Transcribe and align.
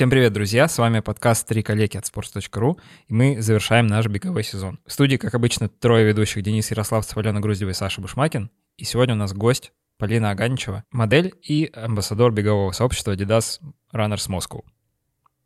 Всем 0.00 0.08
привет, 0.08 0.32
друзья! 0.32 0.66
С 0.66 0.78
вами 0.78 1.00
подкаст 1.00 1.46
«Три 1.46 1.62
коллеги» 1.62 1.98
от 1.98 2.04
sports.ru, 2.04 2.80
и 3.08 3.12
мы 3.12 3.42
завершаем 3.42 3.86
наш 3.86 4.06
беговой 4.06 4.44
сезон. 4.44 4.80
В 4.86 4.92
студии, 4.94 5.16
как 5.16 5.34
обычно, 5.34 5.68
трое 5.68 6.06
ведущих 6.06 6.42
Денис 6.42 6.70
Ярославцев, 6.70 7.18
Алена 7.18 7.38
Груздева 7.38 7.68
и 7.68 7.74
Саша 7.74 8.00
Бушмакин. 8.00 8.50
И 8.78 8.84
сегодня 8.84 9.14
у 9.14 9.18
нас 9.18 9.34
гость 9.34 9.72
Полина 9.98 10.30
Аганичева, 10.30 10.84
модель 10.90 11.34
и 11.42 11.70
амбассадор 11.74 12.32
бегового 12.32 12.72
сообщества 12.72 13.14
Adidas 13.14 13.60
Runners 13.92 14.26
Moscow. 14.30 14.62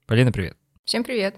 Полина, 0.07 0.31
привет! 0.31 0.57
Всем 0.85 1.03
привет! 1.03 1.35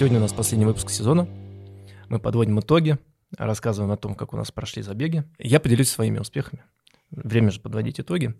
Сегодня 0.00 0.16
у 0.16 0.22
нас 0.22 0.32
последний 0.32 0.64
выпуск 0.64 0.88
сезона. 0.88 1.28
Мы 2.08 2.18
подводим 2.20 2.58
итоги, 2.58 2.96
рассказываем 3.36 3.92
о 3.92 3.98
том, 3.98 4.14
как 4.14 4.32
у 4.32 4.36
нас 4.38 4.50
прошли 4.50 4.80
забеги. 4.80 5.24
Я 5.38 5.60
поделюсь 5.60 5.90
своими 5.90 6.18
успехами. 6.18 6.64
Время 7.10 7.50
же 7.50 7.60
подводить 7.60 8.00
итоги. 8.00 8.34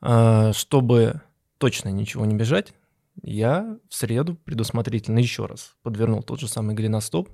А, 0.00 0.54
чтобы 0.54 1.20
точно 1.58 1.90
ничего 1.90 2.24
не 2.24 2.34
бежать, 2.34 2.72
я 3.20 3.76
в 3.90 3.94
среду 3.94 4.36
предусмотрительно 4.36 5.18
еще 5.18 5.44
раз 5.44 5.76
подвернул 5.82 6.22
тот 6.22 6.40
же 6.40 6.48
самый 6.48 6.74
голеностоп 6.74 7.28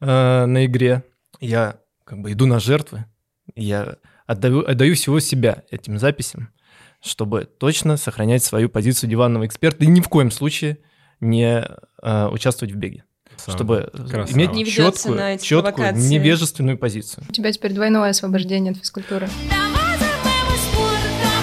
а, 0.00 0.46
на 0.46 0.66
игре. 0.66 1.04
Я 1.38 1.78
как 2.02 2.20
бы 2.20 2.32
иду 2.32 2.46
на 2.46 2.58
жертвы. 2.58 3.04
Я 3.54 3.98
отдаю, 4.26 4.68
отдаю 4.68 4.96
всего 4.96 5.20
себя 5.20 5.62
этим 5.70 5.96
записям, 5.96 6.48
чтобы 7.00 7.44
точно 7.44 7.96
сохранять 7.96 8.42
свою 8.42 8.68
позицию 8.68 9.10
диванного 9.10 9.46
эксперта 9.46 9.84
и 9.84 9.86
ни 9.86 10.00
в 10.00 10.08
коем 10.08 10.32
случае– 10.32 10.78
не 11.20 11.66
э, 12.02 12.28
участвовать 12.28 12.74
в 12.74 12.76
беге. 12.76 13.04
Красава. 13.24 13.56
Чтобы 13.56 13.90
Красава. 13.92 14.36
иметь 14.36 14.52
не 14.52 14.66
четкую, 14.66 15.38
четкую 15.38 15.94
невежественную 15.94 16.78
позицию. 16.78 17.24
У 17.28 17.32
тебя 17.32 17.52
теперь 17.52 17.72
двойное 17.72 18.10
освобождение 18.10 18.72
от 18.72 18.78
физкультуры. 18.78 19.28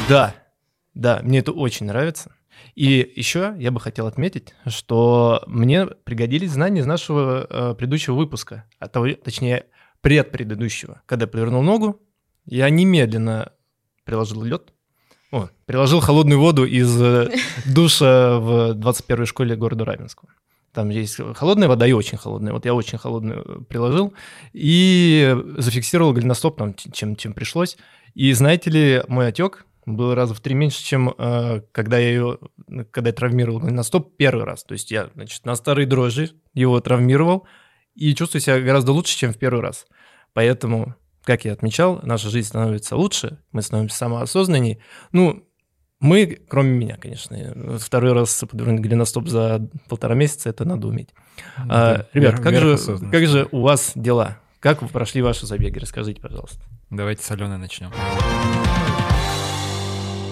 Да, 0.10 0.36
да, 0.94 1.20
мне 1.24 1.40
это 1.40 1.52
очень 1.52 1.86
нравится. 1.86 2.32
И 2.76 3.12
еще 3.16 3.56
я 3.58 3.72
бы 3.72 3.80
хотел 3.80 4.08
отметить, 4.08 4.54
что 4.68 5.44
мне 5.48 5.86
пригодились 5.86 6.52
знания 6.52 6.82
из 6.82 6.86
нашего 6.86 7.48
э, 7.50 7.76
предыдущего 7.76 8.16
выпуска, 8.16 8.66
а 8.80 8.88
того, 8.88 9.10
точнее, 9.14 9.66
предпредыдущего. 10.02 11.02
Когда 11.06 11.24
я 11.24 11.28
повернул 11.28 11.64
ногу, 11.64 12.02
я 12.46 12.70
немедленно 12.70 13.52
приложил 14.06 14.44
лед, 14.44 14.74
о, 15.32 15.50
приложил 15.66 16.00
холодную 16.00 16.40
воду 16.40 16.66
из 16.66 17.02
э, 17.02 17.30
душа 17.66 18.40
в 18.40 18.72
21-й 18.72 19.26
школе 19.26 19.56
города 19.56 19.86
Раменского. 19.86 20.30
Там 20.74 20.90
есть 20.90 21.20
холодная 21.36 21.68
вода 21.68 21.88
и 21.88 21.92
очень 21.92 22.18
холодная. 22.18 22.54
Вот 22.54 22.66
я 22.66 22.74
очень 22.74 22.98
холодную 22.98 23.66
приложил 23.68 24.14
и 24.54 25.36
зафиксировал 25.58 26.14
голеностоп 26.14 26.58
там, 26.58 26.76
чем, 26.76 27.16
чем 27.16 27.34
пришлось. 27.34 27.78
И 28.14 28.32
знаете 28.34 28.70
ли, 28.70 29.04
мой 29.08 29.28
отек 29.28 29.66
был 29.86 30.14
раза 30.14 30.34
в 30.34 30.40
три 30.40 30.54
меньше, 30.54 30.84
чем 30.84 31.14
э, 31.18 31.62
когда 31.72 31.98
я 31.98 32.10
ее, 32.10 32.40
когда 32.92 33.10
я 33.10 33.14
травмировал 33.14 33.60
голеностоп 33.60 34.16
первый 34.18 34.46
раз. 34.46 34.64
То 34.64 34.74
есть 34.74 34.92
я, 34.92 35.10
значит, 35.16 35.46
на 35.46 35.56
старые 35.56 35.88
дрожжи 35.88 36.32
его 36.54 36.80
травмировал 36.80 37.48
и 37.96 38.14
чувствую 38.14 38.42
себя 38.42 38.60
гораздо 38.60 38.92
лучше, 38.92 39.18
чем 39.18 39.34
в 39.34 39.38
первый 39.38 39.62
раз. 39.62 39.88
Поэтому 40.34 40.96
как 41.28 41.44
я 41.44 41.52
отмечал, 41.52 42.00
наша 42.04 42.30
жизнь 42.30 42.48
становится 42.48 42.96
лучше, 42.96 43.40
мы 43.52 43.62
становимся 43.62 43.98
самоосознанней. 43.98 44.80
Ну, 45.12 45.44
мы, 46.00 46.40
кроме 46.48 46.70
меня, 46.70 46.96
конечно, 46.96 47.78
второй 47.80 48.14
раз 48.14 48.46
подвернуть 48.50 48.80
голеностоп 48.80 49.28
за 49.28 49.70
полтора 49.90 50.16
месяца, 50.16 50.50
это 50.50 50.64
надо 50.64 50.88
уметь. 50.88 51.10
Да, 51.58 51.66
а, 51.68 52.08
ребят, 52.14 52.40
как 52.40 52.56
же, 52.56 52.78
как 53.12 53.28
же 53.28 53.50
у 53.52 53.60
вас 53.60 53.92
дела? 53.94 54.40
Как 54.62 54.82
вы 54.82 54.88
прошли 54.88 55.22
ваши 55.22 55.46
забеги? 55.46 55.80
Расскажите, 55.80 56.22
пожалуйста. 56.22 56.64
Давайте 56.90 57.24
с 57.24 57.30
Аленой 57.30 57.58
начнем. 57.58 57.92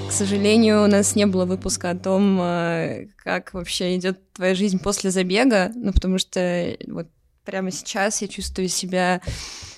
К 0.08 0.12
сожалению, 0.12 0.86
у 0.86 0.88
нас 0.88 1.14
не 1.18 1.26
было 1.26 1.44
выпуска 1.44 1.90
о 1.90 1.96
том, 1.96 2.40
э, 2.40 3.08
как 3.18 3.54
вообще 3.54 3.98
идет 3.98 4.32
твоя 4.32 4.56
жизнь 4.56 4.80
после 4.80 5.12
забега, 5.12 5.74
ну, 5.76 5.92
потому 5.92 6.20
что 6.20 6.78
вот 6.88 7.10
прямо 7.44 7.70
сейчас 7.72 8.22
я 8.22 8.30
чувствую 8.30 8.70
себя 8.70 9.20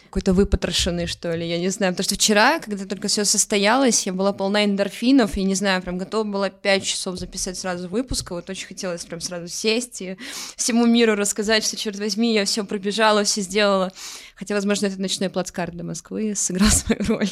какой-то 0.08 0.34
выпотрошенный, 0.34 1.06
что 1.06 1.34
ли, 1.36 1.48
я 1.48 1.60
не 1.60 1.70
знаю, 1.70 1.94
потому 1.94 2.06
что 2.06 2.16
вчера, 2.16 2.60
когда 2.60 2.86
только 2.86 3.08
все 3.08 3.26
состоялось, 3.26 4.06
я 4.06 4.14
была 4.14 4.34
полна 4.34 4.64
эндорфинов, 4.66 5.38
и 5.38 5.44
не 5.44 5.54
знаю, 5.54 5.82
прям 5.82 5.98
готова 5.98 6.24
была 6.24 6.50
пять 6.50 6.84
часов 6.84 7.18
записать 7.20 7.58
сразу 7.58 7.90
выпуск, 7.90 8.32
вот 8.32 8.50
очень 8.50 8.68
хотелось 8.68 9.06
прям 9.06 9.22
сразу 9.22 9.48
сесть 9.48 10.02
и 10.02 10.18
всему 10.56 10.86
миру 10.86 11.16
рассказать, 11.16 11.64
что, 11.64 11.76
черт 11.76 12.00
возьми, 12.00 12.34
я 12.34 12.46
все 12.46 12.64
пробежала, 12.64 13.24
все 13.24 13.42
сделала, 13.42 13.92
хотя, 14.36 14.56
возможно, 14.56 14.88
это 14.88 15.00
ночной 15.00 15.30
плацкарт 15.30 15.74
для 15.74 15.84
Москвы 15.84 16.34
сыграл 16.36 16.70
свою 16.70 17.04
роль, 17.06 17.30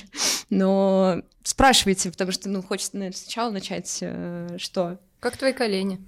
но 0.49 1.21
спрашивайте, 1.43 2.11
потому 2.11 2.31
что, 2.31 2.49
ну, 2.49 2.61
хочется, 2.61 2.97
наверное, 2.97 3.17
сначала 3.17 3.51
начать, 3.51 3.97
э, 4.01 4.57
что? 4.59 4.99
Как 5.21 5.37
твои 5.37 5.53
колени? 5.53 5.99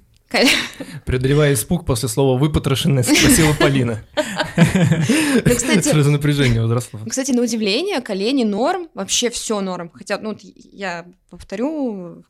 Преодолевая 1.06 1.54
испуг 1.54 1.86
после 1.86 2.10
слова 2.10 2.38
«выпотрошенная», 2.38 3.04
спросила 3.04 3.54
Полина. 3.54 4.04
Ну, 4.58 4.64
кстати, 5.56 5.88
Сразу 5.88 6.12
напряжение 6.12 6.62
возросло. 6.62 7.00
Кстати, 7.08 7.32
на 7.32 7.42
удивление, 7.42 8.02
колени 8.02 8.44
норм, 8.44 8.90
вообще 8.94 9.30
все 9.30 9.62
норм. 9.62 9.92
Хотя, 9.94 10.18
ну, 10.18 10.36
я 10.74 11.06
повторю, 11.30 12.24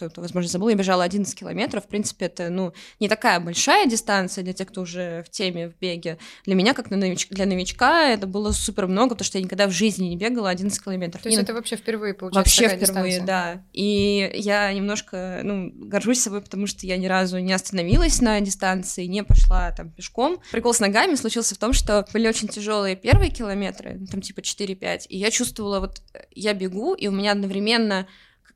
кто-то, 0.00 0.22
возможно, 0.22 0.48
забыл, 0.48 0.68
я 0.70 0.76
бежала 0.76 1.04
11 1.04 1.38
километров. 1.38 1.84
В 1.84 1.88
принципе, 1.88 2.26
это, 2.26 2.48
ну, 2.48 2.72
не 3.00 3.08
такая 3.08 3.38
большая 3.38 3.86
дистанция 3.86 4.42
для 4.42 4.54
тех, 4.54 4.68
кто 4.68 4.80
уже 4.82 5.22
в 5.26 5.30
теме, 5.30 5.68
в 5.68 5.78
беге. 5.78 6.16
Для 6.46 6.54
меня, 6.54 6.72
как 6.72 6.88
для 6.88 7.46
новичка, 7.46 8.08
это 8.08 8.26
было 8.26 8.52
супер 8.52 8.86
много, 8.86 9.10
потому 9.10 9.26
что 9.26 9.38
я 9.38 9.44
никогда 9.44 9.66
в 9.66 9.72
жизни 9.72 10.06
не 10.06 10.16
бегала 10.16 10.48
11 10.48 10.82
километров. 10.82 11.22
То 11.22 11.28
есть 11.28 11.38
и, 11.38 11.42
это 11.42 11.52
вообще 11.52 11.76
впервые, 11.76 12.14
получается, 12.14 12.38
Вообще 12.38 12.62
такая 12.62 12.86
впервые, 12.86 13.12
дистанция. 13.12 13.26
да. 13.26 13.64
И 13.72 14.30
я 14.34 14.72
немножко, 14.72 15.40
ну, 15.42 15.70
горжусь 15.74 16.20
собой, 16.20 16.40
потому 16.40 16.66
что 16.66 16.86
я 16.86 16.96
ни 16.96 17.06
разу 17.06 17.38
не 17.38 17.52
остановилась 17.52 18.20
на 18.22 18.40
дистанции, 18.40 19.04
не 19.04 19.22
пошла 19.22 19.70
там 19.72 19.90
пешком. 19.90 20.40
Прикол 20.50 20.72
с 20.72 20.80
ногами 20.80 21.14
случился 21.14 21.54
в 21.54 21.58
том, 21.58 21.72
что 21.74 22.06
были 22.12 22.26
очень 22.26 22.48
тяжелые 22.48 22.96
первые 22.96 23.30
километры, 23.30 24.00
там 24.10 24.22
типа 24.22 24.40
4-5, 24.40 25.06
и 25.08 25.18
я 25.18 25.30
чувствовала, 25.30 25.80
вот 25.80 26.02
я 26.30 26.54
бегу, 26.54 26.94
и 26.94 27.06
у 27.08 27.12
меня 27.12 27.32
одновременно 27.32 28.06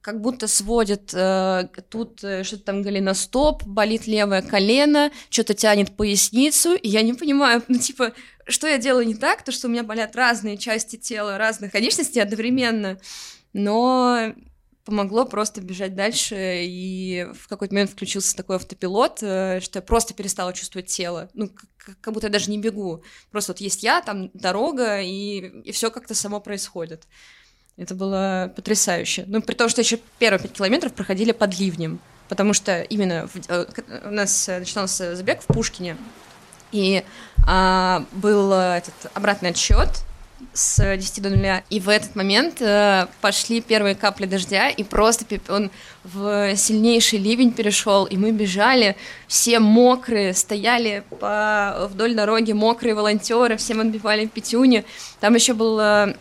как 0.04 0.20
будто 0.20 0.48
сводит 0.48 1.14
э, 1.14 1.66
тут 1.88 2.22
э, 2.22 2.44
что-то 2.44 2.64
там 2.64 2.82
голеностоп, 2.82 3.64
болит 3.64 4.06
левое 4.06 4.42
колено, 4.42 5.10
что-то 5.30 5.54
тянет 5.54 5.96
поясницу, 5.96 6.74
и 6.74 6.88
я 6.88 7.00
не 7.00 7.14
понимаю, 7.14 7.62
ну, 7.68 7.78
типа, 7.78 8.12
что 8.46 8.66
я 8.66 8.76
делаю 8.76 9.06
не 9.06 9.14
так, 9.14 9.42
то, 9.42 9.50
что 9.50 9.66
у 9.66 9.70
меня 9.70 9.82
болят 9.82 10.14
разные 10.14 10.58
части 10.58 10.96
тела, 10.96 11.38
разных 11.38 11.72
конечностей 11.72 12.20
одновременно, 12.20 13.00
но 13.54 14.34
помогло 14.84 15.24
просто 15.24 15.62
бежать 15.62 15.94
дальше, 15.94 16.36
и 16.66 17.26
в 17.32 17.48
какой-то 17.48 17.72
момент 17.72 17.90
включился 17.90 18.36
такой 18.36 18.56
автопилот, 18.56 19.22
э, 19.22 19.60
что 19.60 19.78
я 19.78 19.82
просто 19.82 20.12
перестала 20.12 20.52
чувствовать 20.52 20.88
тело, 20.88 21.30
ну, 21.32 21.48
как, 21.78 21.98
как 22.02 22.12
будто 22.12 22.26
я 22.26 22.30
даже 22.30 22.50
не 22.50 22.58
бегу, 22.58 23.02
просто 23.30 23.52
вот 23.52 23.60
есть 23.62 23.82
я, 23.82 24.02
там 24.02 24.30
дорога, 24.34 25.00
и, 25.00 25.62
и 25.62 25.72
все 25.72 25.90
как-то 25.90 26.14
само 26.14 26.40
происходит. 26.40 27.06
Это 27.76 27.94
было 27.94 28.52
потрясающе. 28.54 29.24
Ну, 29.26 29.42
при 29.42 29.54
том, 29.54 29.68
что 29.68 29.80
еще 29.80 29.98
первые 30.18 30.40
пять 30.40 30.52
километров 30.52 30.92
проходили 30.92 31.32
под 31.32 31.58
ливнем, 31.58 31.98
потому 32.28 32.52
что 32.52 32.82
именно 32.82 33.26
в, 33.26 33.36
э, 33.48 33.66
у 34.04 34.10
нас 34.10 34.48
э, 34.48 34.60
начинался 34.60 35.16
забег 35.16 35.42
в 35.42 35.46
Пушкине, 35.46 35.96
и 36.70 37.04
а, 37.46 38.04
был 38.12 38.52
этот 38.52 38.94
обратный 39.14 39.50
отсчет 39.50 39.88
с 40.52 40.96
10 40.96 41.22
до 41.22 41.30
0, 41.30 41.62
и 41.70 41.80
в 41.80 41.88
этот 41.88 42.16
момент 42.16 42.60
э, 42.60 43.06
пошли 43.20 43.60
первые 43.60 43.94
капли 43.94 44.26
дождя, 44.26 44.68
и 44.68 44.82
просто 44.84 45.24
он 45.48 45.70
в 46.04 46.54
сильнейший 46.56 47.18
ливень 47.18 47.52
перешел, 47.52 48.04
и 48.04 48.16
мы 48.16 48.30
бежали, 48.30 48.96
все 49.26 49.58
мокрые, 49.58 50.34
стояли 50.34 51.02
по, 51.20 51.88
вдоль 51.90 52.14
дороги 52.14 52.52
мокрые 52.52 52.94
волонтеры, 52.94 53.56
всем 53.56 53.80
отбивали 53.80 54.26
пятюни. 54.26 54.84
Там 55.20 55.34
еще 55.34 55.54
был 55.54 55.78
э, 55.80 56.14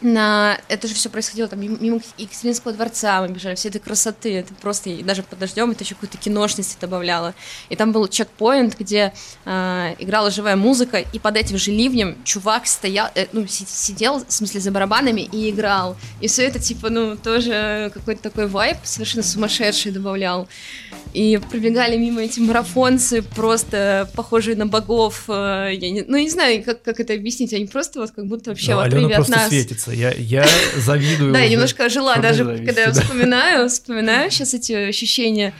на 0.00 0.58
это 0.68 0.88
же 0.88 0.94
все 0.94 1.10
происходило 1.10 1.48
там 1.48 1.60
мимо 1.60 2.00
Екатеринского 2.16 2.72
дворца, 2.72 3.20
мы 3.20 3.28
бежали, 3.28 3.54
все 3.54 3.68
этой 3.68 3.80
красоты, 3.80 4.38
это 4.38 4.54
просто, 4.54 4.90
и 4.90 5.02
даже 5.02 5.22
под 5.22 5.38
дождем 5.38 5.70
это 5.70 5.84
еще 5.84 5.94
какую-то 5.94 6.16
киношность 6.18 6.78
добавляло. 6.80 7.34
И 7.68 7.76
там 7.76 7.92
был 7.92 8.08
чекпоинт, 8.08 8.78
где 8.78 9.12
э, 9.44 9.94
играла 9.98 10.30
живая 10.30 10.56
музыка, 10.56 10.98
и 10.98 11.18
под 11.18 11.36
этим 11.36 11.58
же 11.58 11.70
ливнем 11.70 12.16
чувак 12.24 12.66
стоял, 12.66 13.08
э, 13.14 13.26
ну, 13.32 13.46
сидел, 13.46 14.24
в 14.24 14.32
смысле, 14.32 14.60
за 14.60 14.70
барабанами 14.70 15.20
и 15.20 15.50
играл. 15.50 15.96
И 16.20 16.28
все 16.28 16.44
это, 16.44 16.58
типа, 16.58 16.90
ну, 16.90 17.16
тоже 17.16 17.90
какой-то 17.92 18.22
такой 18.22 18.46
вайб 18.46 18.78
совершенно 18.84 19.22
сумасшедший 19.22 19.92
добавлял. 19.92 20.48
И 21.12 21.40
пробегали 21.50 21.96
мимо 21.96 22.22
эти 22.22 22.38
марафонцы, 22.40 23.22
просто 23.22 24.08
похожие 24.14 24.56
на 24.56 24.66
богов. 24.66 25.24
Э, 25.28 25.70
я 25.72 25.90
не, 25.90 26.02
ну, 26.02 26.16
не 26.16 26.30
знаю, 26.30 26.62
как, 26.64 26.82
как 26.82 27.00
это 27.00 27.14
объяснить, 27.14 27.52
они 27.52 27.66
просто 27.66 28.00
вот 28.00 28.12
как 28.12 28.26
будто 28.26 28.50
вообще 28.50 28.74
вот 28.74 28.90
привет 28.90 29.16
просто 29.16 29.32
нас. 29.32 29.48
светится 29.48 29.89
нравится. 29.90 30.20
Я, 30.20 30.42
я 30.42 30.46
завидую. 30.76 31.32
Да, 31.32 31.40
я 31.40 31.48
немножко 31.48 31.84
ожила 31.84 32.16
даже, 32.16 32.44
когда 32.64 32.82
я 32.82 32.92
вспоминаю, 32.92 33.68
вспоминаю 33.68 34.30
сейчас 34.30 34.54
эти 34.54 34.72
ощущения. 34.72 35.52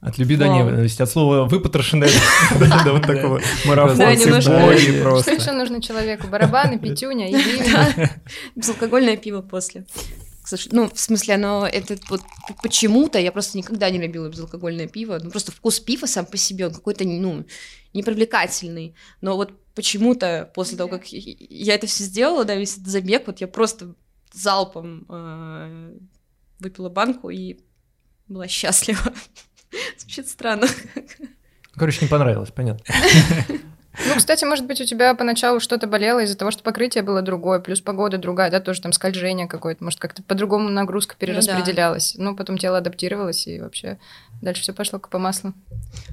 От 0.00 0.18
любви 0.18 0.36
до 0.36 0.46
ненависти, 0.46 1.02
от 1.02 1.10
слова 1.10 1.48
выпотрошенное 1.48 2.08
до 2.84 2.92
вот 2.92 3.06
такого 3.06 3.40
марафонцы 3.64 4.28
боли 4.28 4.40
Что 4.40 5.02
просто. 5.02 5.32
еще 5.32 5.52
нужно 5.52 5.82
человеку? 5.82 6.28
Барабаны, 6.28 6.78
пятюня 6.78 7.28
и. 7.30 7.36
Безалкогольное 8.56 9.16
пиво 9.16 9.40
после. 9.40 9.84
Слушай, 10.46 10.68
ну, 10.70 10.88
в 10.88 11.00
смысле, 11.00 11.34
оно, 11.34 11.66
это 11.66 11.96
вот 12.08 12.22
почему-то, 12.62 13.18
я 13.18 13.32
просто 13.32 13.58
никогда 13.58 13.90
не 13.90 13.98
любила 13.98 14.28
безалкогольное 14.28 14.86
пиво, 14.86 15.18
ну, 15.20 15.30
просто 15.30 15.50
вкус 15.50 15.80
пива 15.80 16.06
сам 16.06 16.24
по 16.24 16.36
себе, 16.36 16.68
он 16.68 16.72
какой-то, 16.72 17.02
ну, 17.02 17.44
непривлекательный, 17.92 18.94
но 19.20 19.34
вот 19.34 19.52
почему-то 19.74 20.48
после 20.54 20.78
того, 20.78 20.88
как 20.88 21.08
я 21.08 21.74
это 21.74 21.88
все 21.88 22.04
сделала, 22.04 22.44
да, 22.44 22.54
весь 22.54 22.74
этот 22.74 22.86
забег, 22.86 23.26
вот 23.26 23.40
я 23.40 23.48
просто 23.48 23.96
залпом 24.32 25.04
э, 25.08 25.98
выпила 26.60 26.90
банку 26.90 27.28
и 27.30 27.58
была 28.28 28.46
счастлива. 28.46 29.12
Звучит 29.98 30.28
странно. 30.28 30.68
Короче, 31.74 31.98
не 32.02 32.08
понравилось, 32.08 32.52
понятно. 32.52 32.84
Ну, 34.08 34.14
кстати, 34.16 34.44
может 34.44 34.66
быть, 34.66 34.80
у 34.80 34.84
тебя 34.84 35.14
поначалу 35.14 35.60
что-то 35.60 35.86
болело 35.86 36.20
из-за 36.20 36.36
того, 36.36 36.50
что 36.50 36.62
покрытие 36.62 37.02
было 37.02 37.22
другое, 37.22 37.58
плюс 37.58 37.80
погода 37.80 38.18
другая, 38.18 38.50
да, 38.50 38.60
тоже 38.60 38.80
там 38.80 38.92
скольжение 38.92 39.46
какое-то, 39.46 39.82
может, 39.84 40.00
как-то 40.00 40.22
по-другому 40.22 40.68
нагрузка 40.68 41.16
перераспределялась. 41.18 42.14
Ну, 42.16 42.36
потом 42.36 42.58
тело 42.58 42.78
адаптировалось, 42.78 43.46
и 43.46 43.60
вообще 43.60 43.98
дальше 44.42 44.62
все 44.62 44.72
пошло 44.72 44.98
как 44.98 45.10
по 45.10 45.18
маслу. 45.18 45.52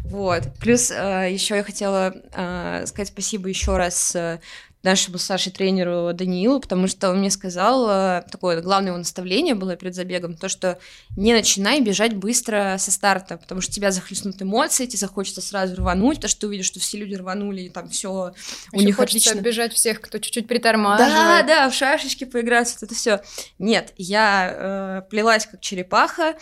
Вот. 0.06 0.44
Плюс 0.60 0.90
еще 0.92 1.56
я 1.56 1.64
хотела 1.64 2.14
э, 2.34 2.86
сказать 2.86 3.10
спасибо 3.10 3.50
еще 3.50 3.78
раз 3.78 4.16
э, 4.16 4.40
нашему 4.84 5.18
Саше 5.18 5.50
тренеру 5.50 6.12
Даниилу, 6.14 6.60
потому 6.60 6.88
что 6.88 7.10
он 7.10 7.20
мне 7.20 7.32
сказал, 7.32 7.90
э, 7.90 8.24
такое 8.30 8.62
главное 8.62 8.90
его 8.90 8.98
наставление 8.98 9.56
было 9.56 9.76
перед 9.76 9.96
забегом, 9.96 10.36
то, 10.36 10.50
что 10.50 10.78
не 11.16 11.34
начинай 11.34 11.80
бежать 11.82 12.16
быстро 12.16 12.76
со 12.78 12.92
старта, 12.92 13.38
потому 13.38 13.62
что 13.62 13.72
тебя 13.72 13.92
захлестнут 13.92 14.42
эмоции, 14.42 14.86
тебе 14.86 14.98
захочется 15.00 15.42
сразу 15.42 15.76
рвануть, 15.78 16.20
то, 16.20 16.28
что 16.28 16.42
ты 16.42 16.48
увидишь, 16.48 16.66
что 16.66 16.80
все 16.80 16.98
люди 16.98 17.16
рванули, 17.16 17.62
и 17.62 17.70
там 17.70 17.90
все 17.90 18.34
у 18.74 18.76
Ещё 18.76 18.86
них 18.86 18.96
хочется 18.98 19.30
отлично. 19.30 19.40
оббежать 19.40 19.74
всех, 19.74 20.02
кто 20.02 20.20
чуть-чуть 20.20 20.46
Да, 20.46 20.50
притормаживает. 20.50 21.46
да, 21.48 21.70
в 21.70 21.74
шашечки 21.74 22.26
поиграть, 22.26 22.74
вот 22.74 22.84
это 22.84 22.94
все. 22.94 23.22
Нет, 23.60 23.94
я 23.98 25.02
э, 25.06 25.10
плелась 25.10 25.46
как 25.48 25.62
черепаха, 25.62 26.36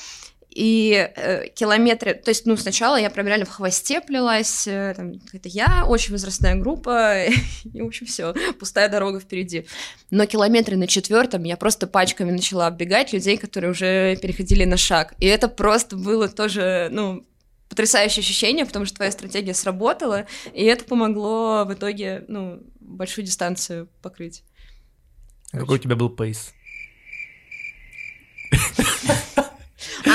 и 0.53 1.09
э, 1.15 1.48
километры, 1.56 2.13
то 2.13 2.30
есть, 2.30 2.45
ну, 2.45 2.57
сначала 2.57 3.00
я 3.00 3.09
прям 3.09 3.25
реально 3.25 3.45
в 3.45 3.50
хвосте 3.50 4.01
плелась, 4.01 4.68
э, 4.68 4.94
там, 4.95 5.13
это 5.31 5.48
я, 5.48 5.86
очень 5.88 6.12
возрастная 6.12 6.56
группа, 6.56 7.24
и, 7.74 7.81
в 7.81 7.86
общем, 7.86 8.06
все, 8.06 8.33
пустая 8.59 8.89
дорога 8.89 9.21
впереди. 9.21 9.65
Но 10.09 10.25
километры 10.25 10.75
на 10.75 10.88
четвертом 10.88 11.44
я 11.44 11.56
просто 11.56 11.88
пачками 11.88 12.31
начала 12.31 12.68
оббегать 12.68 13.13
людей, 13.13 13.38
которые 13.38 13.71
уже 13.71 14.18
переходили 14.18 14.65
на 14.65 14.75
шаг. 14.75 15.13
И 15.19 15.25
это 15.25 15.48
просто 15.48 15.95
было 15.95 16.27
тоже, 16.27 16.89
ну, 16.92 17.25
потрясающее 17.69 18.21
ощущение, 18.21 18.65
потому 18.65 18.86
что 18.86 18.97
твоя 18.97 19.12
стратегия 19.12 19.54
сработала, 19.54 20.25
и 20.54 20.65
это 20.65 20.83
помогло 20.83 21.63
в 21.63 21.74
итоге, 21.74 22.25
ну, 22.27 22.62
большую 22.81 23.25
дистанцию 23.25 23.88
покрыть. 24.01 24.44
Какой 25.51 25.77
у 25.77 25.81
тебя 25.81 25.95
был 25.95 26.09
пейс? 26.09 26.54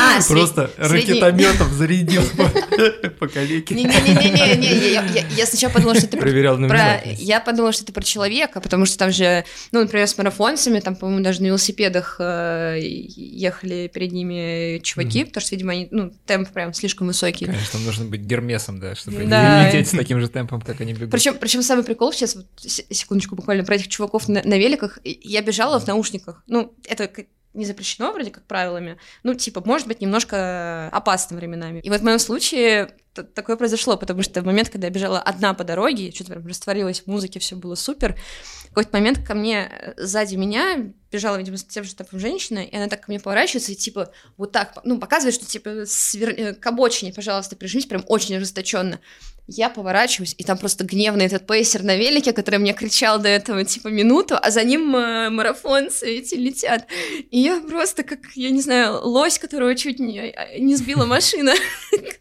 А, 0.07 0.23
Просто 0.29 0.71
средний- 0.77 1.21
ракетометом 1.21 1.73
зарядил 1.75 2.23
по- 3.19 3.29
калеке. 3.29 3.75
Не-не-не-не-не, 3.75 5.27
я, 5.37 5.47
сначала 5.47 5.73
подумала, 5.73 5.97
что 5.99 6.07
ты 6.07 6.17
про... 6.17 6.23
Проверял 6.27 6.57
внимательность. 6.57 7.23
Я 7.23 7.41
подумала, 7.41 7.73
что 7.73 7.85
это 7.85 7.93
про 7.93 8.03
человека, 8.05 8.61
потому 8.61 8.87
что 8.87 8.99
там 8.99 9.13
же, 9.13 9.45
ну, 9.73 9.81
например, 9.81 10.07
с 10.07 10.17
марафонцами, 10.17 10.81
там, 10.81 10.97
по-моему, 10.97 11.23
даже 11.23 11.43
на 11.43 11.47
велосипедах 11.47 12.17
э, 12.21 12.79
ехали 12.81 13.91
перед 13.93 14.13
ними 14.13 14.79
чуваки, 14.83 15.25
потому 15.25 15.43
что, 15.45 15.55
видимо, 15.55 15.73
они, 15.73 15.89
ну, 15.91 16.13
темп 16.27 16.51
прям 16.51 16.73
слишком 16.73 17.07
высокий. 17.09 17.47
Конечно, 17.47 17.79
нужно 17.81 18.05
быть 18.05 18.23
гермесом, 18.23 18.81
да, 18.81 18.95
чтобы 18.95 19.25
не 19.25 19.67
лететь 19.67 19.89
с 19.89 19.91
таким 19.91 20.21
же 20.21 20.29
темпом, 20.29 20.61
как 20.61 20.81
они 20.81 20.93
бегут. 20.93 21.11
Причем, 21.11 21.37
причем 21.39 21.63
самый 21.63 21.85
прикол 21.85 22.13
сейчас, 22.13 22.37
секундочку, 22.57 23.35
буквально 23.37 23.65
про 23.65 23.75
этих 23.77 23.89
чуваков 23.89 24.29
на, 24.29 24.41
великах, 24.41 24.99
я 25.05 25.43
бежала 25.43 25.79
в 25.81 25.87
наушниках. 25.87 26.43
Ну, 26.47 26.75
это 26.85 27.11
не 27.57 27.65
запрещено 27.65 28.13
вроде 28.13 28.31
как 28.31 28.45
правилами. 28.45 28.99
Ну, 29.23 29.35
типа, 29.35 29.63
может 29.65 29.89
быть, 29.89 30.01
немножко 30.01 30.89
опасно 30.89 31.37
временами. 31.37 31.81
И 31.81 31.91
вот 31.91 32.01
в 32.01 32.05
моем 32.05 32.19
случае 32.19 32.91
такое 33.23 33.57
произошло, 33.57 33.97
потому 33.97 34.23
что 34.23 34.43
в 34.43 34.45
момент, 34.45 34.69
когда 34.69 34.87
я 34.87 34.93
бежала 34.93 35.21
одна 35.21 35.55
по 35.55 35.65
дороге, 35.65 36.13
что-то 36.13 36.33
прям 36.33 36.47
растворилась 36.47 37.01
в 37.01 37.07
музыке, 37.07 37.41
все 37.41 37.57
было 37.57 37.75
супер. 37.75 38.17
В 38.65 38.69
какой-то 38.69 38.91
момент 38.93 39.27
ко 39.27 39.35
мне 39.35 39.71
э, 39.71 39.95
сзади 39.97 40.37
меня 40.37 40.93
бежала, 41.11 41.37
видимо, 41.37 41.57
с 41.57 41.65
тем 41.65 41.85
же 41.85 41.95
темпом 41.95 42.19
женщина, 42.19 42.59
и 42.59 42.77
она 42.77 42.89
так 42.89 43.01
ко 43.01 43.11
мне 43.11 43.21
поворачивается 43.21 43.73
и 43.73 43.75
типа 43.75 44.13
вот 44.37 44.53
так, 44.53 44.79
ну, 44.85 44.99
показывает, 44.99 45.35
что 45.35 45.47
типа 45.47 45.85
свер- 45.87 46.35
э, 46.35 46.55
к 46.55 46.67
обочине, 46.67 47.13
пожалуйста, 47.13 47.57
прижмись, 47.57 47.87
прям 47.87 48.05
очень 48.09 48.37
ожесточенно. 48.37 49.01
Я 49.49 49.71
поворачиваюсь, 49.71 50.35
и 50.37 50.43
там 50.43 50.59
просто 50.59 50.85
гневный 50.85 51.27
этот 51.27 51.47
пейсер 51.47 51.85
на 51.85 51.97
велике, 51.97 52.33
который 52.33 52.59
мне 52.59 52.73
кричал 52.73 53.21
до 53.21 53.29
этого 53.29 53.65
типа 53.65 53.89
минуту, 53.89 54.37
а 54.41 54.51
за 54.51 54.65
ним 54.65 54.95
э, 54.97 55.31
марафонцы 55.31 56.07
эти 56.19 56.35
летят. 56.35 56.87
И 57.31 57.39
я 57.39 57.61
просто 57.61 58.03
как, 58.03 58.19
я 58.35 58.51
не 58.51 58.61
знаю, 58.61 59.01
лось, 59.07 59.39
которого 59.39 59.77
чуть 59.77 60.01
не, 60.01 60.35
не 60.59 60.75
сбила 60.75 61.07
машина, 61.07 61.55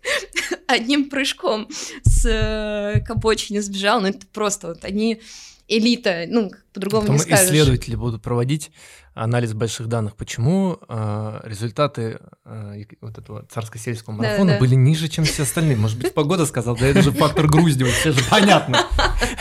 одним 0.85 1.09
прыжком 1.09 1.67
с 2.03 2.25
э, 2.25 3.01
к 3.01 3.09
обочине 3.09 3.61
сбежал. 3.61 4.01
Ну 4.01 4.07
это 4.07 4.25
просто 4.27 4.67
вот 4.69 4.85
они 4.85 5.19
элита, 5.67 6.25
ну 6.29 6.51
по-другому 6.73 7.11
не 7.11 7.17
скажешь. 7.19 7.47
исследователи 7.47 7.95
будут 7.95 8.21
проводить 8.21 8.71
анализ 9.15 9.53
больших 9.53 9.87
данных, 9.87 10.15
почему 10.15 10.77
э, 10.87 11.39
результаты 11.43 12.19
э, 12.43 12.83
вот 13.01 13.17
этого 13.17 13.45
царско-сельского 13.49 14.13
Да, 14.17 14.21
марафона 14.23 14.53
да. 14.53 14.59
были 14.59 14.75
ниже, 14.75 15.07
чем 15.07 15.23
все 15.23 15.43
остальные. 15.43 15.77
Может 15.77 15.97
быть, 15.97 16.13
погода 16.13 16.45
сказал, 16.45 16.75
да 16.75 16.85
это 16.85 17.01
же 17.01 17.11
фактор 17.11 17.47
Груздева, 17.47 17.89
все 17.89 18.11
же 18.11 18.21
понятно. 18.29 18.85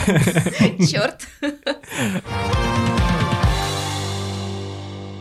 Черт. 0.89 1.27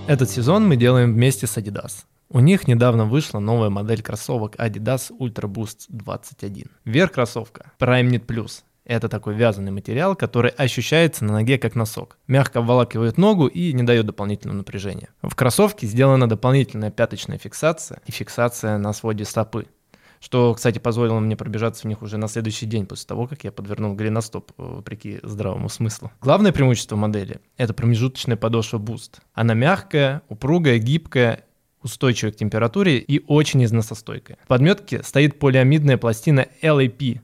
Этот 0.08 0.30
сезон 0.30 0.68
мы 0.68 0.76
делаем 0.76 1.14
вместе 1.14 1.48
с 1.48 1.58
Adidas. 1.58 2.06
У 2.36 2.40
них 2.40 2.68
недавно 2.68 3.06
вышла 3.06 3.38
новая 3.38 3.70
модель 3.70 4.02
кроссовок 4.02 4.56
Adidas 4.56 5.12
Ultra 5.20 5.48
Boost 5.48 5.86
21. 5.90 6.66
Верх 6.84 7.12
кроссовка 7.12 7.72
Prime 7.78 8.10
Knit 8.10 8.26
Plus. 8.26 8.64
Это 8.86 9.08
такой 9.08 9.36
вязаный 9.36 9.72
материал, 9.72 10.16
который 10.16 10.50
ощущается 10.50 11.26
на 11.26 11.34
ноге 11.34 11.60
как 11.60 11.76
носок. 11.76 12.18
Мягко 12.26 12.58
обволакивает 12.58 13.20
ногу 13.20 13.46
и 13.46 13.72
не 13.74 13.84
дает 13.84 14.08
дополнительного 14.08 14.58
напряжения. 14.58 15.10
В 15.22 15.36
кроссовке 15.36 15.86
сделана 15.86 16.28
дополнительная 16.28 16.90
пяточная 16.90 17.38
фиксация 17.38 18.02
и 18.08 18.12
фиксация 18.12 18.80
на 18.80 18.94
своде 18.94 19.26
стопы. 19.26 19.68
Что, 20.20 20.56
кстати, 20.56 20.80
позволило 20.80 21.20
мне 21.20 21.38
пробежаться 21.38 21.84
в 21.84 21.86
них 21.86 22.02
уже 22.02 22.18
на 22.18 22.28
следующий 22.28 22.66
день 22.66 22.88
после 22.88 23.06
того, 23.06 23.28
как 23.28 23.44
я 23.44 23.52
подвернул 23.52 23.94
голеностоп, 23.94 24.54
э, 24.58 24.64
вопреки 24.64 25.20
здравому 25.22 25.70
смыслу. 25.70 26.12
Главное 26.20 26.52
преимущество 26.52 26.96
модели– 26.96 27.42
это 27.58 27.76
промежуточная 27.76 28.38
подошва 28.38 28.80
Boost. 28.80 29.20
Она 29.34 29.54
мягкая, 29.54 30.24
упругая, 30.30 30.80
гибкая, 30.80 31.44
устойчивая 31.84 32.32
к 32.32 32.36
температуре 32.36 32.98
и 32.98 33.24
очень 33.28 33.64
износостойкая. 33.64 34.38
В 34.44 34.48
подметке 34.48 35.04
стоит 35.04 35.40
полиамидная 35.40 35.98
пластина 35.98 36.48
LAP, 36.62 37.20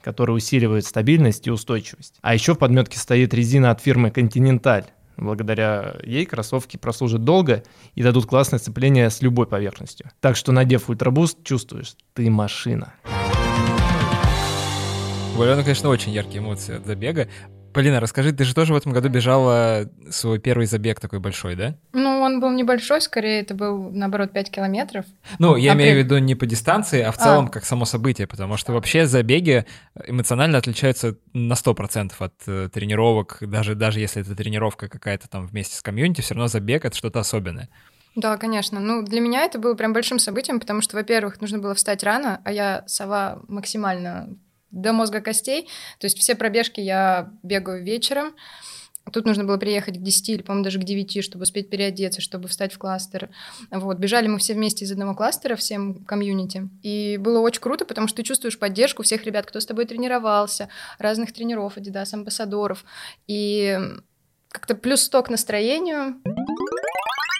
которая 0.00 0.36
усиливает 0.36 0.84
стабильность 0.84 1.46
и 1.46 1.50
устойчивость. 1.50 2.18
А 2.20 2.34
еще 2.34 2.54
в 2.54 2.58
подметке 2.58 2.98
стоит 2.98 3.34
резина 3.34 3.70
от 3.70 3.80
фирмы 3.80 4.08
Continental. 4.08 4.84
Благодаря 5.16 5.96
ей 6.02 6.24
кроссовки 6.24 6.76
прослужат 6.76 7.22
долго 7.22 7.62
и 7.94 8.02
дадут 8.02 8.26
классное 8.26 8.58
сцепление 8.58 9.10
с 9.10 9.20
любой 9.22 9.46
поверхностью. 9.46 10.10
Так 10.20 10.36
что, 10.36 10.52
надев 10.52 10.88
ультрабуст, 10.88 11.44
чувствуешь, 11.44 11.94
ты 12.14 12.30
машина. 12.30 12.94
У 15.36 15.40
Алены, 15.40 15.62
конечно, 15.62 15.88
очень 15.88 16.12
яркие 16.12 16.40
эмоции 16.40 16.76
от 16.76 16.86
забега. 16.86 17.28
Полина, 17.72 18.00
расскажи, 18.00 18.32
ты 18.32 18.44
же 18.44 18.54
тоже 18.54 18.72
в 18.72 18.76
этом 18.76 18.92
году 18.92 19.08
бежала 19.08 19.88
свой 20.10 20.38
первый 20.38 20.66
забег 20.66 21.00
такой 21.00 21.20
большой, 21.20 21.56
да? 21.56 21.76
Ну, 21.92 22.20
он 22.20 22.40
был 22.40 22.50
небольшой, 22.50 23.00
скорее, 23.00 23.40
это 23.40 23.54
был, 23.54 23.90
наоборот, 23.90 24.32
5 24.32 24.50
километров. 24.50 25.04
Ну, 25.38 25.56
я 25.56 25.72
А 25.72 25.74
имею 25.74 25.94
в 25.94 25.98
виду 25.98 26.18
не 26.18 26.34
по 26.34 26.46
дистанции, 26.46 27.00
а 27.00 27.12
в 27.12 27.16
А. 27.18 27.18
целом 27.18 27.48
как 27.48 27.64
само 27.64 27.84
событие, 27.84 28.26
потому 28.26 28.56
что 28.56 28.72
вообще 28.72 29.06
забеги 29.06 29.64
эмоционально 30.06 30.58
отличаются 30.58 31.16
на 31.32 31.54
100% 31.54 32.12
от 32.18 32.34
э, 32.46 32.68
тренировок, 32.72 33.38
даже, 33.40 33.74
даже 33.74 34.00
если 34.00 34.22
это 34.22 34.36
тренировка 34.36 34.88
какая-то 34.88 35.28
там 35.28 35.46
вместе 35.46 35.76
с 35.76 35.82
комьюнити, 35.82 36.20
все 36.20 36.34
равно 36.34 36.48
забег— 36.48 36.84
это 36.86 36.96
что-то 36.96 37.20
особенное. 37.20 37.68
Да, 38.14 38.36
конечно. 38.36 38.78
Ну, 38.78 39.02
для 39.02 39.20
меня 39.20 39.44
это 39.44 39.58
было 39.58 39.74
прям 39.74 39.94
большим 39.94 40.18
событием, 40.18 40.60
потому 40.60 40.82
что, 40.82 40.96
во-первых, 40.96 41.40
нужно 41.40 41.58
было 41.58 41.74
встать 41.74 42.02
рано, 42.02 42.40
а 42.44 42.52
я 42.52 42.84
сова 42.86 43.40
максимально 43.48 44.28
до 44.72 44.92
мозга 44.92 45.20
костей. 45.20 45.68
То 45.98 46.06
есть 46.06 46.18
все 46.18 46.34
пробежки 46.34 46.80
я 46.80 47.30
бегаю 47.42 47.84
вечером. 47.84 48.34
Тут 49.12 49.26
нужно 49.26 49.42
было 49.44 49.56
приехать 49.56 49.98
к 49.98 50.02
10 50.02 50.28
или, 50.28 50.42
по-моему, 50.42 50.64
даже 50.64 50.78
к 50.78 50.84
9, 50.84 51.24
чтобы 51.24 51.42
успеть 51.42 51.68
переодеться, 51.68 52.20
чтобы 52.20 52.48
встать 52.48 52.72
в 52.72 52.78
кластер. 52.78 53.30
Вот. 53.70 53.98
Бежали 53.98 54.28
мы 54.28 54.38
все 54.38 54.54
вместе 54.54 54.84
из 54.84 54.92
одного 54.92 55.14
кластера, 55.14 55.56
всем 55.56 56.04
комьюнити. 56.04 56.68
И 56.82 57.16
было 57.18 57.40
очень 57.40 57.60
круто, 57.60 57.84
потому 57.84 58.06
что 58.06 58.18
ты 58.18 58.22
чувствуешь 58.22 58.58
поддержку 58.58 59.02
всех 59.02 59.24
ребят, 59.24 59.46
кто 59.46 59.58
с 59.58 59.66
тобой 59.66 59.86
тренировался, 59.86 60.68
разных 60.98 61.32
тренеров, 61.32 61.76
Adidas, 61.76 62.14
амбассадоров. 62.14 62.84
И 63.26 63.78
как-то 64.48 64.76
плюс 64.76 65.02
100 65.02 65.22
к 65.24 65.30
настроению. 65.30 66.20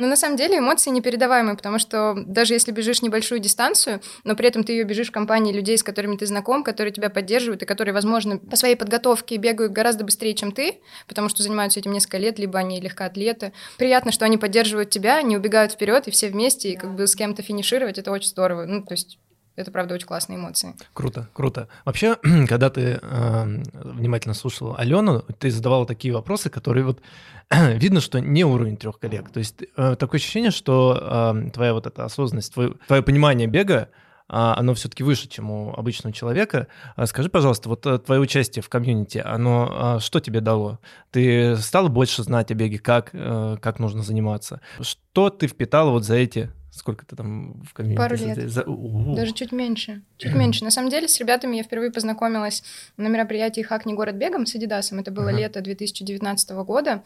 Но 0.02 0.08
на 0.08 0.16
самом 0.16 0.36
деле 0.36 0.58
эмоции 0.58 0.90
непередаваемые, 0.90 1.56
потому 1.56 1.78
что 1.78 2.14
даже 2.26 2.54
если 2.54 2.72
бежишь 2.72 3.02
небольшую 3.02 3.38
дистанцию, 3.38 4.00
но 4.24 4.34
при 4.34 4.48
этом 4.48 4.64
ты 4.64 4.72
ее 4.72 4.82
бежишь 4.82 5.10
в 5.10 5.12
компании 5.12 5.52
людей, 5.52 5.78
с 5.78 5.84
которыми 5.84 6.16
ты 6.16 6.26
знаком, 6.26 6.64
которые 6.64 6.92
тебя 6.92 7.08
поддерживают 7.08 7.62
и 7.62 7.66
которые, 7.66 7.94
возможно, 7.94 8.38
по 8.38 8.56
своей 8.56 8.74
подготовке 8.74 9.36
бегают 9.36 9.70
гораздо 9.70 10.02
быстрее, 10.02 10.34
чем 10.34 10.50
ты, 10.50 10.80
потому 11.06 11.28
что 11.28 11.44
занимаются 11.44 11.78
этим 11.78 11.92
несколько 11.92 12.18
лет, 12.18 12.40
либо 12.40 12.58
они 12.58 12.80
легкоатлеты. 12.80 13.52
Приятно, 13.78 14.10
что 14.10 14.24
они 14.24 14.38
поддерживают 14.38 14.90
тебя, 14.90 15.22
не 15.22 15.36
убегают 15.36 15.70
вперед, 15.70 16.08
и 16.08 16.10
все 16.10 16.30
вместе, 16.30 16.72
и 16.72 16.76
как 16.76 16.96
бы 16.96 17.06
с 17.06 17.14
кем-то 17.14 17.42
финишировать, 17.42 17.96
это 17.96 18.10
очень 18.10 18.30
здорово. 18.30 18.64
Ну, 18.66 18.82
то 18.82 18.94
есть 18.94 19.20
это, 19.56 19.70
правда, 19.70 19.94
очень 19.94 20.06
классные 20.06 20.38
эмоции. 20.38 20.74
Круто, 20.92 21.28
круто. 21.32 21.68
Вообще, 21.84 22.16
когда 22.48 22.70
ты 22.70 22.98
э, 23.00 23.62
внимательно 23.74 24.34
слушал 24.34 24.74
Алену, 24.76 25.20
ты 25.38 25.50
задавала 25.50 25.86
такие 25.86 26.14
вопросы, 26.14 26.50
которые 26.50 26.84
вот 26.84 27.00
видно, 27.50 28.00
что 28.00 28.20
не 28.20 28.44
уровень 28.44 28.76
трех 28.76 28.98
коллег. 28.98 29.30
То 29.30 29.38
есть 29.38 29.62
э, 29.76 29.96
такое 29.96 30.18
ощущение, 30.18 30.50
что 30.50 31.34
э, 31.36 31.50
твоя 31.50 31.74
вот 31.74 31.86
эта 31.86 32.04
осознанность, 32.04 32.52
твое, 32.54 32.74
твое 32.86 33.02
понимание 33.02 33.46
бега, 33.46 33.88
а, 34.34 34.54
оно 34.56 34.72
все-таки 34.72 35.02
выше, 35.02 35.28
чем 35.28 35.50
у 35.50 35.74
обычного 35.74 36.14
человека. 36.14 36.66
А 36.96 37.06
скажи, 37.06 37.28
пожалуйста, 37.28 37.68
вот 37.68 37.84
э, 37.86 37.98
твое 37.98 38.18
участие 38.18 38.62
в 38.62 38.70
комьюнити, 38.70 39.18
оно 39.18 39.68
а, 39.70 40.00
что 40.00 40.20
тебе 40.20 40.40
дало? 40.40 40.78
Ты 41.10 41.54
стал 41.58 41.90
больше 41.90 42.22
знать 42.22 42.50
о 42.50 42.54
беге, 42.54 42.78
как, 42.78 43.10
э, 43.12 43.58
как 43.60 43.78
нужно 43.78 44.02
заниматься? 44.02 44.62
Что 44.80 45.28
ты 45.28 45.48
впитал 45.48 45.90
вот 45.90 46.04
за 46.04 46.14
эти 46.14 46.50
Сколько 46.72 47.04
ты 47.04 47.16
там 47.16 47.62
в 47.64 47.74
комьюнити? 47.74 47.98
Пару 47.98 48.16
лет. 48.16 48.50
За... 48.50 48.64
Даже 48.64 49.32
чуть 49.32 49.52
меньше. 49.52 50.00
Чуть 50.16 50.34
меньше. 50.34 50.64
На 50.64 50.70
самом 50.70 50.88
деле, 50.88 51.06
с 51.06 51.20
ребятами 51.20 51.56
я 51.56 51.62
впервые 51.64 51.92
познакомилась 51.92 52.64
на 52.96 53.08
мероприятии 53.08 53.60
«Хак 53.60 53.84
не 53.84 53.92
город 53.92 54.14
бегом» 54.14 54.46
с 54.46 54.54
Адидасом. 54.54 54.98
Это 54.98 55.10
было 55.10 55.28
uh-huh. 55.28 55.36
лето 55.36 55.60
2019 55.60 56.50
года. 56.64 57.02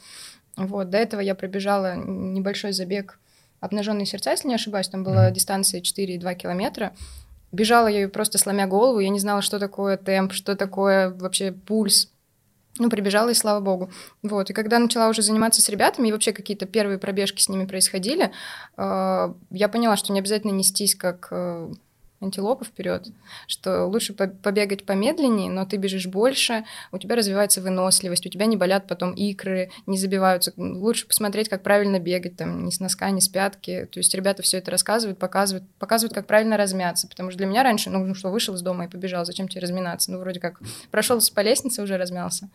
Вот, 0.57 0.91
до 0.91 0.99
этого 0.99 1.21
я 1.21 1.35
пробежала 1.35 1.97
небольшой 1.97 2.73
забег 2.73 3.19
«Обнаженные 3.59 4.07
сердца», 4.07 4.31
если 4.31 4.47
не 4.47 4.55
ошибаюсь. 4.55 4.89
Там 4.89 5.03
была 5.03 5.29
uh-huh. 5.29 5.35
дистанция 5.35 5.81
4,2 5.81 6.35
километра. 6.37 6.93
Бежала 7.51 7.89
я 7.89 8.09
просто 8.09 8.39
сломя 8.39 8.69
голову. 8.69 9.01
Я 9.01 9.09
не 9.09 9.19
знала, 9.19 9.43
что 9.43 9.59
такое 9.59 9.97
темп, 9.97 10.33
что 10.33 10.55
такое 10.55 11.11
вообще 11.11 11.51
пульс 11.51 12.13
ну, 12.79 12.91
прибежала, 12.91 13.31
и 13.31 13.35
слава 13.35 13.61
богу. 13.61 13.91
Вот, 14.23 14.51
и 14.51 14.53
когда 14.53 14.79
начала 14.79 15.09
уже 15.09 15.23
заниматься 15.23 15.63
с 15.63 15.69
ребятами, 15.69 16.09
и 16.09 16.13
вообще 16.13 16.33
какие-то 16.33 16.67
первые 16.67 16.99
пробежки 16.99 17.41
с 17.41 17.49
ними 17.49 17.67
происходили, 17.67 18.33
э, 18.77 19.35
я 19.51 19.69
поняла, 19.69 19.97
что 19.97 20.13
не 20.13 20.21
обязательно 20.21 20.53
нестись 20.53 20.95
как 20.95 21.29
э, 21.31 21.73
антилопа 22.21 22.65
вперед, 22.65 23.09
что 23.47 23.87
лучше 23.87 24.15
побегать 24.15 24.85
помедленнее, 24.85 25.51
но 25.51 25.67
ты 25.67 25.77
бежишь 25.77 26.07
больше, 26.07 26.65
у 26.93 26.99
тебя 26.99 27.17
развивается 27.17 27.61
выносливость, 27.61 28.27
у 28.27 28.31
тебя 28.31 28.47
не 28.47 28.57
болят 28.57 28.87
потом 28.87 29.13
икры, 29.13 29.71
не 29.87 29.99
забиваются. 29.99 30.53
Лучше 30.57 31.07
посмотреть, 31.07 31.49
как 31.49 31.63
правильно 31.63 31.99
бегать, 31.99 32.37
там, 32.37 32.65
ни 32.65 32.71
с 32.71 32.81
носка, 32.81 33.11
ни 33.11 33.21
с 33.21 33.29
пятки. 33.29 33.89
То 33.93 34.01
есть 34.01 34.15
ребята 34.15 34.43
все 34.43 34.59
это 34.59 34.71
рассказывают, 34.71 35.19
показывают, 35.19 35.69
показывают, 35.79 36.15
как 36.15 36.27
правильно 36.27 36.57
размяться. 36.57 37.09
Потому 37.09 37.31
что 37.31 37.39
для 37.39 37.47
меня 37.47 37.63
раньше, 37.63 37.91
ну, 37.91 38.15
что, 38.15 38.31
вышел 38.31 38.55
из 38.55 38.63
дома 38.63 38.87
и 38.87 38.89
побежал, 38.89 39.25
зачем 39.25 39.49
тебе 39.49 39.61
разминаться? 39.61 40.11
Ну, 40.11 40.19
вроде 40.19 40.41
как 40.41 40.61
прошел 40.91 41.21
по 41.35 41.41
лестнице, 41.41 41.83
уже 41.83 41.97
размялся. 41.97 42.49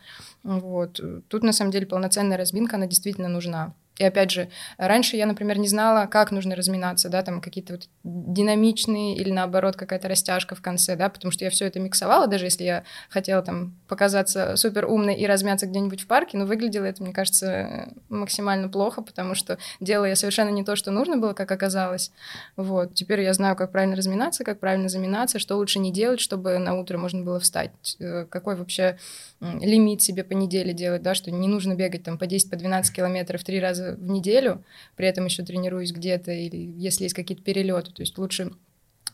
Вот. 0.43 0.99
Тут, 1.27 1.43
на 1.43 1.53
самом 1.53 1.71
деле, 1.71 1.85
полноценная 1.85 2.37
разминка, 2.37 2.77
она 2.77 2.87
действительно 2.87 3.27
нужна. 3.27 3.73
И 4.01 4.03
опять 4.03 4.31
же, 4.31 4.49
раньше 4.79 5.15
я, 5.15 5.27
например, 5.27 5.59
не 5.59 5.67
знала, 5.67 6.07
как 6.07 6.31
нужно 6.31 6.55
разминаться, 6.55 7.07
да, 7.07 7.21
там 7.21 7.39
какие-то 7.39 7.73
вот 7.73 7.87
динамичные 8.03 9.15
или 9.15 9.29
наоборот 9.29 9.75
какая-то 9.75 10.07
растяжка 10.07 10.55
в 10.55 10.61
конце, 10.61 10.95
да, 10.95 11.07
потому 11.07 11.31
что 11.31 11.45
я 11.45 11.51
все 11.51 11.67
это 11.67 11.79
миксовала, 11.79 12.25
даже 12.25 12.45
если 12.45 12.63
я 12.63 12.83
хотела 13.09 13.43
там 13.43 13.75
показаться 13.87 14.55
супер 14.55 14.85
умной 14.87 15.13
и 15.13 15.27
размяться 15.27 15.67
где-нибудь 15.67 16.01
в 16.01 16.07
парке, 16.07 16.35
но 16.35 16.47
выглядело 16.47 16.85
это, 16.85 17.03
мне 17.03 17.13
кажется, 17.13 17.89
максимально 18.09 18.69
плохо, 18.69 19.03
потому 19.03 19.35
что 19.35 19.59
делала 19.79 20.05
я 20.05 20.15
совершенно 20.15 20.49
не 20.49 20.63
то, 20.63 20.75
что 20.75 20.89
нужно 20.89 21.17
было, 21.17 21.33
как 21.33 21.51
оказалось. 21.51 22.11
Вот. 22.55 22.95
Теперь 22.95 23.21
я 23.21 23.35
знаю, 23.35 23.55
как 23.55 23.71
правильно 23.71 23.95
разминаться, 23.95 24.43
как 24.43 24.59
правильно 24.59 24.89
заминаться, 24.89 25.37
что 25.37 25.57
лучше 25.57 25.77
не 25.77 25.93
делать, 25.93 26.19
чтобы 26.19 26.57
на 26.57 26.73
утро 26.73 26.97
можно 26.97 27.21
было 27.21 27.39
встать, 27.39 27.71
э, 27.99 28.25
какой 28.25 28.55
вообще 28.55 28.97
лимит 29.41 30.01
себе 30.01 30.23
по 30.23 30.33
неделе 30.33 30.73
делать, 30.73 31.01
да, 31.03 31.13
что 31.13 31.29
не 31.29 31.47
нужно 31.47 31.75
бегать 31.75 32.03
там 32.03 32.17
по 32.17 32.25
10, 32.25 32.49
по 32.49 32.55
12 32.55 32.95
километров 32.95 33.43
три 33.43 33.59
раза 33.59 33.90
в 33.95 34.09
неделю, 34.09 34.63
при 34.95 35.07
этом 35.07 35.25
еще 35.25 35.43
тренируюсь 35.43 35.91
где-то, 35.91 36.31
или 36.31 36.57
если 36.57 37.03
есть 37.03 37.15
какие-то 37.15 37.43
перелеты, 37.43 37.91
то 37.91 38.01
есть 38.01 38.17
лучше 38.17 38.51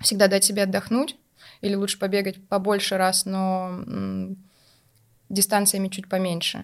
всегда 0.02 0.28
дать 0.28 0.44
себе 0.44 0.64
отдохнуть, 0.64 1.16
или 1.62 1.76
лучше 1.76 2.00
побегать 2.00 2.46
побольше 2.48 2.98
раз, 2.98 3.26
но 3.26 3.84
м, 3.88 4.38
дистанциями 5.30 5.88
чуть 5.88 6.10
поменьше. 6.10 6.64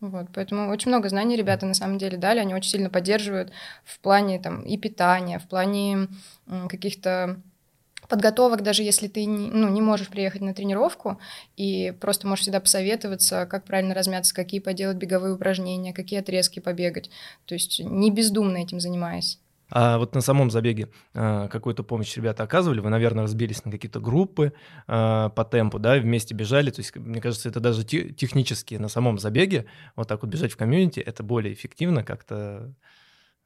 Вот, 0.00 0.28
поэтому 0.34 0.70
очень 0.70 0.90
много 0.90 1.10
знаний 1.10 1.36
ребята 1.36 1.66
на 1.66 1.74
самом 1.74 1.98
деле 1.98 2.16
дали, 2.16 2.38
они 2.38 2.54
очень 2.54 2.70
сильно 2.70 2.88
поддерживают 2.88 3.52
в 3.84 4.00
плане 4.00 4.38
там 4.38 4.62
и 4.62 4.78
питания, 4.78 5.38
в 5.38 5.46
плане 5.46 6.08
м, 6.46 6.68
каких-то 6.68 7.40
подготовок, 8.10 8.62
даже 8.62 8.82
если 8.82 9.08
ты 9.08 9.24
не, 9.24 9.48
ну, 9.48 9.68
не 9.68 9.80
можешь 9.80 10.08
приехать 10.08 10.42
на 10.42 10.52
тренировку, 10.52 11.18
и 11.56 11.94
просто 12.00 12.26
можешь 12.26 12.42
всегда 12.42 12.60
посоветоваться, 12.60 13.46
как 13.46 13.64
правильно 13.64 13.94
размяться, 13.94 14.34
какие 14.34 14.60
поделать 14.60 14.98
беговые 14.98 15.34
упражнения, 15.34 15.94
какие 15.94 16.20
отрезки 16.20 16.60
побегать. 16.60 17.10
То 17.46 17.54
есть 17.54 17.80
не 17.80 18.10
бездумно 18.10 18.58
этим 18.58 18.80
занимаясь. 18.80 19.38
А 19.70 19.98
вот 19.98 20.14
на 20.14 20.20
самом 20.20 20.50
забеге 20.50 20.88
а, 21.14 21.48
какую-то 21.48 21.84
помощь 21.84 22.16
ребята 22.16 22.42
оказывали? 22.42 22.80
Вы, 22.80 22.90
наверное, 22.90 23.22
разбились 23.22 23.64
на 23.64 23.70
какие-то 23.70 24.00
группы 24.00 24.52
а, 24.88 25.28
по 25.30 25.44
темпу, 25.44 25.78
да, 25.78 25.96
вместе 25.96 26.34
бежали. 26.34 26.70
То 26.70 26.80
есть, 26.80 26.94
мне 26.96 27.20
кажется, 27.20 27.48
это 27.48 27.60
даже 27.60 27.84
технически 27.84 28.74
на 28.74 28.88
самом 28.88 29.18
забеге 29.18 29.66
вот 29.94 30.08
так 30.08 30.22
вот 30.22 30.30
бежать 30.30 30.52
в 30.52 30.56
комьюнити, 30.56 30.98
это 30.98 31.22
более 31.22 31.54
эффективно 31.54 32.02
как-то 32.02 32.74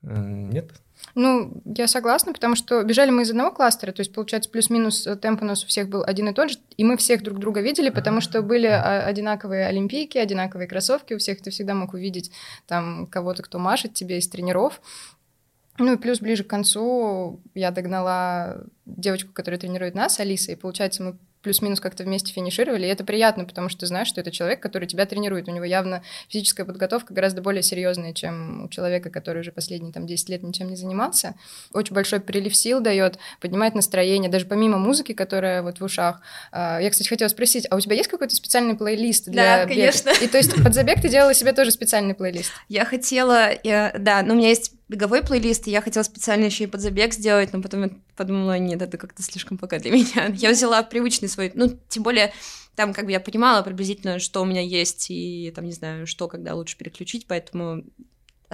нет? 0.05 0.71
Ну, 1.15 1.63
я 1.65 1.87
согласна, 1.87 2.33
потому 2.33 2.57
что 2.57 2.83
бежали 2.83 3.11
мы 3.11 3.23
из 3.23 3.31
одного 3.31 3.51
кластера, 3.53 3.93
то 3.93 4.01
есть, 4.01 4.13
получается, 4.13 4.51
плюс-минус 4.51 5.07
э, 5.07 5.17
темп 5.17 5.43
у 5.43 5.45
нас 5.45 5.65
у 5.65 5.67
всех 5.67 5.89
был 5.89 6.03
один 6.05 6.29
и 6.29 6.33
тот 6.33 6.51
же, 6.51 6.59
и 6.77 6.85
мы 6.85 6.97
всех 6.97 7.23
друг 7.23 7.39
друга 7.39 7.61
видели, 7.61 7.91
потому 7.91 8.21
что 8.21 8.43
были 8.43 8.67
а, 8.67 9.05
одинаковые 9.07 9.67
олимпийки, 9.67 10.19
одинаковые 10.19 10.67
кроссовки, 10.67 11.15
у 11.15 11.19
всех 11.19 11.41
ты 11.41 11.51
всегда 11.51 11.75
мог 11.75 11.95
увидеть 11.95 12.33
там 12.67 13.07
кого-то, 13.07 13.43
кто 13.43 13.59
машет 13.59 13.95
тебе 13.95 14.19
из 14.19 14.29
тренеров. 14.29 14.81
Ну 15.79 15.93
и 15.95 15.97
плюс 15.97 16.21
ближе 16.21 16.45
к 16.45 16.49
концу 16.49 17.41
я 17.55 17.71
догнала 17.71 18.65
девочку, 18.87 19.33
которая 19.33 19.59
тренирует 19.59 19.95
нас, 19.95 20.21
Алиса, 20.21 20.53
и 20.53 20.57
получается 20.57 21.03
мы 21.03 21.17
плюс-минус 21.45 21.79
как-то 21.79 22.03
вместе 22.03 22.33
финишировали, 22.33 22.87
и 22.87 22.89
это 22.89 23.05
приятно, 23.05 23.45
потому 23.45 23.69
что 23.69 23.81
ты 23.81 23.87
знаешь, 23.87 24.09
что 24.09 24.21
это 24.21 24.31
человек, 24.33 24.61
который 24.61 24.89
тебя 24.89 25.07
тренирует, 25.07 25.47
у 25.49 25.53
него 25.53 25.65
явно 25.65 26.03
физическая 26.29 26.67
подготовка 26.67 27.15
гораздо 27.15 27.43
более 27.43 27.63
серьезная, 27.63 28.13
чем 28.13 28.65
у 28.65 28.69
человека, 28.69 29.11
который 29.11 29.41
уже 29.43 29.53
последние 29.53 29.93
там 29.93 30.07
10 30.07 30.29
лет 30.31 30.43
ничем 30.43 30.69
не 30.71 30.77
занимался. 30.77 31.35
Очень 31.73 31.95
большой 31.95 32.21
прилив 32.21 32.57
сил 32.57 32.81
дает, 32.81 33.19
поднимает 33.41 33.75
настроение, 33.75 34.31
даже 34.31 34.47
помимо 34.47 34.79
музыки, 34.79 35.13
которая 35.13 35.63
вот 35.63 35.79
в 35.79 35.85
ушах. 35.85 36.21
А, 36.51 36.81
я, 36.81 36.91
кстати, 36.91 37.09
хотела 37.09 37.29
спросить, 37.29 37.67
а 37.71 37.77
у 37.77 37.81
тебя 37.81 37.95
есть 37.95 38.09
какой-то 38.09 38.35
специальный 38.35 38.75
плейлист 38.75 39.27
для 39.29 39.59
Да, 39.59 39.65
бега? 39.67 39.75
конечно. 39.75 40.11
И 40.23 40.27
то 40.27 40.39
есть 40.39 40.55
под 40.63 40.75
забег 40.75 41.01
ты 41.03 41.09
делала 41.09 41.35
себе 41.35 41.53
тоже 41.53 41.71
специальный 41.71 42.15
плейлист? 42.15 42.51
Я 42.69 42.85
хотела, 42.87 43.51
я, 43.63 43.95
да, 43.99 44.23
ну 44.23 44.33
у 44.35 44.37
меня 44.37 44.49
есть 44.49 44.73
беговой 44.89 45.23
плейлист, 45.23 45.67
и 45.67 45.71
я 45.71 45.81
хотела 45.81 46.03
специально 46.03 46.45
еще 46.45 46.65
и 46.65 46.69
под 46.69 46.81
забег 46.81 47.15
сделать, 47.15 47.53
но 47.53 47.63
потом 47.63 47.83
я 47.85 47.91
подумала, 48.17 48.59
нет, 48.59 48.83
это 48.83 48.99
как-то 48.99 49.23
слишком 49.23 49.59
пока 49.59 49.79
для 49.79 49.91
меня. 49.93 50.27
Я 50.35 50.51
взяла 50.51 50.83
привычный 50.83 51.29
свой, 51.29 51.53
ну, 51.55 51.79
тем 51.89 52.03
более, 52.03 52.33
там 52.75 52.93
как 52.93 53.07
бы 53.07 53.13
я 53.13 53.21
понимала 53.21 53.63
приблизительно, 53.63 54.19
что 54.19 54.43
у 54.43 54.45
меня 54.45 54.61
есть, 54.61 55.11
и 55.11 55.53
там, 55.55 55.65
не 55.65 55.73
знаю, 55.73 56.07
что, 56.07 56.29
когда 56.29 56.55
лучше 56.55 56.77
переключить, 56.77 57.27
поэтому 57.27 57.85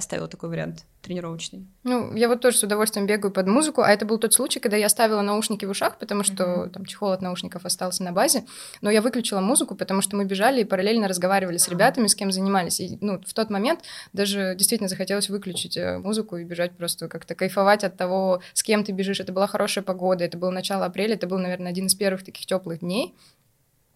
оставила 0.01 0.29
такой 0.29 0.49
вариант 0.49 0.85
тренировочный. 1.01 1.67
Ну, 1.85 2.15
я 2.15 2.29
вот 2.29 2.41
тоже 2.41 2.59
с 2.59 2.63
удовольствием 2.63 3.07
бегаю 3.07 3.33
под 3.33 3.47
музыку, 3.47 3.81
а 3.81 3.89
это 3.89 4.05
был 4.05 4.19
тот 4.19 4.35
случай, 4.35 4.61
когда 4.61 4.77
я 4.77 4.89
ставила 4.89 5.23
наушники 5.23 5.65
в 5.65 5.71
ушах, 5.71 5.99
потому 5.99 6.25
что 6.25 6.45
mm-hmm. 6.45 6.71
там 6.71 6.85
чехол 6.85 7.13
от 7.13 7.23
наушников 7.23 7.65
остался 7.65 8.03
на 8.03 8.13
базе, 8.13 8.45
но 8.81 8.91
я 8.91 9.01
выключила 9.01 9.41
музыку, 9.41 9.75
потому 9.75 10.03
что 10.03 10.17
мы 10.17 10.25
бежали 10.25 10.61
и 10.61 10.65
параллельно 10.65 11.09
разговаривали 11.09 11.57
с 11.57 11.69
ребятами, 11.69 12.07
с 12.07 12.15
кем 12.15 12.33
занимались, 12.33 12.81
и 12.81 12.99
ну, 13.01 13.21
в 13.25 13.33
тот 13.33 13.51
момент 13.51 13.81
даже 14.13 14.55
действительно 14.57 14.89
захотелось 14.89 15.31
выключить 15.31 15.77
э, 15.77 15.99
музыку 15.99 16.37
и 16.37 16.45
бежать 16.45 16.73
просто 16.73 17.09
как-то 17.09 17.35
кайфовать 17.35 17.85
от 17.85 17.97
того, 17.97 18.43
с 18.53 18.63
кем 18.63 18.85
ты 18.85 18.93
бежишь. 18.93 19.21
Это 19.21 19.33
была 19.33 19.47
хорошая 19.47 19.85
погода, 19.85 20.25
это 20.25 20.37
было 20.37 20.51
начало 20.51 20.85
апреля, 20.85 21.15
это 21.15 21.27
был, 21.27 21.39
наверное, 21.39 21.71
один 21.71 21.87
из 21.87 21.95
первых 21.95 22.25
таких 22.25 22.47
теплых 22.47 22.81
дней, 22.81 23.15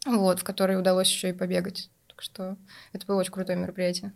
вот, 0.07 0.41
в 0.41 0.45
который 0.45 0.79
удалось 0.79 1.11
еще 1.11 1.31
и 1.31 1.33
побегать. 1.33 1.91
Так 2.09 2.23
что 2.23 2.57
это 2.93 3.07
было 3.07 3.21
очень 3.21 3.33
крутое 3.33 3.59
мероприятие. 3.59 4.13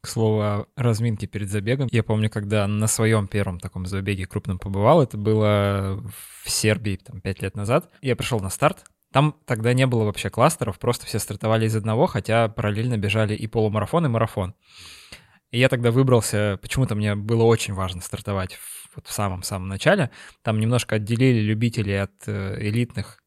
К 0.00 0.06
слову 0.06 0.40
о 0.40 0.66
разминке 0.76 1.26
перед 1.26 1.48
забегом. 1.48 1.88
Я 1.90 2.02
помню, 2.02 2.28
когда 2.28 2.66
на 2.66 2.86
своем 2.86 3.26
первом 3.26 3.58
таком 3.58 3.86
забеге 3.86 4.26
крупном 4.26 4.58
побывал, 4.58 5.02
это 5.02 5.16
было 5.16 6.02
в 6.42 6.50
Сербии 6.50 6.96
там 6.96 7.20
пять 7.20 7.40
лет 7.40 7.56
назад. 7.56 7.90
Я 8.02 8.16
пришел 8.16 8.40
на 8.40 8.50
старт, 8.50 8.84
там 9.12 9.36
тогда 9.44 9.74
не 9.74 9.86
было 9.86 10.04
вообще 10.04 10.30
кластеров, 10.30 10.78
просто 10.78 11.06
все 11.06 11.18
стартовали 11.18 11.66
из 11.66 11.76
одного, 11.76 12.06
хотя 12.06 12.48
параллельно 12.48 12.96
бежали 12.96 13.34
и 13.34 13.46
полумарафон, 13.46 14.06
и 14.06 14.08
марафон. 14.08 14.54
И 15.50 15.58
я 15.58 15.68
тогда 15.68 15.90
выбрался, 15.90 16.58
почему-то 16.62 16.94
мне 16.94 17.14
было 17.14 17.42
очень 17.42 17.74
важно 17.74 18.00
стартовать 18.00 18.58
вот 18.96 19.06
в 19.06 19.12
самом-самом 19.12 19.68
начале. 19.68 20.10
Там 20.42 20.58
немножко 20.58 20.96
отделили 20.96 21.40
любителей 21.40 22.02
от 22.02 22.12
э, 22.26 22.56
элитных 22.58 23.21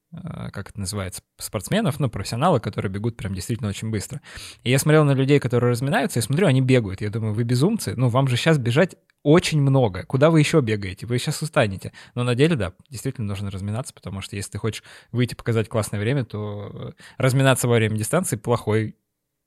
как 0.52 0.70
это 0.70 0.80
называется, 0.80 1.22
спортсменов, 1.38 2.00
ну, 2.00 2.10
профессионалы, 2.10 2.60
которые 2.60 2.92
бегут 2.92 3.18
прям 3.18 3.34
действительно 3.34 3.70
очень 3.70 3.90
быстро. 3.90 4.22
И 4.64 4.70
я 4.70 4.80
смотрел 4.80 5.04
на 5.04 5.12
людей, 5.12 5.40
которые 5.40 5.72
разминаются, 5.72 6.20
и 6.20 6.22
смотрю, 6.22 6.48
они 6.48 6.62
бегают. 6.62 7.02
Я 7.02 7.10
думаю, 7.10 7.34
вы 7.34 7.44
безумцы, 7.44 7.94
ну, 7.96 8.10
вам 8.10 8.28
же 8.28 8.38
сейчас 8.38 8.58
бежать 8.58 8.96
очень 9.24 9.60
много. 9.60 10.06
Куда 10.06 10.30
вы 10.30 10.40
еще 10.40 10.62
бегаете? 10.62 11.08
Вы 11.08 11.18
сейчас 11.18 11.42
устанете. 11.42 11.92
Но 12.14 12.24
на 12.24 12.36
деле, 12.36 12.56
да, 12.56 12.74
действительно 12.90 13.28
нужно 13.28 13.50
разминаться, 13.50 13.94
потому 13.94 14.22
что 14.22 14.36
если 14.36 14.52
ты 14.52 14.58
хочешь 14.60 14.84
выйти 15.12 15.34
показать 15.34 15.68
классное 15.68 16.00
время, 16.00 16.26
то 16.26 16.70
э, 16.72 17.04
разминаться 17.18 17.68
во 17.68 17.76
время 17.76 17.98
дистанции 17.98 18.36
плохой 18.36 18.96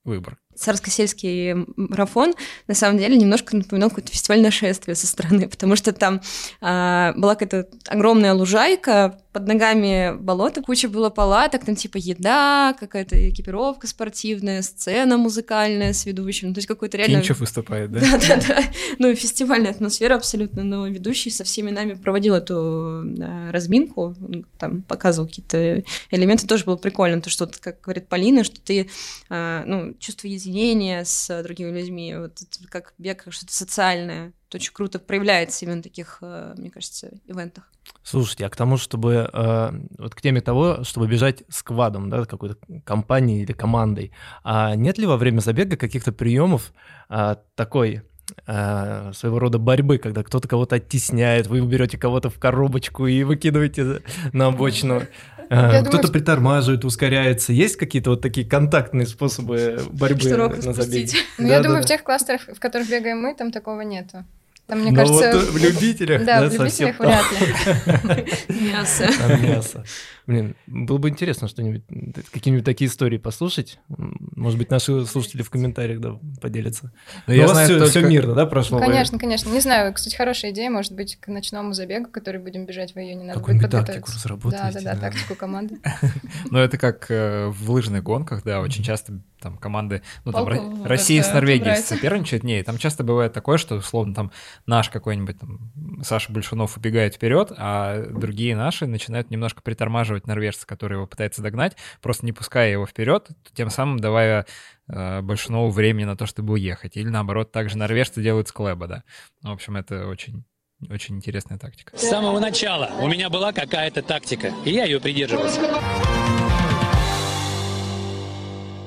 выбор. 0.09 0.39
Царско-сельский 0.57 1.67
марафон 1.77 2.35
на 2.67 2.75
самом 2.75 2.99
деле 2.99 3.17
немножко 3.17 3.57
напоминал 3.57 3.91
какой-то 3.91 4.11
фестиваль 4.11 4.43
нашествия 4.43 4.95
со 4.95 5.07
стороны, 5.07 5.49
потому 5.51 5.77
что 5.77 5.93
там 5.93 6.21
а, 6.61 7.13
была 7.17 7.37
какая-то 7.37 7.69
огромная 7.87 8.35
лужайка, 8.35 9.21
под 9.39 9.47
ногами 9.47 10.17
болото, 10.19 10.63
куча 10.63 10.89
было 10.89 11.11
палаток, 11.11 11.65
там 11.65 11.77
типа 11.77 11.97
еда, 11.97 12.75
какая-то 12.79 13.31
экипировка 13.31 13.87
спортивная, 13.87 14.63
сцена 14.63 15.17
музыкальная 15.17 15.93
с 15.93 16.05
ведущим, 16.07 16.49
ну, 16.49 16.55
то 16.55 16.59
есть 16.59 16.67
какой-то 16.67 16.97
реально... 16.97 17.21
Кинчев 17.21 17.39
выступает, 17.39 17.93
да? 17.93 18.01
Да-да-да, 18.01 18.65
ну 18.99 19.15
фестивальная 19.15 19.71
атмосфера 19.71 20.17
абсолютно, 20.17 20.65
но 20.65 20.89
ведущий 20.89 21.31
со 21.31 21.45
всеми 21.45 21.71
нами 21.71 21.95
проводил 21.95 22.35
эту 22.35 23.03
да, 23.05 23.53
разминку, 23.53 24.17
там 24.59 24.83
показывал 24.83 25.29
какие-то 25.29 25.85
элементы, 26.11 26.49
тоже 26.49 26.65
было 26.65 26.77
прикольно, 26.77 27.21
то, 27.21 27.31
что, 27.31 27.49
как 27.61 27.81
говорит 27.81 28.09
Полина, 28.09 28.43
что 28.43 28.61
ты, 28.61 28.91
а, 29.29 29.63
ну, 29.67 29.95
чувство 30.01 30.27
единения 30.27 31.05
с 31.05 31.43
другими 31.45 31.79
людьми, 31.79 32.17
вот 32.17 32.41
как 32.71 32.93
бег, 32.99 33.25
что-то 33.31 33.53
социальное, 33.53 34.29
это 34.29 34.38
очень 34.55 34.73
круто 34.73 34.99
проявляется 34.99 35.65
именно 35.65 35.81
в 35.81 35.83
таких, 35.83 36.19
э, 36.23 36.55
мне 36.57 36.71
кажется, 36.71 37.11
ивентах. 37.27 37.65
Слушайте, 38.03 38.47
а 38.47 38.51
к 38.51 38.57
тому, 38.57 38.77
чтобы 38.77 39.29
э, 39.33 39.71
вот 39.99 40.15
к 40.15 40.21
теме 40.21 40.41
того, 40.41 40.85
чтобы 40.85 41.07
бежать 41.07 41.43
с 41.49 41.63
квадом, 41.63 42.11
да, 42.11 42.25
какой-то 42.25 42.57
компанией 42.85 43.43
или 43.43 43.53
командой, 43.53 44.13
а 44.45 44.75
нет 44.75 44.99
ли 44.99 45.07
во 45.07 45.17
время 45.17 45.41
забега 45.41 45.77
каких-то 45.77 46.13
приемов 46.13 46.73
э, 47.09 47.37
такой 47.55 48.03
своего 48.45 49.39
рода 49.39 49.59
борьбы, 49.59 49.97
когда 49.97 50.23
кто-то 50.23 50.47
кого-то 50.47 50.77
оттесняет, 50.77 51.47
вы 51.47 51.63
берете 51.63 51.97
кого-то 51.97 52.29
в 52.29 52.39
коробочку 52.39 53.07
и 53.07 53.23
выкидываете 53.23 54.03
на 54.35 54.49
обочину? 54.49 55.03
Кто-то 55.49 56.09
притормаживает, 56.09 56.85
ускоряется. 56.85 57.55
Есть 57.55 57.77
какие-то 57.77 58.11
вот 58.11 58.21
такие 58.21 58.47
контактные 58.47 59.07
способы 59.07 59.81
борьбы 59.93 60.29
на 60.29 60.75
забеге? 60.75 60.77
распустить. 60.77 61.17
Ну, 61.39 61.47
я 61.49 61.63
думаю, 61.63 61.83
в 61.83 61.87
тех 61.87 62.03
кластерах, 62.03 62.43
в 62.43 62.61
которых 62.61 62.91
бегаем 62.91 63.19
мы, 63.23 63.35
там 63.35 63.51
такого 63.51 63.81
нету. 63.81 64.27
Там, 64.69 64.81
мне 64.81 64.91
Но 64.91 64.97
кажется... 64.99 65.33
вот 65.33 65.49
в 65.49 65.57
любителях, 65.57 66.25
Да, 66.27 66.43
да, 66.43 66.49
в 66.49 66.53
совсем 66.53 66.89
любителях 66.89 67.01
вряд 67.01 68.17
ли. 68.51 68.71
Мясо. 68.71 69.09
Мясо. 69.41 69.85
Блин, 70.27 70.57
было 70.67 70.99
бы 70.99 71.09
интересно 71.09 71.49
что-нибудь, 71.49 71.85
какие-нибудь 72.33 72.67
такие 72.67 72.91
истории 72.91 73.17
послушать. 73.17 73.79
Может 73.89 74.59
быть, 74.59 74.71
наши 74.71 75.07
слушатели 75.07 75.41
в 75.41 75.49
комментариях 75.49 76.01
да, 76.01 76.19
поделятся. 76.43 76.93
Но 77.27 77.33
Но 77.33 77.33
я 77.33 77.45
у 77.45 77.49
вас 77.49 77.53
знаю 77.67 77.69
все, 77.87 77.93
только- 77.95 78.09
мирно, 78.11 78.35
да, 78.35 78.45
прошло? 78.45 78.79
Вы- 78.79 78.85
Конечно, 78.85 79.19
конечно. 79.19 79.49
Не 79.49 79.61
знаю, 79.61 79.95
кстати, 79.95 80.15
хорошая 80.17 80.51
идея, 80.51 80.69
может 80.69 80.93
быть, 80.93 81.17
к 81.17 81.29
ночному 81.29 81.73
забегу, 81.73 82.11
который 82.11 82.39
будем 82.39 82.67
бежать 82.67 82.95
в 82.95 82.99
июне, 82.99 83.25
надо 83.25 83.41
будет 83.41 83.61
Какую-нибудь 83.63 83.71
тактику 83.71 83.87
подготовиться. 84.07 84.29
разработаете. 84.29 84.81
Да, 84.81 84.85
да, 84.85 84.95
да, 84.97 85.01
тактику 85.01 85.35
команды. 85.35 85.79
Ну, 86.51 86.59
это 86.59 86.77
как 86.77 87.07
э, 87.11 87.47
в 87.47 87.71
лыжных 87.71 88.03
гонках, 88.03 88.43
да, 88.45 88.61
очень 88.61 88.83
часто 88.85 89.19
там 89.41 89.57
команды, 89.57 90.03
ну, 90.25 90.33
там 90.33 90.85
Россия 90.85 91.23
с 91.23 91.33
Норвегией 91.33 91.73
брать. 91.73 91.85
соперничают, 91.85 92.45
не, 92.45 92.63
там 92.63 92.79
часто 92.79 93.05
бывает 93.05 93.33
такое, 93.33 93.59
что, 93.59 93.77
условно, 93.77 94.15
там 94.15 94.33
наш 94.67 94.89
какой-нибудь 94.89 95.39
там 95.39 95.73
Саша 96.03 96.33
Большунов 96.33 96.77
убегает 96.77 97.15
вперед, 97.15 97.53
а 97.57 98.07
другие 98.11 98.57
наши 98.57 98.87
начинают 98.87 99.31
немножко 99.31 99.63
притормаживать 99.63 100.27
норвежца, 100.27 100.67
который 100.67 100.95
его 100.95 101.07
пытается 101.07 101.43
догнать, 101.43 101.77
просто 102.01 102.27
не 102.27 102.33
пуская 102.33 102.71
его 102.71 102.87
вперед, 102.87 103.29
тем 103.55 103.71
самым 103.71 103.99
давая 103.99 104.47
э, 104.89 105.21
Большунову 105.23 105.71
времени 105.71 106.05
на 106.05 106.17
то, 106.17 106.27
чтобы 106.27 106.55
уехать. 106.55 106.97
Или 106.97 107.09
наоборот, 107.09 107.53
также 107.53 107.79
норвежцы 107.79 108.23
делают 108.23 108.49
с 108.49 108.53
Клэба, 108.53 108.87
да. 108.87 109.03
Ну, 109.43 109.51
В 109.51 109.55
общем, 109.55 109.77
это 109.77 110.07
очень 110.07 110.45
очень 110.91 111.17
интересная 111.17 111.59
тактика. 111.59 111.97
С 111.97 112.09
самого 112.09 112.39
начала 112.39 112.91
у 113.01 113.09
меня 113.09 113.29
была 113.31 113.53
какая-то 113.53 114.03
тактика, 114.03 114.53
и 114.65 114.71
я 114.71 114.85
ее 114.85 115.01
придерживался. 115.01 115.61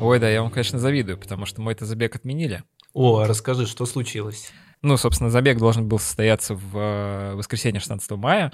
Ой, 0.02 0.20
да, 0.20 0.30
я 0.30 0.42
вам, 0.42 0.52
конечно, 0.52 0.80
завидую, 0.80 1.18
потому 1.18 1.46
что 1.46 1.62
мой-то 1.62 1.86
забег 1.86 2.16
отменили. 2.16 2.64
О, 2.94 3.20
а 3.20 3.28
расскажи, 3.28 3.68
что 3.68 3.86
случилось? 3.86 4.52
Ну, 4.82 4.98
собственно, 4.98 5.30
забег 5.30 5.60
должен 5.60 5.88
был 5.88 6.00
состояться 6.00 6.56
в 6.56 6.76
э, 6.78 7.36
воскресенье 7.36 7.80
16 7.80 8.12
мая, 8.12 8.52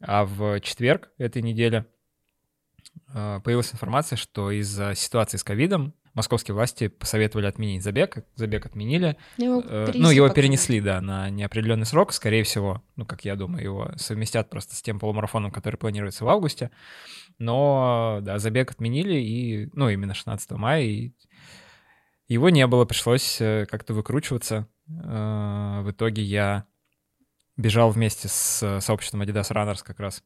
а 0.00 0.24
в 0.24 0.60
четверг 0.60 1.10
этой 1.18 1.42
недели 1.42 1.84
э, 3.12 3.40
появилась 3.42 3.72
информация, 3.74 4.16
что 4.16 4.52
из-за 4.52 4.94
ситуации 4.94 5.36
с 5.36 5.42
ковидом 5.42 5.92
московские 6.14 6.54
власти 6.54 6.86
посоветовали 6.86 7.46
отменить 7.46 7.82
забег. 7.82 8.18
Забег 8.36 8.66
отменили. 8.66 9.16
Его 9.36 9.60
Э, 9.66 9.86
перенесли 9.86 10.00
Ну, 10.00 10.10
его 10.12 10.28
пока. 10.28 10.36
перенесли, 10.40 10.80
да, 10.80 11.00
на 11.00 11.28
неопределенный 11.28 11.86
срок, 11.86 12.12
скорее 12.12 12.44
всего, 12.44 12.80
ну, 12.94 13.04
как 13.04 13.24
я 13.24 13.34
думаю, 13.34 13.64
его 13.64 13.90
совместят 13.96 14.48
просто 14.50 14.76
с 14.76 14.82
тем 14.82 15.00
полумарафоном, 15.00 15.50
который 15.50 15.74
планируется 15.74 16.24
в 16.24 16.28
августе. 16.28 16.70
Но, 17.38 18.20
да, 18.22 18.38
забег 18.38 18.70
отменили, 18.70 19.14
и, 19.14 19.70
ну, 19.72 19.88
именно 19.88 20.14
16 20.14 20.50
мая, 20.52 20.82
и 20.82 21.12
его 22.28 22.48
не 22.50 22.66
было, 22.66 22.84
пришлось 22.84 23.40
э, 23.40 23.66
как-то 23.70 23.94
выкручиваться. 23.94 24.68
Э, 24.88 25.82
В 25.82 25.90
итоге 25.90 26.22
я 26.22 26.64
бежал 27.56 27.90
вместе 27.90 28.28
с 28.28 28.80
сообществом 28.80 29.22
Adidas 29.22 29.50
Runners 29.50 29.82
как 29.84 30.00
раз 30.00 30.22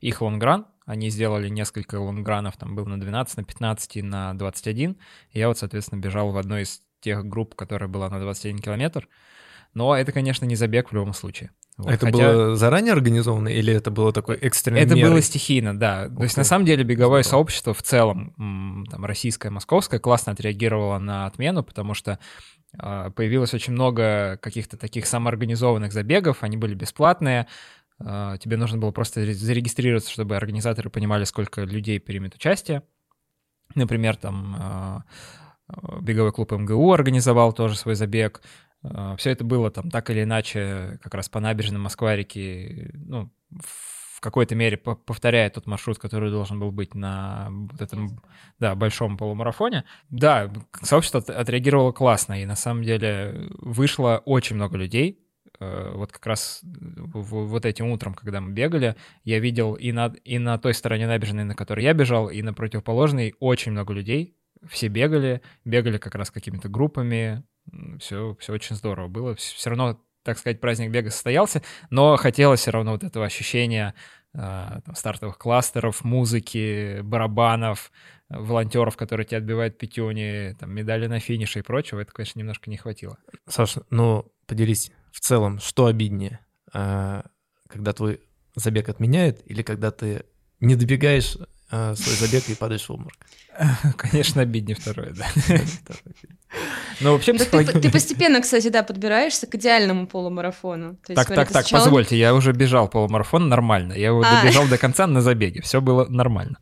их 0.00 0.20
лонгран. 0.20 0.66
Они 0.84 1.08
сделали 1.10 1.48
несколько 1.48 1.96
лонгранов, 2.00 2.56
там 2.56 2.74
был 2.74 2.86
на 2.86 3.00
12, 3.00 3.36
на 3.36 3.44
15 3.44 3.96
и 3.96 4.02
на 4.02 4.34
21. 4.34 4.98
И 5.30 5.38
я 5.38 5.48
вот, 5.48 5.58
соответственно, 5.58 6.00
бежал 6.00 6.32
в 6.32 6.36
одной 6.36 6.62
из 6.62 6.82
тех 7.00 7.24
групп, 7.24 7.54
которая 7.54 7.88
была 7.88 8.10
на 8.10 8.18
21 8.18 8.58
километр. 8.58 9.08
Но 9.72 9.96
это, 9.96 10.12
конечно, 10.12 10.44
не 10.44 10.56
забег 10.56 10.90
в 10.90 10.94
любом 10.94 11.14
случае. 11.14 11.52
Вот, 11.80 11.90
это 11.92 12.06
хотя- 12.06 12.18
было 12.32 12.56
заранее 12.56 12.92
организовано 12.92 13.48
или 13.48 13.72
это 13.72 13.90
было 13.90 14.12
такой 14.12 14.36
экстренный 14.36 14.80
это 14.80 14.94
мерой? 14.94 15.10
было 15.10 15.22
стихийно, 15.22 15.78
да. 15.78 16.08
То 16.08 16.14
Ух 16.14 16.22
есть, 16.22 16.34
ты. 16.34 16.40
на 16.40 16.44
самом 16.44 16.64
деле, 16.66 16.84
беговое 16.84 17.22
Здорово. 17.22 17.30
сообщество 17.38 17.74
в 17.74 17.82
целом, 17.82 18.86
там, 18.90 19.04
российское, 19.04 19.50
московское, 19.50 19.98
классно 20.00 20.32
отреагировало 20.32 20.98
на 20.98 21.26
отмену, 21.26 21.62
потому 21.62 21.94
что 21.94 22.18
а, 22.78 23.10
появилось 23.10 23.52
очень 23.52 23.72
много 23.72 24.38
каких-то 24.40 24.76
таких 24.76 25.06
самоорганизованных 25.06 25.92
забегов, 25.92 26.42
они 26.44 26.56
были 26.56 26.74
бесплатные, 26.74 27.46
а, 27.98 28.36
тебе 28.38 28.56
нужно 28.56 28.78
было 28.78 28.92
просто 28.92 29.24
ре- 29.24 29.34
зарегистрироваться, 29.34 30.10
чтобы 30.10 30.36
организаторы 30.36 30.88
понимали, 30.90 31.24
сколько 31.24 31.62
людей 31.62 31.98
примет 31.98 32.34
участие. 32.36 32.82
Например, 33.74 34.16
там 34.16 34.56
а, 34.58 35.02
беговой 36.00 36.32
клуб 36.32 36.52
МГУ 36.52 36.92
организовал 36.92 37.52
тоже 37.52 37.76
свой 37.76 37.94
забег. 37.94 38.40
Все 39.18 39.30
это 39.30 39.44
было 39.44 39.70
там 39.70 39.90
так 39.90 40.08
или 40.10 40.22
иначе 40.22 40.98
как 41.02 41.14
раз 41.14 41.28
по 41.28 41.38
набережной 41.40 41.80
Москва-реки, 41.80 42.90
ну, 42.94 43.30
в 43.50 44.20
какой-то 44.20 44.54
мере 44.54 44.76
по- 44.76 44.96
повторяет 44.96 45.54
тот 45.54 45.66
маршрут, 45.66 45.98
который 45.98 46.30
должен 46.30 46.60
был 46.60 46.70
быть 46.72 46.94
на 46.94 47.48
вот 47.50 47.80
этом, 47.80 48.22
да, 48.58 48.74
большом 48.74 49.16
полумарафоне. 49.16 49.84
Да, 50.10 50.52
сообщество 50.82 51.20
от- 51.20 51.30
отреагировало 51.30 51.92
классно, 51.92 52.42
и 52.42 52.46
на 52.46 52.56
самом 52.56 52.82
деле 52.84 53.48
вышло 53.58 54.22
очень 54.24 54.56
много 54.56 54.76
людей. 54.76 55.26
Э, 55.58 55.92
Вот 55.94 56.12
как 56.12 56.26
раз 56.26 56.60
в- 56.62 57.46
вот 57.46 57.64
этим 57.66 57.86
утром, 57.90 58.14
когда 58.14 58.40
мы 58.40 58.52
бегали, 58.52 58.94
я 59.24 59.38
видел 59.40 59.74
и 59.74 59.92
на, 59.92 60.06
и 60.24 60.38
на 60.38 60.58
той 60.58 60.72
стороне 60.74 61.06
набережной, 61.06 61.44
на 61.44 61.54
которой 61.54 61.84
я 61.84 61.92
бежал, 61.92 62.28
и 62.30 62.40
на 62.42 62.54
противоположной 62.54 63.34
очень 63.40 63.72
много 63.72 63.92
людей. 63.92 64.36
Все 64.68 64.88
бегали, 64.88 65.40
бегали 65.64 65.98
как 65.98 66.14
раз 66.14 66.30
какими-то 66.30 66.68
группами. 66.68 67.42
Все, 67.98 68.36
все 68.40 68.52
очень 68.52 68.76
здорово 68.76 69.08
было. 69.08 69.34
Все 69.34 69.70
равно, 69.70 70.00
так 70.22 70.38
сказать, 70.38 70.60
праздник 70.60 70.90
бега 70.90 71.10
состоялся, 71.10 71.62
но 71.90 72.16
хотелось 72.16 72.60
все 72.60 72.70
равно 72.70 72.92
вот 72.92 73.04
этого 73.04 73.24
ощущения 73.24 73.94
э, 74.34 74.38
там, 74.84 74.94
стартовых 74.94 75.38
кластеров, 75.38 76.04
музыки, 76.04 77.00
барабанов, 77.02 77.90
э, 78.28 78.38
волонтеров, 78.38 78.96
которые 78.96 79.26
тебя 79.26 79.38
отбивают 79.38 79.78
пятюни, 79.78 80.56
там, 80.58 80.72
медали 80.72 81.06
на 81.06 81.20
финише 81.20 81.60
и 81.60 81.62
прочего. 81.62 82.00
Это, 82.00 82.12
конечно, 82.12 82.38
немножко 82.38 82.70
не 82.70 82.76
хватило. 82.76 83.18
Саша, 83.46 83.82
ну 83.90 84.30
поделись 84.46 84.90
в 85.12 85.20
целом, 85.20 85.60
что 85.60 85.86
обиднее, 85.86 86.40
а, 86.72 87.24
когда 87.68 87.92
твой 87.92 88.20
забег 88.54 88.88
отменяют 88.88 89.40
или 89.46 89.62
когда 89.62 89.90
ты 89.90 90.24
не 90.60 90.74
добегаешь 90.74 91.36
а, 91.70 91.94
свой 91.94 92.16
забег 92.16 92.48
и 92.48 92.54
падаешь 92.54 92.88
в 92.88 92.90
обморок? 92.90 93.16
Конечно, 93.96 94.42
обиднее 94.42 94.76
второе, 94.76 95.14
да. 95.14 95.26
Но 97.00 97.12
вообще 97.12 97.32
Да 97.32 97.38
ты, 97.38 97.44
психологи- 97.44 97.80
ты 97.80 97.90
постепенно, 97.90 98.40
кстати, 98.40 98.68
да, 98.68 98.82
подбираешься 98.82 99.46
к 99.46 99.54
идеальному 99.54 100.06
полумарафону. 100.06 100.96
То 101.06 101.12
есть, 101.12 101.16
Так, 101.16 101.26
смотри, 101.26 101.36
так, 101.36 101.52
так, 101.52 101.66
сначала- 101.66 101.84
позвольте, 101.84 102.16
я 102.18 102.34
уже 102.34 102.52
бежал 102.52 102.88
полумарафон 102.88 103.48
нормально. 103.48 103.94
Я 103.94 104.06
его 104.08 104.22
А. 104.24 104.42
добежал 104.42 104.66
до 104.68 104.78
конца 104.78 105.06
на 105.06 105.20
забеге. 105.20 105.62
Все 105.62 105.80
было 105.80 106.06
нормально. 106.08 106.58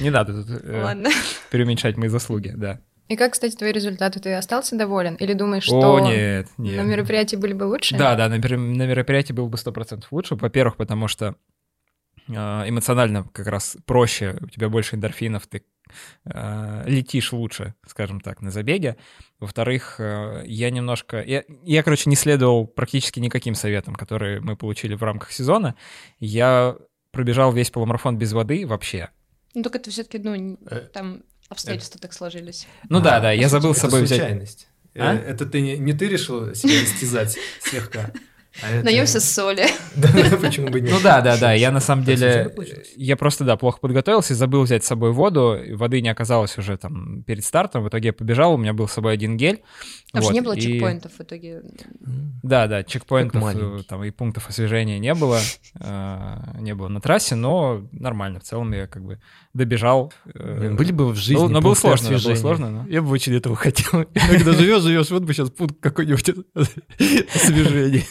Не 0.00 0.10
надо 0.10 0.42
тут 0.44 0.60
э, 0.64 0.82
Ладно. 0.82 1.10
преуменьшать 1.50 1.96
мои 1.96 2.08
заслуги, 2.08 2.52
да. 2.54 2.80
И 3.08 3.16
как, 3.16 3.32
кстати, 3.34 3.54
твои 3.56 3.72
результаты? 3.72 4.18
Ты 4.20 4.34
остался 4.34 4.76
доволен? 4.76 5.14
Или 5.14 5.32
думаешь, 5.32 5.62
что 5.64 5.94
О, 5.94 6.00
нет, 6.00 6.48
нет. 6.58 6.76
на 6.76 6.82
мероприятии 6.82 7.36
были 7.36 7.52
бы 7.52 7.64
лучше? 7.64 7.96
Да, 7.96 8.16
да, 8.16 8.28
на, 8.28 8.36
на 8.36 8.86
мероприятии 8.86 9.32
было 9.32 9.46
бы 9.48 9.56
100% 9.56 10.04
лучше. 10.10 10.34
Во-первых, 10.34 10.76
потому 10.76 11.06
что 11.08 11.36
э, 12.28 12.32
эмоционально 12.34 13.24
как 13.32 13.46
раз 13.46 13.76
проще, 13.86 14.36
у 14.40 14.46
тебя 14.48 14.68
больше 14.68 14.96
эндорфинов, 14.96 15.46
ты 15.46 15.62
летишь 16.86 17.32
лучше, 17.32 17.74
скажем 17.86 18.20
так, 18.20 18.42
на 18.42 18.50
забеге. 18.50 18.96
Во-вторых, 19.38 19.96
э, 19.98 20.42
я 20.46 20.70
немножко... 20.70 21.22
Я, 21.22 21.44
я, 21.62 21.82
короче, 21.82 22.08
не 22.10 22.16
следовал 22.16 22.66
практически 22.66 23.20
никаким 23.20 23.54
советам, 23.54 23.94
которые 23.94 24.40
мы 24.40 24.56
получили 24.56 24.94
в 24.94 25.02
рамках 25.02 25.32
сезона. 25.32 25.74
Я 26.18 26.76
пробежал 27.10 27.52
весь 27.52 27.70
полумарафон 27.70 28.18
без 28.18 28.32
воды 28.32 28.66
вообще. 28.66 29.10
Ну, 29.54 29.62
только 29.62 29.78
это 29.78 29.90
все-таки, 29.90 30.18
ну, 30.18 30.58
Э, 30.68 30.80
там 30.92 31.22
обстоятельства 31.48 32.00
так 32.00 32.12
сложились. 32.12 32.66
Ну 32.88 33.00
да, 33.00 33.16
А, 33.16 33.20
да, 33.20 33.32
я 33.32 33.48
забыл 33.48 33.74
с 33.74 33.78
собой 33.78 34.02
взять... 34.02 34.18
случайность. 34.18 34.68
А? 34.94 35.14
Э, 35.14 35.18
Это 35.18 35.46
ты 35.46 35.60
не, 35.60 35.78
не 35.78 35.92
ты 35.92 36.08
решил 36.08 36.54
себя 36.54 36.82
истязать 36.82 37.38
слегка. 37.60 38.10
А 38.62 38.70
это- 38.70 38.84
Наемся 38.84 39.20
соли. 39.20 39.66
Да, 39.96 40.08
почему 40.40 40.68
бы 40.68 40.80
нет? 40.80 40.90
Ну 40.92 41.00
да, 41.02 41.20
да, 41.22 41.36
да. 41.38 41.52
Я 41.54 41.70
на 41.70 41.80
самом 41.80 42.04
деле, 42.04 42.52
я 42.96 43.16
просто, 43.16 43.44
да, 43.44 43.56
плохо 43.56 43.78
подготовился, 43.80 44.34
забыл 44.34 44.62
взять 44.62 44.84
с 44.84 44.86
собой 44.86 45.12
воду, 45.12 45.58
воды 45.72 46.00
не 46.02 46.08
оказалось 46.10 46.58
уже 46.58 46.76
там 46.76 47.22
перед 47.22 47.44
стартом, 47.44 47.82
в 47.84 47.88
итоге 47.88 48.08
я 48.08 48.12
побежал, 48.12 48.54
у 48.54 48.58
меня 48.58 48.72
был 48.74 48.88
с 48.88 48.92
собой 48.92 49.14
один 49.14 49.36
гель. 49.36 49.62
Там 50.12 50.22
же 50.22 50.28
Вот, 50.28 50.34
не 50.34 50.40
было 50.42 50.52
и- 50.52 50.60
чекпоинтов 50.60 51.12
в 51.18 51.20
итоге. 51.22 51.62
Да, 52.42 52.66
да, 52.66 52.82
чекпоинтов 52.84 53.42
э, 53.56 53.82
там 53.88 54.04
и 54.04 54.10
пунктов 54.10 54.48
освежения 54.48 54.98
не 54.98 55.14
было, 55.14 55.40
э, 55.80 56.36
не 56.60 56.74
было 56.74 56.88
на 56.88 57.00
трассе, 57.00 57.34
но 57.34 57.86
нормально, 57.92 58.40
в 58.40 58.42
целом 58.44 58.72
я 58.72 58.86
как 58.86 59.04
бы 59.04 59.18
добежал. 59.54 60.12
э, 60.34 60.70
были 60.76 60.92
бы 60.92 61.08
в 61.08 61.16
жизни 61.16 61.46
но 61.48 61.60
было 61.62 61.74
сложно, 61.74 62.10
было 62.10 62.34
сложно, 62.34 62.70
но- 62.70 62.86
Я 62.88 63.00
бы 63.02 63.10
очень 63.10 63.34
этого 63.34 63.56
хотел. 63.56 64.02
Иногда 64.14 64.52
живешь, 64.52 64.82
живешь, 64.82 65.10
вот 65.10 65.22
бы 65.24 65.32
сейчас 65.32 65.50
пункт 65.50 65.76
какой-нибудь 65.80 66.30
освежения. 67.34 68.04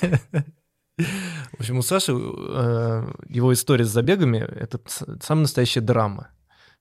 В 0.97 1.59
общем, 1.59 1.77
у 1.77 1.81
Саши 1.81 2.13
э, 2.13 3.13
его 3.29 3.53
история 3.53 3.85
с 3.85 3.89
забегами— 3.89 4.37
это 4.59 4.79
самая 5.21 5.43
настоящая 5.43 5.81
драма. 5.81 6.29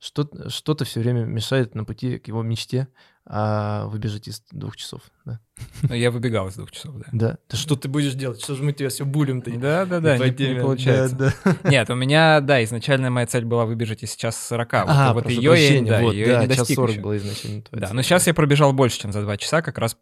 Что- 0.01 0.29
Что-то 0.51 0.85
все 0.85 1.01
время 1.01 1.25
мешает 1.25 1.75
на 1.75 1.85
пути 1.85 2.19
к 2.19 2.29
его 2.29 2.43
мечте, 2.43 2.89
а 3.27 3.87
вы 3.87 3.99
бежите 3.99 4.31
из 4.31 4.43
двух 4.51 4.77
часов. 4.77 5.01
Да? 5.25 5.41
Ну, 5.83 5.95
Я 5.95 6.11
выбегал 6.11 6.47
из 6.49 6.55
двух 6.57 6.71
часов, 6.73 6.95
да. 6.97 7.07
да. 7.13 7.39
Да 7.49 7.57
что 7.57 7.75
ты 7.75 7.89
будешь 7.89 8.13
делать? 8.15 8.43
Что 8.43 8.55
же 8.55 8.63
мы 8.63 8.73
тебя 8.73 8.89
все 8.91 9.05
булим-то? 9.05 9.51
Да, 9.59 9.87
да, 9.87 10.01
да, 10.01 10.19
не, 10.19 10.25
не 10.55 10.61
получается. 10.61 11.17
Да, 11.17 11.33
да. 11.45 11.71
Нет, 11.71 11.89
у 11.91 11.95
меня, 11.95 12.41
да, 12.41 12.63
изначально 12.65 13.11
моя 13.11 13.27
цель 13.27 13.45
была 13.45 13.65
выбежать 13.65 14.03
из 14.03 14.15
час 14.15 14.37
40. 14.47 14.73
Вот, 14.73 14.85
А, 14.89 15.15
вот 15.15 15.25
прошу 15.25 15.41
ее 15.41 15.79
я, 15.79 15.85
да, 15.87 16.01
вот, 16.03 16.13
я 16.15 16.27
да, 16.27 16.43
не 16.43 16.49
час 16.49 16.59
достиг 16.59 16.77
40 16.77 16.91
ещё. 16.93 17.03
была 17.03 17.17
изначально 17.17 17.63
Да, 17.73 17.93
но 17.93 18.03
сейчас 18.03 18.27
я 18.27 18.35
пробежал 18.35 18.73
больше, 18.75 18.99
чем 19.01 19.13
за 19.13 19.23
два 19.23 19.37
часа, 19.39 19.63
как 19.63 19.79
раз 19.79 19.97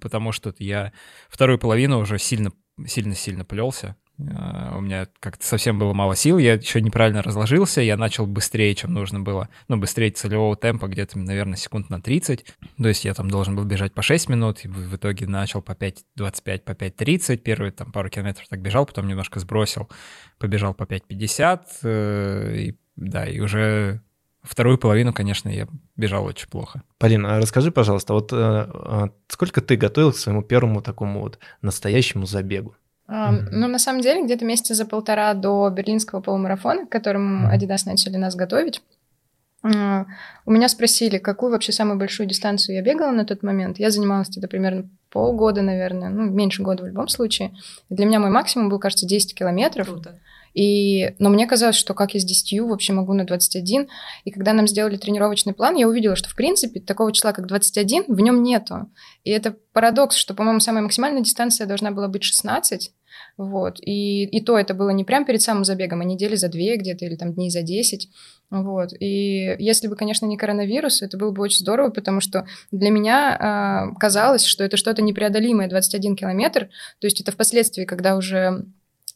потому 0.00 0.32
что 0.32 0.54
я 0.58 0.92
вторую 1.28 1.58
половину 1.58 1.98
уже 1.98 2.18
сильно, 2.18 2.52
сильно-сильно 2.86 3.44
плелся. 3.44 3.96
А, 4.28 4.76
У 4.76 4.80
меня 4.80 5.08
как-то 5.20 5.46
совсем 5.46 5.78
было 5.78 5.92
мало 5.92 6.14
сил, 6.16 6.38
я 6.38 6.54
еще 6.54 6.80
неправильно 6.80 7.22
разложился, 7.22 7.80
я 7.80 7.96
начал 7.96 8.26
быстрее, 8.26 8.74
чем 8.74 8.92
нужно 8.92 9.20
было, 9.20 9.48
ну, 9.68 9.76
быстрее 9.76 10.10
целевого 10.10 10.56
темпа, 10.56 10.88
где-то, 10.88 11.18
наверное, 11.18 11.56
секунд 11.56 11.90
на 11.90 12.00
30, 12.02 12.44
то 12.76 12.88
есть 12.88 13.04
я 13.04 13.14
там 13.14 13.30
должен 13.30 13.56
был 13.56 13.64
бежать 13.64 13.94
по 13.94 14.02
6 14.02 14.28
минут, 14.28 14.64
и 14.64 14.68
в 14.68 14.96
итоге 14.96 15.26
начал 15.26 15.62
по 15.62 15.72
5.25, 15.72 16.60
по 16.60 16.72
5.30, 16.72 17.36
первые 17.38 17.72
там 17.72 17.92
пару 17.92 18.10
километров 18.10 18.46
так 18.48 18.60
бежал, 18.60 18.86
потом 18.86 19.08
немножко 19.08 19.40
сбросил, 19.40 19.88
побежал 20.38 20.74
по 20.74 20.84
5.50, 20.84 21.60
э, 21.84 22.56
и, 22.58 22.78
да, 22.96 23.26
и 23.26 23.40
уже 23.40 24.02
вторую 24.42 24.78
половину, 24.78 25.12
конечно, 25.12 25.48
я 25.48 25.66
бежал 25.96 26.24
очень 26.24 26.48
плохо. 26.48 26.82
Полина, 26.98 27.38
расскажи, 27.38 27.70
пожалуйста, 27.70 28.14
вот 28.14 28.32
э, 28.32 28.36
а, 28.36 29.10
сколько 29.28 29.60
ты 29.60 29.76
готовил 29.76 30.12
к 30.12 30.16
своему 30.16 30.42
первому 30.42 30.82
такому 30.82 31.20
вот 31.20 31.38
настоящему 31.62 32.26
забегу? 32.26 32.74
А, 33.06 33.32
Ну, 33.32 33.68
на 33.68 33.78
самом 33.78 34.00
деле, 34.00 34.24
где-то 34.24 34.44
месяца 34.44 34.74
за 34.74 34.86
полтора 34.86 35.34
до 35.34 35.68
берлинского 35.70 36.20
полумарафона, 36.20 36.86
к 36.86 36.90
которому 36.90 37.52
Adidas 37.52 37.82
начали 37.86 38.16
нас 38.16 38.36
готовить, 38.36 38.82
а, 39.62 40.06
у 40.46 40.52
меня 40.52 40.68
спросили, 40.68 41.18
какую 41.18 41.52
вообще 41.52 41.72
самую 41.72 41.98
большую 41.98 42.26
дистанцию 42.26 42.76
я 42.76 42.82
бегала 42.82 43.10
на 43.10 43.24
тот 43.24 43.42
момент. 43.42 43.78
Я 43.78 43.90
занималась 43.90 44.28
где-то 44.28 44.48
примерно 44.48 44.88
полгода, 45.10 45.62
наверное, 45.62 46.08
ну, 46.08 46.24
меньше 46.24 46.62
года 46.62 46.82
в 46.84 46.86
любом 46.86 47.08
случае. 47.08 47.54
Для 47.88 48.06
меня 48.06 48.20
мой 48.20 48.30
максимум 48.30 48.68
был, 48.68 48.78
кажется, 48.78 49.06
10 49.06 49.34
километров. 49.34 49.88
Круто. 49.88 50.20
И, 50.54 51.14
но 51.18 51.28
мне 51.28 51.46
казалось, 51.46 51.76
что 51.76 51.94
как 51.94 52.14
я 52.14 52.20
с 52.20 52.24
10 52.24 52.60
вообще 52.62 52.92
могу 52.92 53.12
на 53.12 53.24
21. 53.24 53.88
И 54.24 54.30
когда 54.30 54.52
нам 54.52 54.66
сделали 54.66 54.96
тренировочный 54.96 55.52
план, 55.52 55.76
я 55.76 55.88
увидела, 55.88 56.16
что, 56.16 56.28
в 56.28 56.34
принципе, 56.34 56.80
такого 56.80 57.12
числа, 57.12 57.32
как 57.32 57.46
21, 57.46 58.04
в 58.08 58.20
нем 58.20 58.42
нету. 58.42 58.90
И 59.24 59.30
это 59.30 59.56
парадокс, 59.72 60.16
что, 60.16 60.34
по-моему, 60.34 60.60
самая 60.60 60.82
максимальная 60.82 61.22
дистанция 61.22 61.66
должна 61.66 61.92
была 61.92 62.08
быть 62.08 62.24
16. 62.24 62.92
Вот. 63.40 63.78
И, 63.80 64.24
и 64.24 64.42
то 64.42 64.58
это 64.58 64.74
было 64.74 64.90
не 64.90 65.02
прям 65.02 65.24
перед 65.24 65.40
самым 65.40 65.64
забегом, 65.64 66.02
а 66.02 66.04
недели 66.04 66.36
за 66.36 66.50
две 66.50 66.76
где-то 66.76 67.06
или 67.06 67.16
там 67.16 67.32
дней 67.32 67.48
за 67.48 67.62
10. 67.62 68.10
Вот. 68.50 68.90
И 69.00 69.56
если 69.58 69.88
бы, 69.88 69.96
конечно, 69.96 70.26
не 70.26 70.36
коронавирус, 70.36 71.00
это 71.00 71.16
было 71.16 71.30
бы 71.30 71.42
очень 71.42 71.60
здорово, 71.60 71.88
потому 71.88 72.20
что 72.20 72.46
для 72.70 72.90
меня 72.90 73.92
э, 73.94 73.98
казалось, 73.98 74.44
что 74.44 74.62
это 74.62 74.76
что-то 74.76 75.00
непреодолимое 75.00 75.70
21 75.70 76.16
километр. 76.16 76.68
То 76.98 77.06
есть 77.06 77.22
это 77.22 77.32
впоследствии, 77.32 77.86
когда 77.86 78.14
уже 78.14 78.66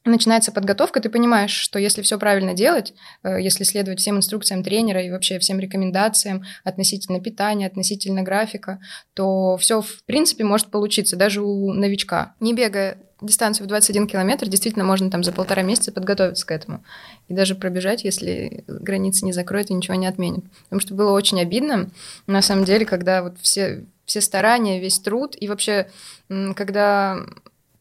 начинается 0.04 0.52
подготовка, 0.52 1.00
ты 1.00 1.08
понимаешь, 1.08 1.52
что 1.52 1.78
если 1.78 2.02
все 2.02 2.18
правильно 2.18 2.54
делать, 2.54 2.94
э, 3.22 3.40
если 3.40 3.64
следовать 3.64 4.00
всем 4.00 4.16
инструкциям 4.16 4.62
тренера 4.62 5.02
и 5.02 5.10
вообще 5.10 5.38
всем 5.38 5.58
рекомендациям 5.58 6.44
относительно 6.62 7.20
питания, 7.20 7.66
относительно 7.66 8.22
графика, 8.22 8.80
то 9.14 9.56
все 9.56 9.80
в 9.80 10.04
принципе 10.04 10.44
может 10.44 10.68
получиться 10.68 11.16
даже 11.16 11.42
у 11.42 11.72
новичка. 11.72 12.34
Не 12.40 12.52
бегая 12.52 12.98
дистанцию 13.20 13.64
в 13.64 13.68
21 13.68 14.06
километр, 14.06 14.48
действительно 14.48 14.84
можно 14.84 15.10
там 15.10 15.24
за 15.24 15.32
полтора 15.32 15.62
месяца 15.62 15.92
подготовиться 15.92 16.46
к 16.46 16.50
этому. 16.50 16.84
И 17.28 17.34
даже 17.34 17.54
пробежать, 17.54 18.04
если 18.04 18.64
границы 18.66 19.24
не 19.24 19.32
закроют 19.32 19.70
и 19.70 19.74
ничего 19.74 19.94
не 19.94 20.06
отменят. 20.06 20.44
Потому 20.64 20.80
что 20.80 20.94
было 20.94 21.12
очень 21.12 21.40
обидно, 21.40 21.90
на 22.26 22.42
самом 22.42 22.64
деле, 22.64 22.84
когда 22.84 23.22
вот 23.22 23.38
все, 23.40 23.84
все 24.04 24.20
старания, 24.20 24.80
весь 24.80 24.98
труд, 24.98 25.36
и 25.38 25.48
вообще, 25.48 25.88
когда 26.28 27.18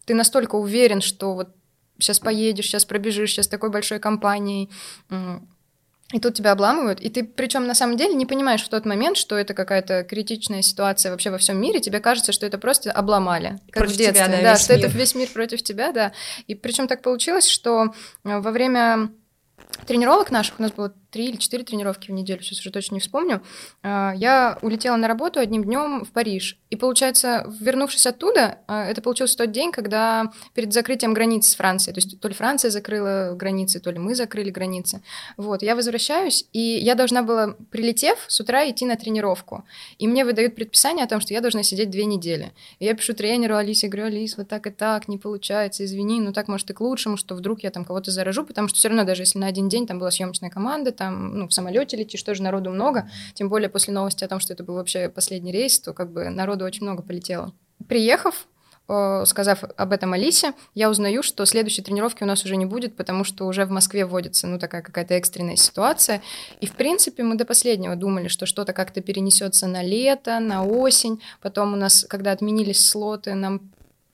ты 0.06 0.14
настолько 0.14 0.56
уверен, 0.56 1.02
что 1.02 1.34
вот 1.34 1.50
сейчас 2.04 2.20
поедешь, 2.20 2.66
сейчас 2.66 2.86
пробежишь, 2.86 3.32
сейчас 3.32 3.48
такой 3.48 3.70
большой 3.70 4.00
компанией, 4.00 4.70
и 6.14 6.20
тут 6.20 6.36
тебя 6.36 6.52
обламывают, 6.52 7.00
и 7.02 7.10
ты, 7.10 7.24
причем 7.24 7.66
на 7.66 7.74
самом 7.74 7.98
деле 7.98 8.14
не 8.14 8.28
понимаешь 8.28 8.62
в 8.62 8.70
тот 8.70 8.86
момент, 8.86 9.18
что 9.18 9.36
это 9.36 9.56
какая-то 9.56 10.04
критичная 10.04 10.62
ситуация 10.62 11.12
вообще 11.12 11.32
во 11.32 11.40
всем 11.40 11.60
мире, 11.60 11.80
тебе 11.80 12.00
кажется, 12.00 12.32
что 12.32 12.46
это 12.46 12.60
просто 12.60 12.92
обломали, 12.92 13.60
как 13.72 13.84
Против 13.84 13.96
в 13.96 13.98
детстве, 13.98 14.26
тебя, 14.26 14.38
да, 14.38 14.44
да, 14.44 14.56
что 14.58 14.76
мир. 14.76 14.86
это 14.86 14.96
весь 14.96 15.16
мир 15.16 15.28
против 15.30 15.64
тебя, 15.64 15.92
да. 15.92 16.12
И 16.46 16.54
причем 16.54 16.88
так 16.88 17.02
получилось, 17.02 17.48
что 17.48 17.96
э, 18.24 18.40
во 18.40 18.52
время 18.52 19.10
тренировок 19.88 20.30
наших, 20.30 20.60
у 20.60 20.62
нас 20.62 20.72
было 20.72 20.94
три 21.14 21.28
или 21.30 21.38
четыре 21.38 21.64
тренировки 21.64 22.08
в 22.08 22.14
неделю, 22.14 22.42
сейчас 22.42 22.60
уже 22.60 22.72
точно 22.72 22.96
не 22.96 23.00
вспомню, 23.00 23.42
а, 23.84 24.14
я 24.18 24.58
улетела 24.62 24.96
на 24.98 25.08
работу 25.08 25.40
одним 25.40 25.64
днем 25.64 26.04
в 26.04 26.12
Париж. 26.12 26.58
И 26.72 26.76
получается, 26.76 27.46
вернувшись 27.62 28.08
оттуда, 28.08 28.58
а, 28.68 28.86
это 28.86 29.02
получился 29.02 29.38
тот 29.38 29.52
день, 29.52 29.72
когда 29.72 30.32
перед 30.56 30.74
закрытием 30.74 31.14
границ 31.14 31.48
с 31.48 31.56
Францией, 31.56 31.94
то 31.94 32.00
есть 32.00 32.20
то 32.20 32.28
ли 32.28 32.34
Франция 32.34 32.72
закрыла 32.72 33.36
границы, 33.36 33.80
то 33.80 33.92
ли 33.92 34.00
мы 34.00 34.16
закрыли 34.16 34.50
границы. 34.50 35.04
Вот, 35.38 35.62
я 35.62 35.76
возвращаюсь, 35.76 36.48
и 36.52 36.60
я 36.60 36.96
должна 36.96 37.22
была, 37.22 37.56
прилетев, 37.70 38.18
с 38.28 38.40
утра 38.40 38.68
идти 38.68 38.86
на 38.86 38.96
тренировку. 38.96 39.64
И 40.00 40.08
мне 40.08 40.26
выдают 40.26 40.56
предписание 40.56 41.06
о 41.06 41.08
том, 41.08 41.22
что 41.22 41.34
я 41.34 41.42
должна 41.42 41.62
сидеть 41.62 41.92
две 41.92 42.06
недели. 42.06 42.54
И 42.80 42.86
я 42.86 42.96
пишу 42.96 43.14
тренеру 43.14 43.56
Алисе, 43.56 43.88
говорю, 43.88 44.08
Алис, 44.08 44.36
вот 44.36 44.48
так 44.48 44.66
и 44.66 44.72
так, 44.72 45.08
не 45.08 45.20
получается, 45.20 45.86
извини, 45.86 46.22
ну 46.22 46.34
так, 46.34 46.48
может, 46.48 46.72
и 46.72 46.74
к 46.74 46.82
лучшему, 46.82 47.18
что 47.18 47.36
вдруг 47.36 47.62
я 47.62 47.70
там 47.70 47.86
кого-то 47.86 48.10
заражу, 48.10 48.44
потому 48.44 48.68
что 48.68 48.80
все 48.80 48.88
равно, 48.88 49.04
даже 49.04 49.22
если 49.22 49.38
на 49.38 49.46
один 49.46 49.70
день 49.70 49.86
там 49.86 50.00
была 50.00 50.10
съемочная 50.10 50.50
команда, 50.50 50.92
там, 51.04 51.38
ну, 51.38 51.48
в 51.48 51.54
самолете 51.54 51.98
летишь, 51.98 52.24
тоже 52.24 52.42
народу 52.42 52.70
много, 52.70 53.10
тем 53.34 53.50
более 53.50 53.70
после 53.70 53.94
новости 53.94 54.24
о 54.24 54.28
том, 54.28 54.40
что 54.40 54.54
это 54.54 54.64
был 54.64 54.76
вообще 54.76 55.10
последний 55.10 55.52
рейс, 55.52 55.80
то 55.80 55.94
как 55.94 56.12
бы 56.12 56.30
народу 56.30 56.64
очень 56.64 56.84
много 56.84 57.04
полетело. 57.04 57.52
Приехав, 57.90 58.48
э, 58.88 59.24
сказав 59.26 59.64
об 59.76 59.92
этом 59.92 60.14
Алисе, 60.14 60.54
я 60.76 60.90
узнаю, 60.90 61.22
что 61.22 61.46
следующей 61.46 61.82
тренировки 61.82 62.24
у 62.24 62.26
нас 62.26 62.46
уже 62.46 62.56
не 62.56 62.66
будет, 62.66 62.96
потому 62.96 63.26
что 63.26 63.46
уже 63.46 63.66
в 63.66 63.70
Москве 63.70 64.06
вводится, 64.06 64.48
ну, 64.48 64.60
такая 64.60 64.82
какая-то 64.82 65.14
экстренная 65.16 65.58
ситуация. 65.58 66.22
И, 66.62 66.68
в 66.68 66.72
принципе, 66.72 67.24
мы 67.24 67.36
до 67.36 67.44
последнего 67.44 67.98
думали, 67.98 68.30
что 68.30 68.46
что-то 68.46 68.72
как-то 68.72 69.02
перенесется 69.02 69.68
на 69.68 69.84
лето, 69.84 70.40
на 70.40 70.64
осень. 70.64 71.22
Потом 71.42 71.74
у 71.74 71.76
нас, 71.76 72.06
когда 72.08 72.32
отменились 72.32 72.88
слоты, 72.88 73.34
нам 73.34 73.60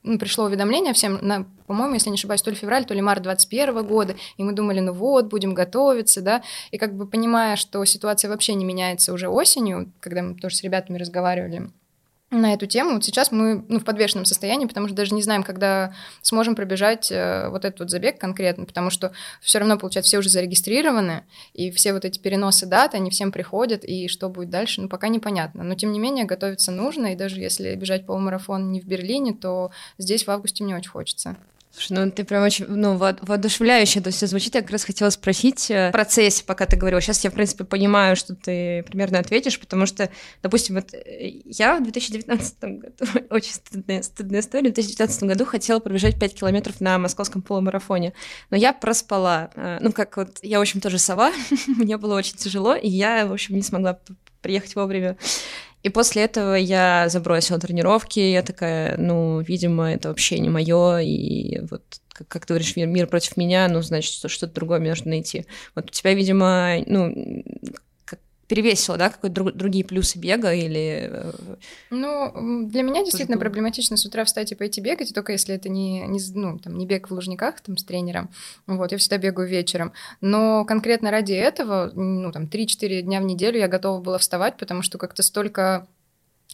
ну, 0.04 0.18
пришло 0.18 0.46
уведомление 0.46 0.94
всем, 0.94 1.20
на, 1.22 1.46
по-моему, 1.68 1.96
если 1.96 2.10
не 2.10 2.16
ошибаюсь, 2.16 2.42
то 2.42 2.50
ли 2.50 2.56
февраль, 2.56 2.86
то 2.86 2.94
ли 2.94 3.02
март 3.02 3.22
21 3.24 3.86
года, 3.86 4.16
и 4.38 4.44
мы 4.44 4.54
думали, 4.54 4.80
ну 4.80 4.94
вот, 4.94 5.28
будем 5.28 5.54
готовиться, 5.54 6.22
да, 6.22 6.42
и 6.72 6.78
как 6.78 6.96
бы 6.96 7.06
понимая, 7.06 7.56
что 7.56 7.84
ситуация 7.86 8.30
вообще 8.30 8.54
не 8.54 8.66
меняется 8.66 9.14
уже 9.14 9.28
осенью, 9.28 9.92
когда 10.00 10.22
мы 10.22 10.36
тоже 10.36 10.56
с 10.56 10.64
ребятами 10.64 10.98
разговаривали 10.98 11.70
на 12.32 12.54
эту 12.54 12.68
тему, 12.68 12.94
вот 12.94 13.04
сейчас 13.04 13.32
мы 13.32 13.66
ну, 13.68 13.80
в 13.80 13.84
подвешенном 13.84 14.26
состоянии, 14.26 14.68
потому 14.68 14.88
что 14.88 14.96
даже 14.96 15.16
не 15.16 15.24
знаем, 15.24 15.44
когда 15.44 15.94
сможем 16.22 16.56
пробежать 16.56 17.12
э, 17.12 17.50
вот 17.50 17.66
этот 17.66 17.80
вот 17.80 17.90
забег 17.90 18.20
конкретно, 18.20 18.66
потому 18.66 18.92
что 18.92 19.12
все 19.42 19.58
равно, 19.60 19.78
получается, 19.78 20.10
все 20.10 20.20
уже 20.20 20.30
зарегистрированы, 20.30 21.24
и 21.54 21.72
все 21.72 21.92
вот 21.92 22.06
эти 22.06 22.20
переносы 22.20 22.68
дат, 22.68 22.94
они 22.94 23.10
всем 23.10 23.32
приходят, 23.32 23.84
и 23.84 24.08
что 24.08 24.30
будет 24.30 24.52
дальше, 24.52 24.82
ну, 24.82 24.90
пока 24.90 25.08
непонятно. 25.08 25.64
Но, 25.64 25.74
тем 25.74 25.92
не 25.92 26.00
менее, 26.00 26.26
готовиться 26.26 26.72
нужно, 26.72 27.14
и 27.14 27.16
даже 27.16 27.40
если 27.40 27.74
бежать 27.76 28.06
полумарафон 28.06 28.72
не 28.72 28.80
в 28.80 28.86
Берлине, 28.86 29.34
то 29.34 29.72
здесь 29.98 30.28
в 30.28 30.30
августе 30.30 30.64
мне 30.64 30.76
очень 30.76 30.92
хочется. 30.92 31.36
Слушай, 31.72 32.04
ну 32.04 32.12
ты 32.12 32.24
прям 32.24 32.44
очень, 32.44 32.66
ну, 32.68 32.98
во- 32.98 33.16
воодушевляюще 33.22 34.00
это 34.00 34.10
все 34.10 34.26
звучит. 34.26 34.56
Я 34.56 34.62
как 34.62 34.72
раз 34.72 34.84
хотела 34.84 35.12
спросить 35.12 35.70
э, 35.70 35.90
в 35.90 35.92
процессе, 35.92 36.44
пока 36.44 36.66
ты 36.66 36.76
говорил. 36.76 37.00
Сейчас 37.00 37.24
я, 37.24 37.30
в 37.30 37.36
принципе, 37.36 37.64
понимаю, 37.64 38.16
что 38.16 38.34
ты 38.36 38.82
примерно 38.84 39.20
ответишь, 39.20 39.60
потому 39.60 39.86
что, 39.86 40.10
допустим, 40.42 40.76
вот 40.76 40.94
э, 40.96 41.30
я 41.46 41.78
в 41.78 41.84
2019 41.84 42.60
году, 42.64 42.96
очень 43.30 43.54
стыдная, 43.54 44.02
стыдная 44.02 44.40
история, 44.40 44.72
в 44.72 44.74
2019 44.74 45.24
году 45.24 45.46
хотела 45.46 45.80
пробежать 45.80 46.20
5 46.20 46.34
километров 46.34 46.82
на 46.82 46.98
московском 46.98 47.44
полумарафоне, 47.44 48.14
но 48.50 48.58
я 48.58 48.74
проспала. 48.74 49.52
Э, 49.56 49.78
Ну, 49.80 49.92
как 49.94 50.18
вот, 50.18 50.40
я, 50.42 50.58
в 50.58 50.62
общем, 50.62 50.82
тоже 50.82 50.98
сова, 50.98 51.32
мне 51.68 51.98
было 51.98 52.16
очень 52.18 52.36
тяжело, 52.36 52.74
и 52.74 52.90
я, 52.90 53.28
в 53.28 53.32
общем, 53.32 53.56
не 53.56 53.62
смогла 53.62 54.00
приехать 54.42 54.74
вовремя. 54.76 55.18
И 55.84 55.90
после 55.90 56.24
этого 56.24 56.56
я 56.56 57.08
забросила 57.10 57.60
тренировки, 57.60 58.20
я 58.20 58.42
такая, 58.42 58.98
ну, 58.98 59.40
видимо, 59.40 59.94
это 59.94 60.10
вообще 60.10 60.40
не 60.40 60.50
мое, 60.50 61.00
и 61.00 61.62
вот 61.70 61.84
как, 62.10 62.28
как 62.28 62.46
ты 62.46 62.54
говоришь, 62.54 62.76
мир, 62.76 62.88
мир 62.88 63.08
против 63.08 63.38
меня, 63.38 63.68
ну, 63.70 63.82
значит, 63.82 64.14
что, 64.14 64.28
что-то 64.28 64.54
другое 64.54 64.80
мне 64.80 64.90
нужно 64.90 65.12
найти. 65.12 65.46
Вот 65.76 65.86
у 65.86 65.94
тебя, 65.94 66.14
видимо, 66.14 66.76
ну, 66.86 67.44
перевесило, 68.50 68.98
да, 68.98 69.10
какие-то 69.10 69.30
друг, 69.30 69.52
другие 69.54 69.86
плюсы 69.86 70.18
бега 70.18 70.52
или... 70.52 71.08
э, 71.12 71.32
Ну, 71.92 72.68
для 72.68 72.82
меня 72.82 73.06
действительно 73.06 73.38
было. 73.38 73.44
проблематично 73.44 73.96
с 73.96 74.06
утра 74.06 74.26
встать 74.26 74.52
и 74.52 74.56
пойти 74.56 74.82
бегать, 74.82 75.14
только 75.14 75.32
если 75.32 75.54
это 75.54 75.70
не, 75.70 76.02
не, 76.08 76.20
ну, 76.34 76.58
там, 76.58 76.76
не 76.76 76.88
бег 76.88 77.10
в 77.10 77.14
Лужниках 77.14 77.62
там, 77.62 77.78
с 77.78 77.84
тренером. 77.84 78.32
Вот, 78.66 78.92
я 78.92 78.98
всегда 78.98 79.20
бегаю 79.20 79.48
вечером. 79.48 79.94
Но 80.20 80.66
конкретно 80.66 81.12
ради 81.12 81.34
этого, 81.34 81.92
ну, 81.94 82.32
там, 82.32 82.46
3-4 82.46 83.02
дня 83.04 83.22
в 83.22 83.24
неделю 83.26 83.60
я 83.60 83.68
готова 83.68 84.02
была 84.02 84.18
вставать, 84.18 84.58
потому 84.58 84.82
что 84.82 84.98
как-то 84.98 85.22
столько 85.22 85.88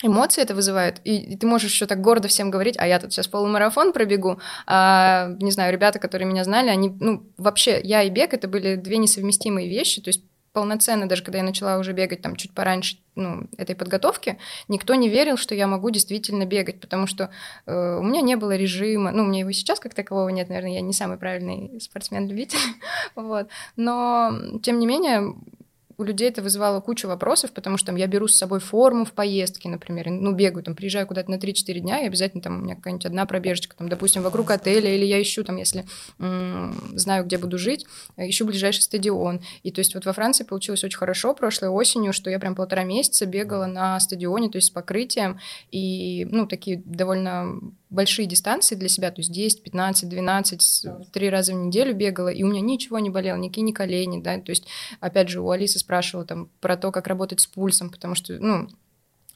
эмоций 0.03 0.43
это 0.43 0.53
вызывает, 0.53 0.99
и, 1.05 1.15
и 1.15 1.37
ты 1.37 1.47
можешь 1.47 1.71
еще 1.71 1.85
так 1.85 2.01
гордо 2.01 2.27
всем 2.27 2.51
говорить, 2.51 2.75
а 2.77 2.85
я 2.85 2.99
тут 2.99 3.13
сейчас 3.13 3.29
полумарафон 3.29 3.93
пробегу, 3.93 4.41
а, 4.67 5.29
не 5.39 5.51
знаю, 5.51 5.71
ребята, 5.71 5.99
которые 5.99 6.27
меня 6.27 6.43
знали, 6.43 6.67
они, 6.67 6.93
ну, 6.99 7.23
вообще, 7.37 7.79
я 7.81 8.03
и 8.03 8.09
бег, 8.09 8.33
это 8.33 8.49
были 8.49 8.75
две 8.75 8.97
несовместимые 8.97 9.69
вещи, 9.69 10.01
то 10.01 10.09
есть 10.09 10.21
полноценно, 10.55 11.05
даже 11.05 11.21
когда 11.21 11.39
я 11.39 11.43
начала 11.43 11.77
уже 11.77 11.91
бегать 11.91 12.21
там 12.21 12.37
чуть 12.37 12.53
пораньше 12.53 12.97
ну, 13.15 13.47
этой 13.57 13.75
подготовки, 13.75 14.37
никто 14.69 14.95
не 14.95 15.09
верил, 15.09 15.35
что 15.35 15.53
я 15.53 15.67
могу 15.67 15.89
действительно 15.89 16.45
бегать, 16.45 16.79
потому 16.79 17.07
что 17.07 17.29
э, 17.65 17.97
у 17.99 18.01
меня 18.01 18.21
не 18.21 18.37
было 18.37 18.55
режима, 18.55 19.11
ну, 19.11 19.23
у 19.23 19.25
меня 19.27 19.41
его 19.41 19.51
сейчас 19.51 19.81
как 19.81 19.93
такового 19.93 20.29
нет, 20.29 20.47
наверное, 20.47 20.75
я 20.75 20.81
не 20.81 20.93
самый 20.93 21.17
правильный 21.17 21.81
спортсмен-любитель, 21.81 22.57
вот, 23.15 23.49
но, 23.75 24.31
тем 24.63 24.79
не 24.79 24.87
менее, 24.87 25.35
у 25.97 26.03
людей 26.03 26.29
это 26.29 26.41
вызывало 26.41 26.81
кучу 26.81 27.07
вопросов, 27.07 27.51
потому 27.51 27.77
что 27.77 27.87
там, 27.87 27.95
я 27.95 28.07
беру 28.07 28.27
с 28.27 28.37
собой 28.37 28.59
форму 28.59 29.05
в 29.05 29.13
поездке, 29.13 29.69
например, 29.69 30.09
ну, 30.09 30.33
бегаю, 30.33 30.63
там, 30.63 30.75
приезжаю 30.75 31.07
куда-то 31.07 31.31
на 31.31 31.35
3-4 31.35 31.79
дня, 31.79 32.01
и 32.01 32.07
обязательно 32.07 32.41
там 32.41 32.59
у 32.59 32.63
меня 32.63 32.75
какая-нибудь 32.75 33.05
одна 33.05 33.25
пробежечка, 33.25 33.75
там, 33.75 33.89
допустим, 33.89 34.21
вокруг 34.21 34.51
отеля, 34.51 34.93
или 34.93 35.05
я 35.05 35.21
ищу, 35.21 35.43
там, 35.43 35.57
если 35.57 35.85
знаю, 36.17 37.25
где 37.25 37.37
буду 37.37 37.57
жить, 37.57 37.85
ищу 38.17 38.45
ближайший 38.45 38.81
стадион. 38.81 39.41
И 39.63 39.71
то 39.71 39.79
есть 39.79 39.95
вот 39.95 40.05
во 40.05 40.13
Франции 40.13 40.43
получилось 40.43 40.83
очень 40.83 40.97
хорошо 40.97 41.33
прошлой 41.33 41.69
осенью, 41.69 42.13
что 42.13 42.29
я 42.29 42.39
прям 42.39 42.55
полтора 42.55 42.83
месяца 42.83 43.25
бегала 43.25 43.65
на 43.65 43.99
стадионе, 43.99 44.49
то 44.49 44.57
есть 44.57 44.67
с 44.67 44.71
покрытием, 44.71 45.39
и, 45.71 46.25
ну, 46.31 46.47
такие 46.47 46.81
довольно 46.85 47.59
большие 47.89 48.25
дистанции 48.27 48.75
для 48.75 48.89
себя, 48.89 49.11
то 49.11 49.19
есть 49.21 49.31
10, 49.31 49.63
15, 49.63 50.09
12, 50.09 50.61
с- 50.61 50.85
три 51.13 51.29
раза 51.29 51.53
в 51.53 51.55
неделю 51.55 51.93
бегала, 51.95 52.29
и 52.29 52.43
у 52.43 52.47
меня 52.47 52.61
ничего 52.61 52.99
не 52.99 53.09
болело, 53.09 53.37
никакие 53.37 53.63
не 53.63 53.73
колени, 53.73 54.21
да, 54.21 54.39
то 54.39 54.51
есть, 54.51 54.67
опять 54.99 55.29
же, 55.29 55.41
у 55.41 55.49
Алисы 55.49 55.79
спрашивала 55.79 56.25
там 56.25 56.49
про 56.61 56.77
то, 56.77 56.91
как 56.91 57.07
работать 57.07 57.39
с 57.41 57.47
пульсом, 57.47 57.89
потому 57.89 58.15
что, 58.15 58.33
ну, 58.39 58.67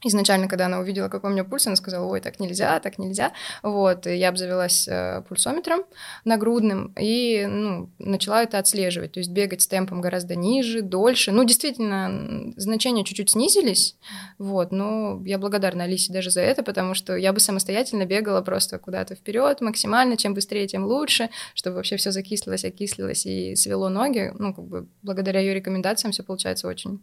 Изначально, 0.02 0.48
когда 0.48 0.66
она 0.66 0.78
увидела, 0.78 1.08
какой 1.08 1.28
у 1.30 1.32
меня 1.32 1.44
пульс, 1.44 1.66
она 1.66 1.76
сказала, 1.76 2.06
ой, 2.06 2.20
так 2.20 2.40
нельзя, 2.40 2.80
так 2.80 2.98
нельзя. 2.98 3.32
Вот, 3.62 4.06
и 4.06 4.16
я 4.16 4.30
обзавелась 4.30 4.88
э, 4.88 5.22
пульсометром 5.28 5.82
нагрудным 6.24 6.94
и 6.98 7.44
ну, 7.46 7.90
начала 7.98 8.42
это 8.42 8.58
отслеживать. 8.58 9.12
То 9.12 9.20
есть 9.20 9.30
бегать 9.30 9.60
с 9.60 9.66
темпом 9.66 10.00
гораздо 10.00 10.36
ниже, 10.36 10.80
дольше. 10.80 11.32
Ну, 11.32 11.44
действительно, 11.44 12.54
значения 12.56 13.04
чуть-чуть 13.04 13.30
снизились, 13.30 13.96
вот, 14.38 14.72
но 14.72 15.20
я 15.26 15.38
благодарна 15.38 15.84
Алисе 15.84 16.12
даже 16.14 16.30
за 16.30 16.40
это, 16.40 16.62
потому 16.62 16.94
что 16.94 17.14
я 17.14 17.34
бы 17.34 17.40
самостоятельно 17.40 18.06
бегала 18.06 18.40
просто 18.40 18.78
куда-то 18.78 19.14
вперед 19.14 19.60
максимально, 19.60 20.16
чем 20.16 20.32
быстрее, 20.32 20.66
тем 20.66 20.86
лучше, 20.86 21.28
чтобы 21.54 21.76
вообще 21.76 21.98
все 21.98 22.10
закислилось, 22.10 22.64
окислилось 22.64 23.26
и 23.26 23.54
свело 23.54 23.90
ноги. 23.90 24.32
Ну, 24.38 24.54
как 24.54 24.64
бы 24.64 24.86
благодаря 25.02 25.40
ее 25.40 25.52
рекомендациям 25.52 26.12
все 26.12 26.22
получается 26.22 26.68
очень 26.68 27.00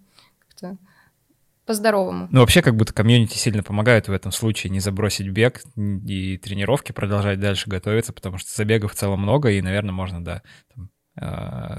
как-то 0.48 0.78
по-здоровому. 1.68 2.28
Ну, 2.32 2.40
вообще, 2.40 2.62
как 2.64 2.76
будто 2.76 2.94
комьюнити 2.94 3.38
сильно 3.38 3.62
помогает 3.62 4.08
в 4.08 4.12
этом 4.12 4.32
случае 4.32 4.72
не 4.72 4.80
забросить 4.80 5.28
бег 5.30 5.62
и 5.76 6.38
тренировки, 6.38 6.94
продолжать 6.94 7.40
дальше 7.40 7.70
готовиться, 7.70 8.14
потому 8.14 8.38
что 8.40 8.50
забегов 8.56 8.94
в 8.94 8.96
целом 8.96 9.22
много, 9.22 9.52
и, 9.52 9.62
наверное, 9.62 9.92
можно, 9.92 10.24
да, 10.24 10.42
там, 10.74 10.90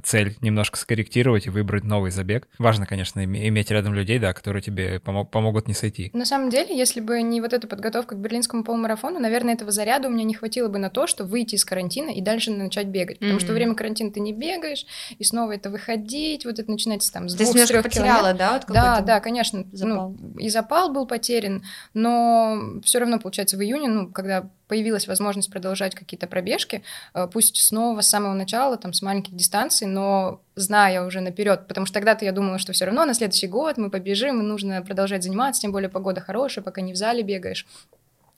цель 0.04 0.36
немножко 0.40 0.78
скорректировать 0.78 1.46
и 1.46 1.50
выбрать 1.50 1.84
новый 1.84 2.10
забег. 2.10 2.48
Важно, 2.58 2.86
конечно, 2.86 3.20
име- 3.20 3.46
иметь 3.48 3.70
рядом 3.70 3.94
людей, 3.94 4.18
да, 4.18 4.32
которые 4.32 4.62
тебе 4.62 5.00
помо- 5.04 5.24
помогут 5.24 5.68
не 5.68 5.74
сойти. 5.74 6.10
На 6.12 6.24
самом 6.24 6.50
деле, 6.50 6.76
если 6.76 7.00
бы 7.00 7.22
не 7.22 7.40
вот 7.40 7.52
эта 7.52 7.66
подготовка 7.66 8.14
к 8.14 8.18
берлинскому 8.18 8.64
полумарафону, 8.64 9.18
наверное, 9.20 9.54
этого 9.54 9.70
заряда 9.70 10.08
у 10.08 10.10
меня 10.10 10.24
не 10.24 10.34
хватило 10.34 10.68
бы 10.68 10.78
на 10.78 10.90
то, 10.90 11.06
чтобы 11.06 11.30
выйти 11.30 11.54
из 11.54 11.64
карантина 11.64 12.10
и 12.10 12.20
дальше 12.20 12.50
начать 12.50 12.86
бегать. 12.88 13.18
Потому 13.18 13.38
что 13.38 13.48
во 13.48 13.54
время 13.54 13.74
карантина 13.74 14.10
ты 14.10 14.20
не 14.20 14.32
бегаешь, 14.32 14.84
и 15.18 15.24
снова 15.24 15.52
это 15.52 15.70
выходить, 15.70 16.44
вот 16.44 16.58
это 16.58 16.70
начинается 16.70 17.12
там 17.12 17.28
с 17.28 17.34
Ты 17.34 17.44
двух 17.44 17.54
немножко 17.54 17.74
трех 17.74 17.84
потеряла, 17.84 18.34
да, 18.34 18.52
вот 18.54 18.62
Да, 18.68 18.82
какой-то 18.84 19.06
да, 19.06 19.20
конечно. 19.20 19.64
запал. 19.72 20.16
Ну, 20.18 20.38
и 20.38 20.48
запал 20.48 20.92
был 20.92 21.06
потерян, 21.06 21.62
но 21.94 22.80
все 22.84 22.98
равно, 22.98 23.18
получается, 23.18 23.56
в 23.56 23.62
июне, 23.62 23.88
ну, 23.88 24.10
когда 24.10 24.50
появилась 24.68 25.08
возможность 25.08 25.50
продолжать 25.50 25.94
какие-то 25.94 26.26
пробежки, 26.26 26.82
э, 27.14 27.26
пусть 27.32 27.56
снова 27.56 28.02
с 28.02 28.08
самого 28.08 28.34
начала, 28.34 28.76
там, 28.76 28.92
с 28.92 29.02
маленьких 29.02 29.34
дистанций, 29.34 29.86
но 29.86 30.40
зная 30.54 31.04
уже 31.04 31.20
наперед, 31.20 31.66
потому 31.66 31.86
что 31.86 31.94
тогда-то 31.94 32.24
я 32.24 32.32
думала, 32.32 32.58
что 32.58 32.72
все 32.72 32.84
равно 32.84 33.04
на 33.04 33.14
следующий 33.14 33.46
год 33.46 33.78
мы 33.78 33.90
побежим, 33.90 34.40
и 34.40 34.44
нужно 34.44 34.82
продолжать 34.82 35.24
заниматься, 35.24 35.62
тем 35.62 35.72
более 35.72 35.88
погода 35.88 36.20
хорошая, 36.20 36.62
пока 36.62 36.80
не 36.80 36.92
в 36.92 36.96
зале 36.96 37.22
бегаешь. 37.22 37.66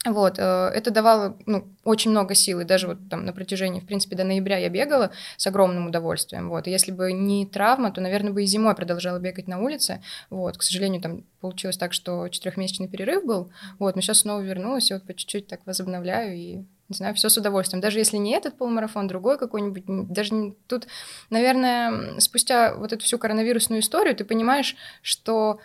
Вот, 0.06 0.38
э, 0.38 0.42
это 0.42 0.90
давало 0.90 1.36
ну, 1.44 1.68
очень 1.84 2.10
много 2.10 2.34
сил, 2.34 2.60
и 2.60 2.64
даже 2.64 2.86
вот 2.86 2.98
там 3.10 3.26
на 3.26 3.34
протяжении, 3.34 3.80
в 3.80 3.86
принципе, 3.86 4.16
до 4.16 4.24
ноября 4.24 4.56
я 4.56 4.70
бегала 4.70 5.10
с 5.36 5.46
огромным 5.46 5.88
удовольствием, 5.88 6.48
вот, 6.48 6.66
и 6.66 6.70
если 6.70 6.90
бы 6.90 7.12
не 7.12 7.44
травма, 7.44 7.92
то, 7.92 8.00
наверное, 8.00 8.32
бы 8.32 8.42
и 8.42 8.46
зимой 8.46 8.74
продолжала 8.74 9.18
бегать 9.18 9.46
на 9.46 9.60
улице, 9.60 10.02
вот, 10.30 10.56
к 10.56 10.62
сожалению, 10.62 11.02
там 11.02 11.24
получилось 11.42 11.76
так, 11.76 11.92
что 11.92 12.28
четырехмесячный 12.28 12.88
перерыв 12.88 13.26
был, 13.26 13.50
вот, 13.78 13.94
но 13.94 14.00
сейчас 14.00 14.20
снова 14.20 14.40
вернулась, 14.40 14.90
и 14.90 14.94
вот 14.94 15.04
по 15.04 15.12
чуть-чуть 15.12 15.48
так 15.48 15.60
возобновляю, 15.66 16.34
и 16.34 16.54
не 16.88 16.96
знаю, 16.96 17.14
все 17.14 17.28
с 17.28 17.36
удовольствием. 17.36 17.80
Даже 17.80 17.98
если 17.98 18.16
не 18.16 18.32
этот 18.32 18.56
полумарафон, 18.58 19.06
другой 19.06 19.38
какой-нибудь, 19.38 19.84
даже 20.10 20.34
не- 20.34 20.54
тут, 20.66 20.88
наверное, 21.28 22.18
спустя 22.18 22.74
вот 22.74 22.92
эту 22.92 23.04
всю 23.04 23.18
коронавирусную 23.18 23.80
историю, 23.80 24.16
ты 24.16 24.24
понимаешь, 24.24 24.74
что 25.02 25.60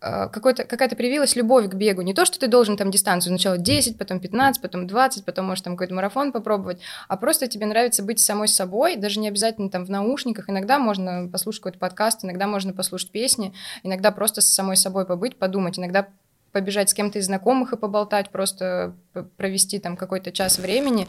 какая-то 0.00 0.96
привилась 0.96 1.36
любовь 1.36 1.68
к 1.68 1.74
бегу. 1.74 2.00
Не 2.02 2.14
то, 2.14 2.24
что 2.24 2.38
ты 2.40 2.48
должен 2.48 2.76
там 2.76 2.90
дистанцию 2.90 3.30
сначала 3.30 3.58
10, 3.58 3.98
потом 3.98 4.18
15, 4.18 4.62
потом 4.62 4.86
20, 4.86 5.24
потом 5.24 5.46
можешь 5.46 5.62
там 5.62 5.74
какой-то 5.74 5.94
марафон 5.94 6.32
попробовать, 6.32 6.80
а 7.08 7.16
просто 7.16 7.48
тебе 7.48 7.66
нравится 7.66 8.02
быть 8.02 8.18
самой 8.18 8.48
собой, 8.48 8.96
даже 8.96 9.20
не 9.20 9.28
обязательно 9.28 9.68
там 9.68 9.84
в 9.84 9.90
наушниках. 9.90 10.48
Иногда 10.48 10.78
можно 10.78 11.28
послушать 11.30 11.60
какой-то 11.60 11.78
подкаст, 11.78 12.24
иногда 12.24 12.46
можно 12.46 12.72
послушать 12.72 13.10
песни, 13.10 13.52
иногда 13.82 14.10
просто 14.10 14.40
с 14.40 14.46
самой 14.46 14.76
собой 14.76 15.04
побыть, 15.04 15.36
подумать, 15.36 15.78
иногда 15.78 16.08
побежать 16.52 16.90
с 16.90 16.94
кем-то 16.94 17.18
из 17.18 17.26
знакомых 17.26 17.72
и 17.72 17.76
поболтать, 17.76 18.30
просто 18.30 18.94
провести 19.36 19.78
там 19.78 19.96
какой-то 19.96 20.32
час 20.32 20.58
времени, 20.58 21.06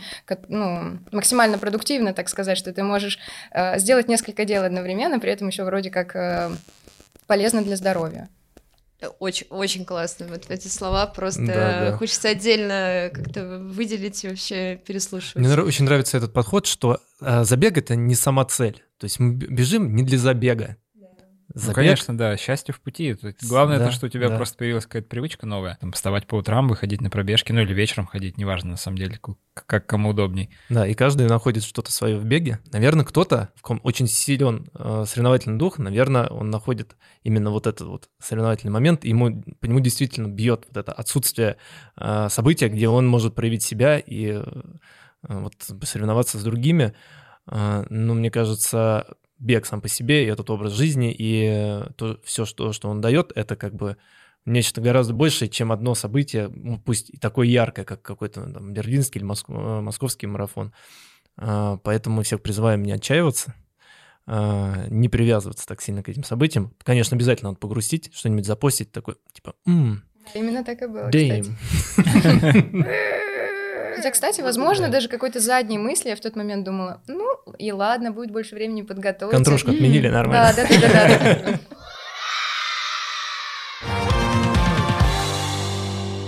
ну, 0.48 1.00
максимально 1.12 1.58
продуктивно, 1.58 2.14
так 2.14 2.30
сказать, 2.30 2.58
что 2.58 2.74
ты 2.74 2.84
можешь 2.84 3.18
э, 3.52 3.80
сделать 3.80 4.08
несколько 4.08 4.46
дел 4.46 4.64
одновременно, 4.64 5.20
при 5.20 5.32
этом 5.32 5.48
еще 5.48 5.64
вроде 5.64 5.90
как 5.90 6.16
э, 6.16 6.52
полезно 7.26 7.64
для 7.64 7.76
здоровья. 7.76 8.30
Очень, 9.20 9.48
очень 9.50 9.86
классно. 9.86 10.28
Вот 10.28 10.50
эти 10.50 10.68
слова 10.68 11.08
просто 11.08 11.46
Да, 11.46 11.90
да. 11.92 11.98
хочется 11.98 12.30
отдельно 12.30 13.10
как-то 13.14 13.60
выделить 13.60 14.24
и 14.24 14.28
вообще 14.28 14.80
переслушивать. 14.86 15.36
Мне 15.46 15.56
очень 15.56 15.86
нравится 15.86 16.18
этот 16.18 16.34
подход, 16.34 16.68
что 16.68 17.00
э, 17.20 17.44
забег 17.44 17.78
это 17.78 17.96
не 17.96 18.16
сама 18.16 18.46
цель. 18.46 18.84
То 18.98 19.06
есть 19.06 19.20
мы 19.20 19.34
бежим 19.34 19.96
не 19.96 20.04
для 20.04 20.20
забега. 20.20 20.78
Ну, 21.54 21.62
Забег- 21.62 21.74
конечно, 21.74 22.18
да, 22.18 22.38
счастье 22.38 22.74
в 22.74 22.80
пути. 22.80 23.16
Главное, 23.48 23.78
Да, 23.78 23.86
это, 23.86 23.94
что 23.94 24.06
у 24.06 24.10
тебя 24.10 24.30
да. 24.30 24.38
просто 24.38 24.58
появилась 24.58 24.86
какая-то 24.86 25.08
привычка 25.10 25.46
новая. 25.46 25.78
Там, 25.82 25.92
вставать 25.92 26.28
по 26.28 26.36
утрам, 26.36 26.68
выходить 26.68 27.02
на 27.02 27.10
пробежки, 27.10 27.52
ну 27.52 27.62
или 27.62 27.74
вечером 27.74 28.06
ходить, 28.06 28.38
неважно, 28.38 28.72
на 28.72 28.78
самом 28.78 28.98
деле, 28.98 29.20
как 29.54 29.86
кому 29.86 30.10
удобней. 30.10 30.50
Да, 30.70 30.88
и 30.88 30.94
каждый 30.94 31.28
находит 31.28 31.64
что-то 31.64 31.92
свое 31.92 32.18
в 32.18 32.26
беге. 32.26 32.60
Наверное, 32.72 33.06
кто-то, 33.06 33.50
в 33.56 33.62
ком 33.62 33.82
очень 33.84 34.08
силен 34.08 34.70
э, 34.74 35.06
соревновательный 35.08 35.58
дух, 35.58 35.78
наверное, 35.78 36.28
он 36.28 36.50
находит 36.50 36.96
именно 37.24 37.52
вот 37.52 37.68
этот 37.68 37.88
вот 37.88 38.10
соревновательный 38.20 38.72
момент, 38.72 39.04
и 39.04 39.10
ему, 39.10 39.44
по 39.60 39.66
нему 39.66 39.80
действительно 39.80 40.28
бьет 40.28 40.66
вот 40.68 40.78
это 40.78 40.92
отсутствие 40.92 41.58
э, 41.98 42.28
события, 42.30 42.70
где 42.70 42.88
он 42.88 43.08
может 43.08 43.36
проявить 43.36 43.64
себя 43.64 44.00
и 44.00 44.28
э, 44.28 44.44
вот 45.22 45.54
соревноваться 45.84 46.38
с 46.40 46.44
другими. 46.44 46.94
Э, 47.48 47.86
ну, 47.90 48.14
мне 48.14 48.32
кажется, 48.32 49.06
бег 49.42 49.66
сам 49.66 49.82
по 49.82 49.88
себе, 49.90 50.24
и 50.24 50.28
этот 50.28 50.50
образ 50.50 50.74
жизни, 50.74 51.12
и 51.12 51.46
э, 51.52 51.90
то, 51.98 52.20
все, 52.24 52.46
что, 52.46 52.72
что 52.72 52.90
он 52.90 53.02
дает, 53.02 53.32
это 53.36 53.56
как 53.56 53.74
бы 53.76 53.98
нечто 54.46 54.82
гораздо 54.82 55.14
большее, 55.14 55.50
чем 55.50 55.72
одно 55.72 55.94
событие, 55.96 56.48
ну, 56.54 56.80
пусть 56.80 57.10
и 57.10 57.18
такое 57.18 57.48
яркое, 57.48 57.84
как 57.86 58.02
какой-то 58.02 58.50
там, 58.50 58.74
берлинский 58.74 59.20
или 59.20 59.28
моск- 59.28 59.50
э, 59.50 59.82
московский 59.82 60.28
марафон. 60.28 60.74
А, 61.38 61.78
Поэтому 61.78 62.18
мы 62.18 62.24
всех 62.24 62.42
призываем 62.42 62.84
не 62.84 62.92
отчаиваться, 62.92 63.54
а, 64.28 64.86
не 64.90 65.10
привязываться 65.10 65.68
так 65.68 65.82
сильно 65.82 66.04
к 66.04 66.10
этим 66.10 66.24
событиям. 66.24 66.74
Конечно, 66.84 67.16
обязательно 67.16 67.50
надо 67.52 67.60
погрустить, 67.60 68.14
что-нибудь 68.14 68.46
запостить, 68.46 68.92
такой, 68.92 69.16
типа, 69.34 69.56
«М, 69.66 70.04
Именно 70.36 70.64
так 70.64 70.82
и 70.84 70.88
было, 70.88 71.10
damn». 71.10 71.56
кстати. 71.98 73.22
Хотя, 73.96 74.12
кстати, 74.12 74.42
возможно, 74.42 74.88
даже 74.90 75.08
какой-то 75.08 75.40
задней 75.40 75.78
мысли 75.78 76.10
я 76.10 76.16
в 76.16 76.20
тот 76.20 76.36
момент 76.36 76.64
думала, 76.66 77.02
ну, 77.08 77.28
и 77.58 77.72
ладно, 77.72 78.12
будет 78.12 78.32
больше 78.32 78.56
времени 78.56 78.82
подготовиться. 78.82 79.36
Контрольку 79.38 79.72
отменили, 79.72 80.10
нормально. 80.10 80.54
Да, 80.56 80.64
да, 80.64 80.80
да, 80.80 81.44
да, 81.44 81.60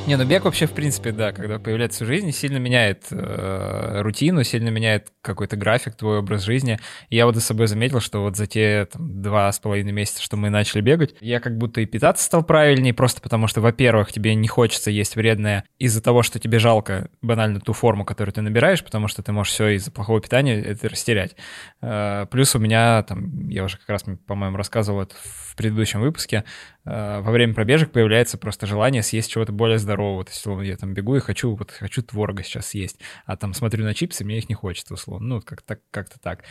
Не, 0.06 0.18
ну 0.18 0.26
бег 0.26 0.44
вообще, 0.44 0.66
в 0.66 0.74
принципе, 0.74 1.14
да, 1.14 1.32
когда 1.32 1.60
появляется 1.60 2.04
в 2.04 2.08
жизни, 2.08 2.32
сильно 2.32 2.58
меняет 2.58 3.06
э, 3.10 4.02
рутину, 4.02 4.44
сильно 4.44 4.68
меняет 4.68 5.14
какой-то 5.22 5.56
график, 5.56 5.96
твой 5.96 6.20
образ 6.20 6.44
жизни. 6.44 6.78
И 7.08 7.16
я 7.16 7.26
вот 7.26 7.36
за 7.36 7.42
собой 7.42 7.68
заметил, 7.68 8.02
что 8.02 8.20
вот 8.20 8.36
за 8.36 8.46
те 8.46 8.86
там, 8.92 9.22
два 9.22 9.50
с 9.50 9.60
половиной 9.60 9.94
месяца, 9.94 10.22
что 10.22 10.36
мы 10.36 10.50
начали 10.50 10.82
бегать, 10.82 11.16
я 11.22 11.40
как 11.40 11.58
будто 11.58 11.80
и 11.80 11.86
питаться 11.86 12.26
стал 12.26 12.44
правильнее, 12.44 12.94
просто 12.94 13.22
потому 13.22 13.48
что, 13.48 13.62
во-первых, 13.62 14.12
тебе 14.12 14.36
не 14.36 14.50
хочется 14.50 14.92
есть 14.92 15.16
вредное 15.16 15.64
из-за 15.80 16.04
того, 16.04 16.22
что 16.22 16.38
тебе 16.38 16.60
жалко 16.60 17.10
банально 17.22 17.62
ту 17.62 17.72
форму, 17.72 18.04
которую 18.04 18.34
ты 18.34 18.42
набираешь, 18.42 18.84
потому 18.84 19.08
что 19.08 19.24
ты 19.24 19.32
можешь 19.32 19.54
все 19.54 19.70
из-за 19.70 19.92
плохого 19.92 20.20
питания 20.20 20.62
это 20.62 20.90
растерять. 20.90 21.38
Э, 21.82 22.26
плюс 22.30 22.54
у 22.56 22.60
меня, 22.60 23.04
там, 23.04 23.48
я 23.48 23.64
уже 23.64 23.78
как 23.78 23.88
раз, 23.88 24.04
по-моему, 24.28 24.58
рассказывал 24.58 25.04
это 25.04 25.16
в 25.16 25.56
предыдущем 25.56 26.02
выпуске, 26.02 26.44
э, 26.84 27.22
во 27.22 27.32
время 27.32 27.54
пробежек 27.54 27.92
появляется 27.92 28.38
просто 28.38 28.66
желание 28.66 29.02
съесть 29.02 29.32
чего-то 29.32 29.54
более 29.54 29.78
здорового. 29.78 29.93
То 29.96 30.30
есть, 30.30 30.40
условно, 30.40 30.64
я 30.64 30.78
там 30.78 30.94
бегу 30.94 31.16
и 31.16 31.20
хочу, 31.20 31.56
вот, 31.56 31.72
хочу 31.72 32.02
творога 32.04 32.44
сейчас 32.44 32.68
съесть, 32.68 33.00
а 33.26 33.38
там 33.38 33.54
смотрю 33.54 33.84
на 33.84 33.94
чипсы, 33.94 34.24
мне 34.24 34.38
их 34.38 34.50
не 34.50 34.56
хочется, 34.56 34.94
условно. 34.94 35.28
Ну, 35.28 35.42
как 35.42 35.62
так, 35.62 35.82
как-то 35.92 36.20
так. 36.20 36.44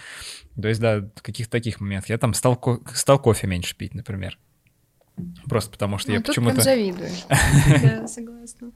То 0.61 0.69
есть, 0.69 0.81
да, 0.81 1.09
каких-то 1.23 1.51
таких 1.53 1.81
моментах. 1.81 2.11
Я 2.11 2.19
там 2.19 2.35
стал, 2.35 2.57
ко- 2.57 2.81
стал 2.95 3.19
кофе 3.19 3.47
меньше 3.47 3.77
пить, 3.77 3.95
например. 3.95 4.39
Просто 5.49 5.71
потому 5.71 5.99
что 5.99 6.11
Ну, 6.11 6.19
я 6.19 6.21
почему-то... 6.23 6.61
завидую. 6.61 7.11
Да, 7.83 8.07
согласна. 8.09 8.73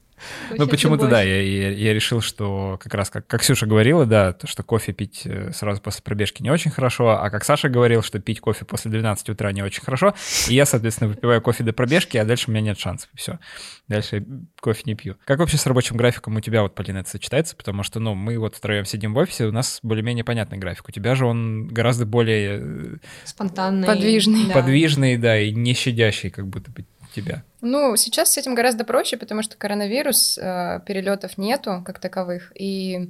Ну, 0.57 0.67
почему-то, 0.67 1.07
да, 1.07 1.21
я, 1.21 1.41
я, 1.41 1.69
я 1.71 1.93
решил, 1.93 2.21
что 2.21 2.79
как 2.81 2.93
раз, 2.93 3.09
как, 3.09 3.27
как 3.27 3.41
Ксюша 3.41 3.65
говорила, 3.65 4.05
да, 4.05 4.33
то, 4.33 4.47
что 4.47 4.63
кофе 4.63 4.93
пить 4.93 5.21
э, 5.25 5.51
сразу 5.53 5.81
после 5.81 6.01
пробежки 6.03 6.41
не 6.41 6.49
очень 6.49 6.71
хорошо, 6.71 7.09
а 7.09 7.29
как 7.29 7.43
Саша 7.43 7.69
говорил, 7.69 8.01
что 8.01 8.19
пить 8.19 8.39
кофе 8.39 8.65
после 8.65 8.91
12 8.91 9.29
утра 9.29 9.51
не 9.51 9.61
очень 9.61 9.83
хорошо, 9.83 10.15
и 10.47 10.53
я, 10.53 10.65
соответственно, 10.65 11.09
выпиваю 11.09 11.41
кофе 11.41 11.63
до 11.63 11.73
пробежки, 11.73 12.17
а 12.17 12.25
дальше 12.25 12.45
у 12.47 12.51
меня 12.51 12.61
нет 12.61 12.79
шансов, 12.79 13.09
и 13.13 13.17
все. 13.17 13.39
Дальше 13.87 14.17
я 14.17 14.23
кофе 14.59 14.83
не 14.85 14.95
пью. 14.95 15.15
Как 15.25 15.39
вообще 15.39 15.57
с 15.57 15.65
рабочим 15.65 15.95
графиком 15.95 16.35
у 16.35 16.41
тебя, 16.41 16.61
вот, 16.61 16.75
Полина, 16.75 16.99
это 16.99 17.09
сочетается? 17.09 17.55
Потому 17.55 17.83
что, 17.83 17.99
ну, 17.99 18.15
мы 18.15 18.37
вот 18.37 18.55
втроем 18.55 18.85
сидим 18.85 19.13
в 19.13 19.17
офисе, 19.17 19.45
у 19.45 19.51
нас 19.51 19.79
более-менее 19.81 20.23
понятный 20.23 20.57
график. 20.57 20.89
У 20.89 20.91
тебя 20.91 21.15
же 21.15 21.25
он 21.25 21.67
гораздо 21.67 22.05
более 22.05 22.59
э, 22.61 22.97
Спонтанный. 23.23 23.87
Подвижный. 23.87 24.47
да. 24.47 24.53
подвижный, 24.53 25.17
да, 25.17 25.39
и 25.39 25.51
не 25.53 25.73
щадящий, 25.73 26.29
как 26.29 26.47
будто 26.47 26.71
бы 26.71 26.85
тебя. 27.21 27.43
Ну, 27.61 27.95
сейчас 27.95 28.33
с 28.33 28.37
этим 28.37 28.55
гораздо 28.55 28.83
проще, 28.83 29.17
потому 29.17 29.41
что 29.41 29.57
коронавирус, 29.57 30.37
э, 30.37 30.79
перелетов 30.85 31.37
нету 31.37 31.81
как 31.85 31.99
таковых. 31.99 32.51
И 32.55 33.09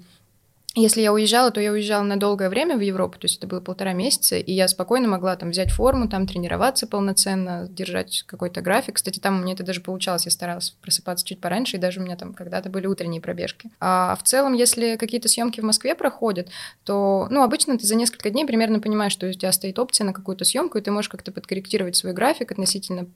если 0.79 1.01
я 1.01 1.11
уезжала, 1.11 1.49
то 1.49 1.59
я 1.59 1.71
уезжала 1.71 2.03
на 2.03 2.19
долгое 2.19 2.49
время 2.49 2.77
в 2.77 2.81
Европу, 2.81 3.17
то 3.17 3.25
есть 3.25 3.39
это 3.39 3.47
было 3.47 3.59
полтора 3.61 3.93
месяца, 3.93 4.37
и 4.37 4.51
я 4.51 4.67
спокойно 4.67 5.07
могла 5.07 5.35
там 5.35 5.49
взять 5.49 5.71
форму, 5.71 6.07
там 6.07 6.27
тренироваться 6.27 6.85
полноценно, 6.85 7.67
держать 7.67 8.23
какой-то 8.27 8.61
график. 8.61 8.97
Кстати, 8.97 9.19
там 9.19 9.41
меня 9.41 9.53
это 9.53 9.63
даже 9.63 9.81
получалось, 9.81 10.25
я 10.25 10.31
старалась 10.31 10.75
просыпаться 10.81 11.25
чуть 11.25 11.41
пораньше, 11.41 11.77
и 11.77 11.79
даже 11.79 11.99
у 11.99 12.03
меня 12.03 12.15
там 12.15 12.33
когда-то 12.35 12.69
были 12.69 12.85
утренние 12.85 13.21
пробежки. 13.21 13.71
А 13.79 14.15
в 14.17 14.23
целом, 14.23 14.53
если 14.53 14.97
какие-то 14.97 15.27
съемки 15.27 15.61
в 15.61 15.63
Москве 15.63 15.95
проходят, 15.95 16.49
то, 16.83 17.27
ну, 17.31 17.41
обычно 17.41 17.79
ты 17.79 17.87
за 17.87 17.95
несколько 17.95 18.29
дней 18.29 18.45
примерно 18.45 18.79
понимаешь, 18.79 19.13
что 19.13 19.27
у 19.27 19.33
тебя 19.33 19.51
стоит 19.51 19.79
опция 19.79 20.05
на 20.05 20.13
какую-то 20.13 20.45
съемку, 20.45 20.77
и 20.77 20.81
ты 20.81 20.91
можешь 20.91 21.09
как-то 21.09 21.31
подкорректировать 21.31 21.95
свой 21.95 22.13
график 22.13 22.51
относительно 22.51 23.07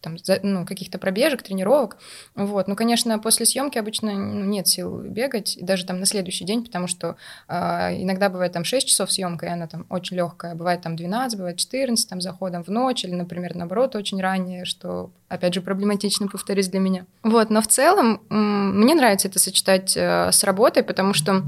там, 0.00 0.16
ну, 0.42 0.66
каких-то 0.66 0.98
пробежек, 0.98 1.42
тренировок. 1.42 1.96
Вот. 2.34 2.68
Ну, 2.68 2.76
конечно, 2.76 3.18
после 3.18 3.46
съемки 3.46 3.78
обычно 3.78 4.12
ну, 4.12 4.44
нет 4.44 4.68
сил 4.68 4.98
бегать, 4.98 5.56
и 5.56 5.64
даже 5.64 5.84
там 5.84 6.00
на 6.00 6.06
следующий 6.06 6.44
день, 6.44 6.64
потому 6.64 6.86
что 6.86 7.16
а, 7.48 7.92
иногда 7.92 8.28
бывает 8.28 8.52
там 8.52 8.64
6 8.64 8.86
часов 8.86 9.10
съемка, 9.10 9.46
и 9.46 9.48
она 9.50 9.66
там 9.66 9.86
очень 9.88 10.16
легкая, 10.16 10.54
бывает 10.54 10.82
там 10.82 10.96
12, 10.96 11.38
бывает 11.38 11.56
14, 11.56 12.08
там 12.08 12.20
заходом 12.20 12.64
в 12.64 12.68
ночь, 12.68 13.04
или, 13.04 13.14
например, 13.14 13.54
наоборот, 13.54 13.96
очень 13.96 14.20
ранее, 14.20 14.64
что, 14.64 15.10
опять 15.28 15.54
же, 15.54 15.60
проблематично, 15.60 16.28
повторюсь, 16.28 16.68
для 16.68 16.80
меня. 16.80 17.06
Вот, 17.22 17.50
но 17.50 17.60
в 17.60 17.66
целом 17.66 18.20
мне 18.28 18.94
нравится 18.94 19.28
это 19.28 19.38
сочетать 19.38 19.96
э, 19.96 20.30
с 20.32 20.44
работой, 20.44 20.82
потому 20.82 21.14
что 21.14 21.42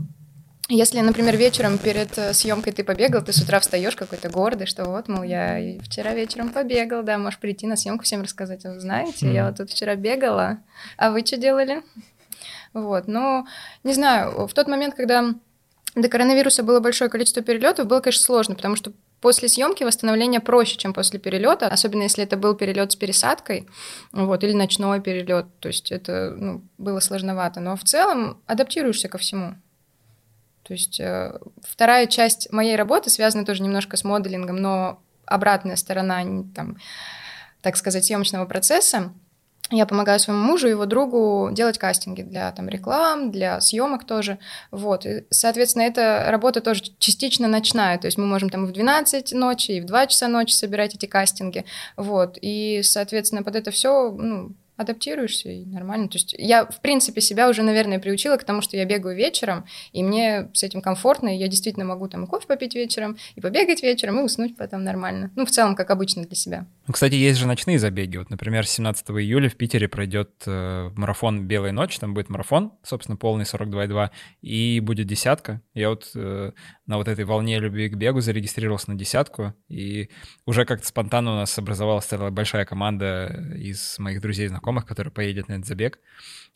если, 0.71 1.01
например, 1.01 1.37
вечером 1.37 1.79
перед 1.79 2.17
э, 2.17 2.33
съемкой 2.33 2.73
ты 2.73 2.85
побегал, 2.85 3.23
ты 3.23 3.33
с 3.33 3.43
утра 3.43 3.59
встаешь 3.61 3.97
какой-то 3.97 4.31
гордый, 4.31 4.67
что 4.67 4.85
вот, 4.85 5.09
мол, 5.09 5.23
я 5.25 5.79
вчера 5.83 6.15
вечером 6.15 6.51
побегал, 6.51 7.03
да, 7.03 7.19
можешь 7.19 7.41
прийти 7.41 7.67
на 7.67 7.77
съемку 7.77 8.05
всем 8.05 8.23
рассказать, 8.23 8.65
вы 8.65 8.79
знаете, 8.81 9.33
я 9.33 9.43
Мгм. 9.43 9.51
вот 9.51 9.57
тут 9.59 9.71
вчера 9.71 9.97
бегала, 9.97 10.59
а 10.97 11.11
вы 11.11 11.27
что 11.27 11.37
делали? 11.37 11.83
Вот, 12.73 13.09
но 13.09 13.47
не 13.83 13.93
знаю, 13.95 14.47
в 14.47 14.55
тот 14.55 14.69
момент, 14.69 14.95
когда 14.95 15.35
до 15.97 16.09
коронавируса 16.09 16.63
было 16.63 16.81
большое 16.81 17.11
количество 17.11 17.43
перелетов, 17.43 17.87
было, 17.89 18.01
конечно, 18.01 18.23
сложно, 18.23 18.55
потому 18.55 18.77
что 18.77 18.93
после 19.21 19.49
съемки 19.49 19.83
восстановление 19.83 20.41
проще, 20.41 20.77
чем 20.77 20.95
после 20.95 21.19
перелета, 21.19 21.67
особенно 21.67 22.03
если 22.03 22.25
это 22.25 22.37
был 22.37 22.55
перелет 22.55 22.93
с 22.93 22.97
пересадкой, 22.97 23.69
вот, 24.13 24.45
или 24.45 24.53
ночной 24.53 25.01
перелет, 25.01 25.47
то 25.59 25.69
есть 25.69 25.91
это 25.91 26.35
ну, 26.37 26.63
было 26.79 27.01
сложновато, 27.01 27.61
но 27.61 27.77
в 27.77 27.83
целом 27.83 28.41
адаптируешься 28.47 29.09
ко 29.09 29.19
всему. 29.19 29.57
То 30.63 30.73
есть 30.73 31.01
э, 31.01 31.39
вторая 31.63 32.07
часть 32.07 32.53
моей 32.53 32.77
работы 32.77 33.11
связана 33.11 33.45
тоже 33.45 33.63
немножко 33.63 33.97
с 33.97 34.05
моделингом, 34.05 34.57
но 34.57 35.01
обратная 35.27 35.77
сторона, 35.77 36.23
там, 36.55 36.77
так 37.63 37.77
сказать, 37.77 38.05
съемочного 38.05 38.47
процесса. 38.47 39.13
Я 39.73 39.87
помогаю 39.87 40.19
своему 40.19 40.43
мужу 40.43 40.67
и 40.67 40.71
его 40.71 40.85
другу 40.85 41.51
делать 41.53 41.79
кастинги 41.79 42.23
для 42.23 42.51
там, 42.51 42.69
реклам, 42.69 43.31
для 43.31 43.61
съемок 43.61 44.05
тоже. 44.05 44.39
Вот. 44.73 45.07
И, 45.07 45.25
соответственно, 45.31 45.85
эта 45.85 46.27
работа 46.29 46.61
тоже 46.61 46.83
частично 46.99 47.47
ночная. 47.47 47.97
То 47.99 48.07
есть 48.07 48.19
мы 48.19 48.27
можем 48.27 48.51
там 48.51 48.67
в 48.67 48.73
12 48.73 49.33
ночи, 49.33 49.73
и 49.73 49.81
в 49.81 49.87
2 49.87 50.09
часа 50.09 50.27
ночи 50.27 50.53
собирать 50.53 50.97
эти 50.97 51.07
кастинги. 51.07 51.65
Вот. 51.97 52.37
И, 52.43 52.81
соответственно, 52.83 53.45
под 53.45 53.55
это 53.55 53.71
все 53.71 54.11
ну, 54.11 54.55
адаптируешься 54.81 55.51
и 55.51 55.67
нормально. 55.67 56.09
То 56.09 56.17
есть 56.17 56.35
я, 56.39 56.65
в 56.65 56.81
принципе, 56.81 57.21
себя 57.21 57.51
уже, 57.51 57.63
наверное, 57.63 57.99
приучила 57.99 58.39
к 58.39 58.45
тому, 58.45 58.63
что 58.63 58.79
я 58.79 58.87
бегаю 58.87 59.15
вечером, 59.15 59.67
и 59.93 60.03
мне 60.03 60.49
с 60.55 60.63
этим 60.63 60.81
комфортно, 60.81 61.35
и 61.35 61.39
я 61.39 61.49
действительно 61.49 61.85
могу 61.85 62.09
там 62.09 62.25
и 62.25 62.27
кофе 62.27 62.47
попить 62.47 62.75
вечером, 62.75 63.19
и 63.35 63.41
побегать 63.43 63.83
вечером, 63.83 64.21
и 64.21 64.23
уснуть 64.23 64.57
потом 64.57 64.83
нормально. 64.83 65.31
Ну, 65.37 65.45
в 65.45 65.51
целом, 65.51 65.77
как 65.77 65.91
обычно 65.91 66.25
для 66.25 66.35
себя. 66.35 66.67
Ну, 66.87 66.95
кстати, 66.95 67.15
есть 67.15 67.39
же 67.39 67.47
ночные 67.47 67.79
забеги. 67.79 68.17
Вот, 68.17 68.31
например, 68.31 68.67
17 68.67 69.11
июля 69.11 69.51
в 69.51 69.57
Питере 69.57 69.87
пройдет 69.87 70.31
э, 70.47 70.91
марафон 70.97 71.47
«Белая 71.47 71.73
ночь». 71.73 71.99
Там 71.99 72.15
будет 72.15 72.31
марафон, 72.31 72.73
собственно, 72.83 73.17
полный 73.17 73.45
42,2, 73.45 74.11
и 74.41 74.81
будет 74.81 75.07
десятка. 75.07 75.61
Я 75.75 75.91
вот 75.91 76.11
э, 76.15 76.53
на 76.87 76.97
вот 76.97 77.07
этой 77.07 77.25
волне 77.25 77.59
любви 77.59 77.91
к 77.91 77.97
бегу 77.97 78.21
зарегистрировался 78.21 78.91
на 78.91 78.97
десятку, 78.97 79.53
и 79.69 80.09
уже 80.47 80.65
как-то 80.65 80.87
спонтанно 80.87 81.33
у 81.33 81.37
нас 81.37 81.57
образовалась 81.59 82.07
целая 82.07 82.31
большая 82.31 82.65
команда 82.65 83.55
из 83.57 83.99
моих 83.99 84.21
друзей 84.21 84.47
и 84.47 84.49
знакомых, 84.49 84.70
которые 84.87 85.13
поедет 85.13 85.49
на 85.49 85.55
этот 85.55 85.67
забег. 85.67 85.99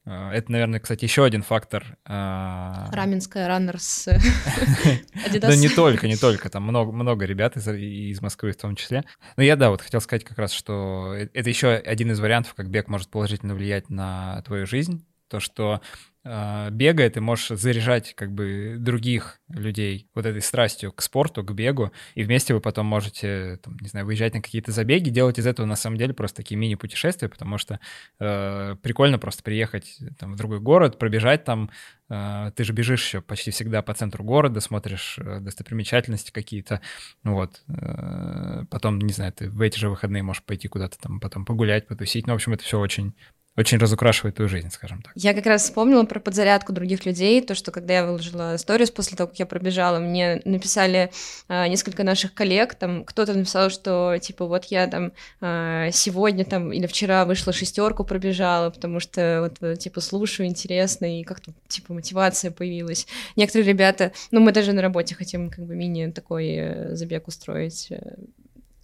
Э, 0.07 0.31
Это, 0.31 0.53
наверное, 0.53 0.81
кстати, 0.81 1.05
еще 1.05 1.25
один 1.25 1.43
фактор. 1.43 1.97
э, 2.07 2.87
Раменская 2.93 3.49
раннерс. 3.49 4.09
да 5.41 5.57
не 5.57 5.69
только, 5.69 6.07
не 6.07 6.17
только, 6.17 6.49
там 6.51 6.63
много, 6.63 6.93
много 6.93 7.25
ребят 7.25 7.57
из, 7.57 7.67
из 7.69 8.21
Москвы 8.21 8.53
в 8.53 8.57
том 8.57 8.77
числе. 8.77 9.05
Но 9.37 9.43
я, 9.43 9.57
да, 9.57 9.71
вот 9.71 9.83
хотел 9.83 10.01
сказать 10.01 10.25
как 10.25 10.39
раз, 10.39 10.53
что 10.53 11.15
э- 11.17 11.29
это 11.35 11.49
еще 11.49 11.71
один 11.71 12.13
из 12.13 12.21
вариантов, 12.21 12.55
как 12.55 12.69
бег 12.71 12.89
может 12.89 13.09
положительно 13.09 13.55
влиять 13.55 13.91
на 13.91 14.43
твою 14.43 14.67
жизнь. 14.67 15.05
То, 15.29 15.41
что 15.41 15.81
э, 16.25 16.71
бегая, 16.71 17.11
ты 17.11 17.21
можешь 17.21 17.49
заряжать 17.49 18.15
как 18.15 18.33
бы 18.33 18.77
других 18.79 19.41
людей 19.49 20.09
вот 20.15 20.27
этой 20.27 20.41
страстью 20.41 20.93
к 20.93 21.03
спорту, 21.03 21.43
к 21.43 21.53
бегу, 21.53 21.93
и 22.15 22.23
вместе 22.23 22.55
вы 22.55 22.61
потом 22.61 22.87
можете, 22.87 23.59
там, 23.63 23.77
не 23.81 23.89
знаю, 23.89 24.07
выезжать 24.07 24.35
на 24.35 24.43
какие-то 24.43 24.73
забеги, 24.73 25.11
делать 25.11 25.39
из 25.39 25.47
этого 25.47 25.67
на 25.67 25.77
самом 25.77 25.97
деле 25.97 26.15
просто 26.15 26.39
такие 26.39 26.57
мини-путешествия, 26.57 27.29
потому 27.29 27.59
что 27.59 27.81
э, 28.21 28.77
прикольно 28.83 29.19
просто 29.19 29.43
приехать 29.43 29.99
там, 30.19 30.33
в 30.33 30.37
другой 30.37 30.61
город, 30.61 30.99
пробежать 30.99 31.45
там, 31.45 31.71
э, 32.09 32.53
ты 32.57 32.65
же 32.65 32.73
бежишь 32.73 33.05
еще 33.05 33.21
почти 33.21 33.51
всегда 33.51 33.83
по 33.83 33.95
центру 33.95 34.25
города, 34.25 34.61
смотришь 34.61 35.19
э, 35.19 35.41
достопримечательности 35.41 36.31
какие-то, 36.31 36.81
ну 37.23 37.35
вот, 37.35 37.63
э, 37.69 38.65
потом, 38.71 38.99
не 38.99 39.13
знаю, 39.13 39.33
ты 39.33 39.51
в 39.51 39.61
эти 39.61 39.79
же 39.79 39.89
выходные 39.89 40.23
можешь 40.23 40.43
пойти 40.43 40.69
куда-то 40.69 40.99
там 40.99 41.21
потом 41.21 41.45
погулять, 41.45 41.87
потусить, 41.87 42.27
ну, 42.27 42.33
в 42.33 42.37
общем, 42.37 42.55
это 42.55 42.65
все 42.65 42.79
очень 42.79 43.15
очень 43.57 43.79
разукрашивает 43.79 44.37
твою 44.37 44.49
жизнь, 44.49 44.71
скажем 44.71 45.03
так. 45.03 45.13
Я 45.15 45.33
как 45.33 45.47
раз 45.47 45.63
вспомнила 45.63 46.05
про 46.05 46.19
подзарядку 46.19 46.73
других 46.73 47.07
людей, 47.07 47.41
то, 47.41 47.55
что 47.55 47.71
когда 47.71 47.95
я 47.95 48.07
выложила 48.07 48.57
сторис 48.57 48.91
после 48.91 49.17
того, 49.17 49.29
как 49.29 49.39
я 49.39 49.47
пробежала, 49.47 50.01
мне 50.01 50.43
написали 50.45 51.11
э, 51.49 51.69
несколько 51.69 52.03
наших 52.03 52.35
коллег, 52.35 52.75
там 52.75 53.05
кто-то 53.05 53.35
написал, 53.35 53.71
что 53.71 54.17
типа 54.21 54.47
вот 54.47 54.65
я 54.67 54.89
там 54.89 55.13
э, 55.41 55.91
сегодня 55.93 56.45
там 56.45 56.73
или 56.73 56.87
вчера 56.87 57.25
вышла 57.25 57.53
шестерку 57.53 58.05
пробежала, 58.05 58.71
потому 58.71 58.99
что 58.99 59.53
вот 59.61 59.79
типа 59.79 60.01
слушаю, 60.01 60.49
интересно, 60.49 61.21
и 61.21 61.23
как-то 61.23 61.53
типа 61.69 61.95
мотивация 61.95 62.51
появилась. 62.51 63.07
Некоторые 63.37 63.69
ребята, 63.69 64.13
ну 64.31 64.41
мы 64.41 64.51
даже 64.53 64.73
на 64.73 64.83
работе 64.83 65.15
хотим 65.15 65.51
как 65.51 65.65
бы 65.65 65.77
мини 65.77 66.11
такой 66.11 66.55
э, 66.57 66.97
забег 66.97 67.29
устроить 67.29 67.89
э, 67.91 68.17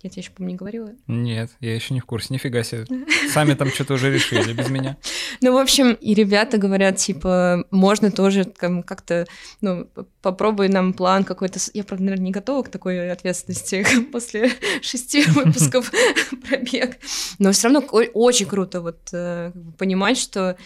я 0.02 0.08
тебе 0.08 0.22
еще, 0.22 0.30
по-моему, 0.30 0.52
не 0.52 0.56
говорила? 0.56 0.92
Нет, 1.06 1.50
я 1.60 1.74
еще 1.74 1.92
не 1.92 2.00
в 2.00 2.06
курсе, 2.06 2.32
нифига 2.32 2.62
себе. 2.62 2.86
Сами 3.30 3.52
там 3.54 3.68
что-то 3.68 3.94
уже 3.94 4.12
решили 4.12 4.52
без 4.52 4.70
меня. 4.70 4.96
Ну, 5.42 5.54
в 5.54 5.56
общем, 5.56 5.92
и 5.92 6.12
ребята 6.12 6.58
говорят, 6.58 6.96
типа, 6.96 7.64
можно 7.70 8.10
тоже 8.10 8.44
как-то, 8.44 9.26
ну, 9.62 9.88
попробуй 10.20 10.68
нам 10.68 10.92
план 10.92 11.24
какой-то. 11.24 11.58
Я, 11.72 11.82
правда, 11.82 12.04
наверное, 12.04 12.26
не 12.26 12.30
готова 12.30 12.62
к 12.62 12.68
такой 12.68 13.10
ответственности 13.10 13.86
после 14.12 14.50
шести 14.82 15.24
выпусков 15.28 15.90
пробег. 16.46 16.98
Но 17.38 17.52
все 17.52 17.68
равно 17.68 17.80
очень 18.12 18.46
круто 18.46 18.82
вот 18.82 18.98
э, 19.12 19.52
понимать, 19.78 20.18
что 20.18 20.58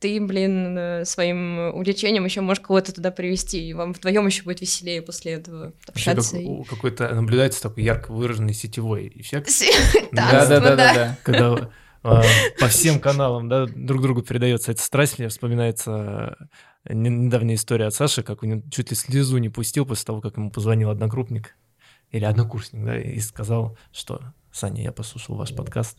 ты, 0.00 0.20
блин, 0.20 0.76
э, 0.76 1.04
своим 1.04 1.74
увлечением 1.74 2.24
еще 2.24 2.40
можешь 2.40 2.62
кого-то 2.62 2.92
туда 2.94 3.10
привести, 3.10 3.68
и 3.68 3.72
вам 3.74 3.92
вдвоем 3.92 4.26
еще 4.26 4.42
будет 4.42 4.60
веселее 4.60 5.02
после 5.02 5.32
этого 5.32 5.72
общаться. 5.86 6.32
Как, 6.32 6.40
и... 6.40 6.64
Какой-то 6.64 7.14
наблюдается 7.14 7.62
такой 7.62 7.84
ярко 7.84 8.12
выраженный 8.12 8.54
сетевой 8.54 9.12
эффект. 9.14 9.50
Да, 10.12 10.46
да, 10.46 10.60
да, 10.60 10.76
да. 10.76 11.18
Когда 11.22 11.70
а, 12.04 12.22
по 12.60 12.68
всем 12.68 13.00
каналам, 13.00 13.48
да, 13.48 13.66
друг 13.66 14.02
другу 14.02 14.22
передается 14.22 14.72
эта 14.72 14.82
страсть. 14.82 15.18
Мне 15.18 15.28
вспоминается 15.28 16.36
э, 16.84 16.92
недавняя 16.92 17.56
история 17.56 17.86
от 17.86 17.94
Саши, 17.94 18.22
как 18.22 18.42
у 18.42 18.46
него 18.46 18.62
чуть 18.70 18.90
ли 18.90 18.96
слезу 18.96 19.38
не 19.38 19.48
пустил 19.48 19.86
после 19.86 20.04
того, 20.04 20.20
как 20.20 20.36
ему 20.36 20.50
позвонил 20.50 20.90
одногруппник 20.90 21.56
или 22.10 22.24
однокурсник, 22.26 22.84
да, 22.84 23.00
и 23.00 23.18
сказал, 23.20 23.78
что 23.90 24.20
«Саня, 24.52 24.82
я 24.82 24.92
послушал 24.92 25.36
ваш 25.36 25.54
подкаст, 25.54 25.98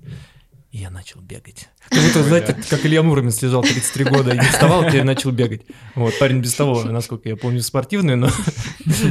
и 0.76 0.80
я 0.80 0.90
начал 0.90 1.22
бегать. 1.22 1.70
Как 1.88 2.04
будто, 2.04 2.22
знаете, 2.22 2.54
как 2.70 2.86
Илья 2.86 3.02
Муромец 3.02 3.42
лежал 3.42 3.62
33 3.62 4.04
года 4.04 4.32
и 4.32 4.38
не 4.38 4.44
вставал, 4.44 4.86
теперь 4.86 5.06
начал 5.06 5.32
бегать. 5.32 5.62
Вот, 5.96 6.20
парень 6.20 6.42
без 6.42 6.54
того, 6.54 6.84
насколько 6.84 7.30
я 7.30 7.38
помню, 7.38 7.62
спортивный, 7.62 8.18
но, 8.18 8.28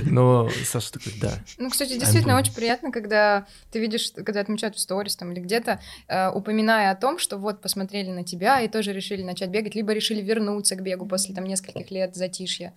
но 0.05 0.51
Саша 0.67 0.93
такой, 0.93 1.15
да. 1.19 1.33
Ну, 1.57 1.71
кстати, 1.71 1.99
действительно 1.99 2.37
очень 2.37 2.53
приятно, 2.53 2.93
когда 2.93 3.47
ты 3.73 3.81
видишь, 3.81 4.13
когда 4.13 4.41
отмечают 4.41 4.77
в 4.77 4.79
сторис 4.79 5.17
там 5.17 5.33
или 5.33 5.41
где-то, 5.41 5.81
э, 6.07 6.29
упоминая 6.29 6.91
о 6.91 6.97
том, 6.97 7.19
что 7.19 7.39
вот 7.39 7.63
посмотрели 7.63 8.11
на 8.11 8.25
тебя 8.25 8.61
и 8.61 8.69
тоже 8.69 8.93
решили 8.93 9.23
начать 9.23 9.49
бегать, 9.49 9.75
либо 9.75 9.95
решили 9.95 10.21
вернуться 10.21 10.77
к 10.77 10.83
бегу 10.83 11.07
после 11.07 11.35
там 11.35 11.45
нескольких 11.45 11.91
лет 11.91 12.15
затишья. 12.15 12.75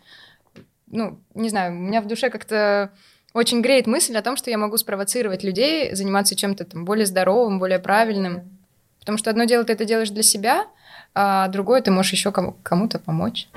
Ну, 0.89 1.19
не 1.35 1.49
знаю, 1.49 1.73
у 1.73 1.75
меня 1.75 2.01
в 2.01 2.07
душе 2.07 2.29
как-то 2.29 2.93
очень 3.33 3.61
греет 3.61 3.85
мысль 3.85 4.15
о 4.15 4.21
том, 4.21 4.38
что 4.38 4.49
я 4.49 4.57
могу 4.57 4.77
спровоцировать 4.77 5.43
людей 5.43 5.93
заниматься 5.93 6.38
чем-то 6.38 6.63
там 6.63 6.85
более 6.85 7.05
здоровым, 7.05 7.59
более 7.59 7.79
правильным. 7.79 8.56
Потому 9.07 9.19
что 9.19 9.29
одно 9.29 9.45
дело 9.45 9.63
ты 9.63 9.71
это 9.71 9.85
делаешь 9.85 10.09
для 10.09 10.21
себя, 10.21 10.67
а 11.15 11.47
другое 11.47 11.81
ты 11.81 11.91
можешь 11.91 12.11
еще 12.11 12.33
кому- 12.33 12.57
кому-то 12.61 12.99
помочь. 12.99 13.47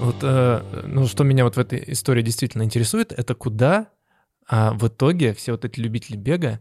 Вот, 0.00 0.16
э, 0.22 0.62
ну, 0.86 1.06
что 1.06 1.22
меня 1.22 1.44
вот 1.44 1.56
в 1.56 1.60
этой 1.60 1.84
истории 1.88 2.22
действительно 2.22 2.62
интересует, 2.62 3.12
это 3.12 3.34
куда 3.34 3.88
а, 4.48 4.72
в 4.72 4.88
итоге 4.88 5.34
все 5.34 5.52
вот 5.52 5.66
эти 5.66 5.80
любители 5.80 6.16
бега 6.16 6.60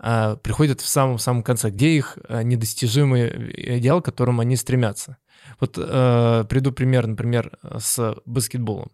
а, 0.00 0.34
приходят 0.34 0.80
в 0.80 0.88
самом-самом 0.88 1.44
конце, 1.44 1.70
где 1.70 1.90
их 1.90 2.18
а, 2.28 2.42
недостижимый 2.42 3.76
идеал, 3.78 4.02
к 4.02 4.06
которому 4.06 4.40
они 4.40 4.56
стремятся. 4.56 5.18
Вот 5.60 5.78
э, 5.78 6.44
приду 6.48 6.72
пример, 6.72 7.06
например, 7.06 7.56
с 7.78 8.16
баскетболом 8.26 8.90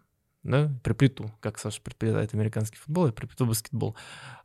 да, 0.49 0.71
приплету, 0.83 1.31
как 1.39 1.59
Саша 1.59 1.81
предпочитает 1.81 2.33
американский 2.33 2.77
футбол, 2.77 3.05
я 3.07 3.11
приплету 3.11 3.45
баскетбол. 3.45 3.95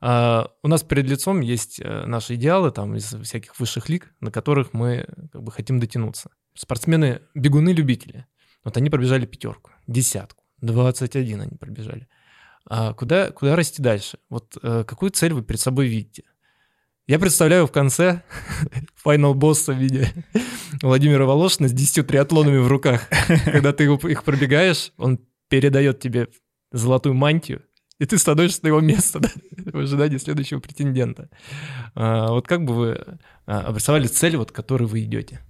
А, 0.01 0.51
у 0.63 0.69
нас 0.69 0.83
перед 0.83 1.09
лицом 1.09 1.41
есть 1.41 1.81
э, 1.81 2.05
наши 2.05 2.35
идеалы 2.35 2.71
там 2.71 2.95
из 2.95 3.15
всяких 3.23 3.59
высших 3.59 3.89
лиг, 3.89 4.13
на 4.21 4.31
которых 4.31 4.75
мы 4.75 5.07
как 5.33 5.43
бы 5.43 5.51
хотим 5.51 5.81
дотянуться. 5.81 6.31
Спортсмены, 6.55 7.23
бегуны-любители, 7.35 8.27
вот 8.65 8.77
они 8.77 8.91
пробежали 8.91 9.25
пятерку, 9.25 9.71
десятку, 9.87 10.45
21 10.61 11.41
они 11.41 11.57
пробежали. 11.57 12.07
А 12.69 12.93
куда, 12.93 13.31
куда 13.31 13.57
расти 13.57 13.83
дальше? 13.83 14.19
Вот 14.29 14.59
э, 14.63 14.85
какую 14.87 15.11
цель 15.11 15.33
вы 15.33 15.43
перед 15.43 15.61
собой 15.61 15.87
видите? 15.87 16.25
Я 17.07 17.19
представляю 17.19 17.67
в 17.67 17.73
конце 17.73 18.23
финал 19.03 19.35
босса 19.35 19.73
в 19.73 19.79
виде 19.79 20.13
Владимира 20.83 21.25
Волошина 21.25 21.69
с 21.69 21.73
10 21.73 22.07
триатлонами 22.07 22.59
в 22.59 22.69
руках. 22.69 23.09
Когда 23.45 23.73
ты 23.73 23.85
их 23.85 24.25
пробегаешь, 24.25 24.93
он 24.97 25.19
передает 25.55 26.01
тебе 26.01 26.29
золотую 26.73 27.15
мантию, 27.15 27.63
и 28.01 28.07
ты 28.07 28.19
становишься 28.19 28.61
на 28.65 28.69
его 28.69 28.81
место 28.81 29.21
да, 29.21 29.31
в 29.57 29.79
ожидании 29.79 30.19
следующего 30.19 30.59
претендента. 30.59 31.31
А, 31.95 32.33
вот 32.33 32.49
как 32.49 32.65
бы 32.65 32.75
вы 32.75 33.19
а, 33.47 33.61
обрисовали 33.61 34.09
цель, 34.09 34.37
вот, 34.37 34.51
к 34.51 34.55
которой 34.55 34.89
вы 34.89 35.05
идете? 35.05 35.41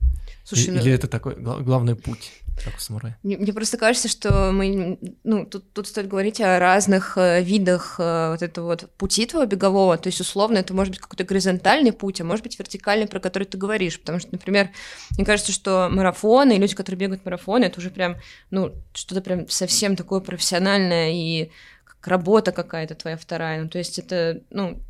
Слушай, 0.44 0.74
Или 0.74 0.90
ну... 0.90 0.94
это 0.94 1.08
такой 1.08 1.34
главный 1.36 1.96
путь? 1.96 2.32
Как 2.62 2.76
у 2.76 2.78
самурая. 2.78 3.18
Мне, 3.22 3.36
мне 3.36 3.52
просто 3.52 3.76
кажется, 3.78 4.08
что 4.08 4.52
мы, 4.52 4.98
ну, 5.24 5.44
тут, 5.44 5.72
тут 5.72 5.88
стоит 5.88 6.06
говорить 6.06 6.40
о 6.40 6.60
разных 6.60 7.18
э, 7.18 7.42
видах 7.42 7.96
э, 7.98 8.30
вот 8.30 8.42
этого 8.42 8.66
вот 8.66 8.90
пути 8.96 9.26
твоего 9.26 9.48
бегового, 9.48 9.98
то 9.98 10.06
есть 10.08 10.20
условно 10.20 10.58
это 10.58 10.72
может 10.72 10.92
быть 10.92 11.00
какой-то 11.00 11.24
горизонтальный 11.24 11.92
путь, 11.92 12.20
а 12.20 12.24
может 12.24 12.44
быть 12.44 12.56
вертикальный, 12.58 13.08
про 13.08 13.18
который 13.18 13.44
ты 13.44 13.58
говоришь, 13.58 13.98
потому 13.98 14.20
что, 14.20 14.28
например, 14.30 14.70
мне 15.16 15.26
кажется, 15.26 15.50
что 15.50 15.88
марафоны 15.90 16.56
и 16.56 16.58
люди, 16.58 16.76
которые 16.76 17.00
бегают 17.00 17.24
марафоны, 17.24 17.64
это 17.64 17.80
уже 17.80 17.90
прям, 17.90 18.16
ну, 18.50 18.72
что-то 18.92 19.20
прям 19.20 19.48
совсем 19.48 19.96
такое 19.96 20.20
профессиональное 20.20 21.10
и 21.12 21.50
как 21.84 22.06
работа 22.06 22.52
какая-то 22.52 22.94
твоя 22.94 23.16
вторая, 23.16 23.62
ну, 23.62 23.68
то 23.68 23.78
есть 23.78 23.98
это, 23.98 24.42
ну, 24.50 24.80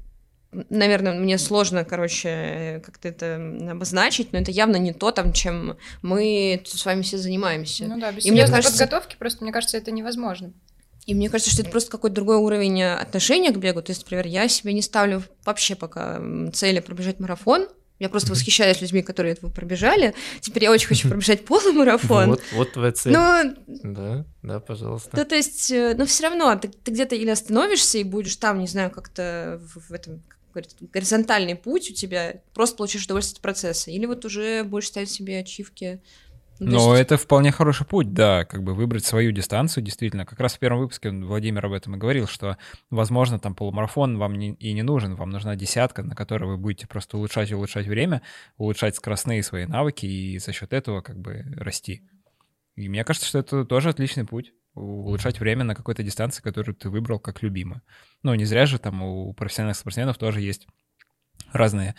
наверное, 0.70 1.14
мне 1.14 1.38
сложно, 1.38 1.84
короче, 1.84 2.82
как-то 2.84 3.08
это 3.08 3.36
обозначить, 3.70 4.32
но 4.32 4.38
это 4.38 4.50
явно 4.50 4.76
не 4.76 4.92
то, 4.92 5.10
там, 5.10 5.32
чем 5.32 5.76
мы 6.02 6.62
с 6.64 6.84
вами 6.84 7.02
все 7.02 7.18
занимаемся. 7.18 7.84
Ну 7.84 7.98
да, 7.98 8.12
без 8.12 8.24
и 8.24 8.30
мне 8.30 8.46
кажется, 8.46 8.70
подготовки 8.72 9.16
просто, 9.18 9.44
мне 9.44 9.52
кажется, 9.52 9.76
это 9.76 9.90
невозможно. 9.90 10.52
И 11.06 11.14
мне 11.14 11.28
кажется, 11.28 11.52
что 11.52 11.62
это 11.62 11.70
просто 11.70 11.90
какой-то 11.90 12.14
другой 12.14 12.36
уровень 12.36 12.82
отношения 12.82 13.52
к 13.52 13.58
бегу. 13.58 13.82
То 13.82 13.92
есть, 13.92 14.02
например, 14.02 14.26
я 14.26 14.48
себе 14.48 14.72
не 14.72 14.80
ставлю 14.80 15.22
вообще 15.44 15.74
пока 15.74 16.20
цели 16.52 16.80
пробежать 16.80 17.20
марафон, 17.20 17.68
я 18.00 18.08
просто 18.08 18.32
восхищаюсь 18.32 18.80
людьми, 18.80 19.02
которые 19.02 19.32
этого 19.32 19.50
пробежали. 19.50 20.14
Теперь 20.40 20.64
я 20.64 20.72
очень 20.72 20.88
хочу 20.88 21.08
пробежать 21.08 21.44
полумарафон. 21.46 22.26
Вот, 22.30 22.42
вот 22.52 22.72
твоя 22.72 22.92
цель. 22.92 23.12
Но... 23.12 23.54
Да, 23.66 24.26
да, 24.42 24.60
пожалуйста. 24.60 25.10
Да, 25.12 25.24
то 25.24 25.36
есть, 25.36 25.70
э, 25.70 25.94
но 25.96 26.04
все 26.04 26.24
равно 26.24 26.56
ты, 26.56 26.68
ты 26.68 26.90
где-то 26.90 27.14
или 27.14 27.30
остановишься 27.30 27.98
и 27.98 28.04
будешь 28.04 28.36
там, 28.36 28.58
не 28.58 28.66
знаю, 28.66 28.90
как-то 28.90 29.60
в, 29.62 29.90
в 29.90 29.92
этом 29.92 30.22
горизонтальный 30.92 31.56
путь 31.56 31.90
у 31.90 31.94
тебя, 31.94 32.40
просто 32.54 32.76
получишь 32.76 33.04
удовольствие 33.04 33.38
от 33.38 33.42
процесса, 33.42 33.90
или 33.90 34.06
вот 34.06 34.24
уже 34.24 34.64
будешь 34.64 34.88
ставить 34.88 35.10
себе 35.10 35.40
ачивки. 35.40 36.00
Ну, 36.60 36.70
Но 36.70 36.96
есть... 36.96 37.02
это 37.06 37.16
вполне 37.16 37.50
хороший 37.50 37.84
путь, 37.84 38.12
да, 38.12 38.44
как 38.44 38.62
бы 38.62 38.74
выбрать 38.74 39.04
свою 39.04 39.32
дистанцию, 39.32 39.82
действительно. 39.82 40.24
Как 40.24 40.38
раз 40.38 40.54
в 40.54 40.58
первом 40.60 40.80
выпуске 40.80 41.10
Владимир 41.10 41.66
об 41.66 41.72
этом 41.72 41.96
и 41.96 41.98
говорил, 41.98 42.28
что, 42.28 42.56
возможно, 42.90 43.40
там 43.40 43.56
полумарафон 43.56 44.18
вам 44.18 44.38
не, 44.38 44.52
и 44.54 44.72
не 44.72 44.82
нужен, 44.82 45.16
вам 45.16 45.30
нужна 45.30 45.56
десятка, 45.56 46.02
на 46.04 46.14
которой 46.14 46.44
вы 46.44 46.56
будете 46.56 46.86
просто 46.86 47.16
улучшать 47.16 47.50
и 47.50 47.54
улучшать 47.54 47.86
время, 47.86 48.22
улучшать 48.56 48.94
скоростные 48.94 49.42
свои 49.42 49.66
навыки 49.66 50.06
и 50.06 50.38
за 50.38 50.52
счет 50.52 50.72
этого 50.72 51.00
как 51.00 51.18
бы 51.18 51.44
расти. 51.56 52.02
И 52.76 52.88
мне 52.88 53.04
кажется, 53.04 53.28
что 53.28 53.38
это 53.38 53.64
тоже 53.64 53.88
отличный 53.88 54.24
путь 54.24 54.52
улучшать 54.74 55.40
время 55.40 55.64
на 55.64 55.74
какой-то 55.74 56.02
дистанции, 56.02 56.42
которую 56.42 56.74
ты 56.74 56.88
выбрал 56.88 57.18
как 57.18 57.42
любимую. 57.42 57.82
Ну, 58.22 58.34
не 58.34 58.44
зря 58.44 58.66
же 58.66 58.78
там 58.78 59.02
у 59.02 59.32
профессиональных 59.32 59.76
спортсменов 59.76 60.18
тоже 60.18 60.40
есть 60.40 60.66
разные 61.52 61.94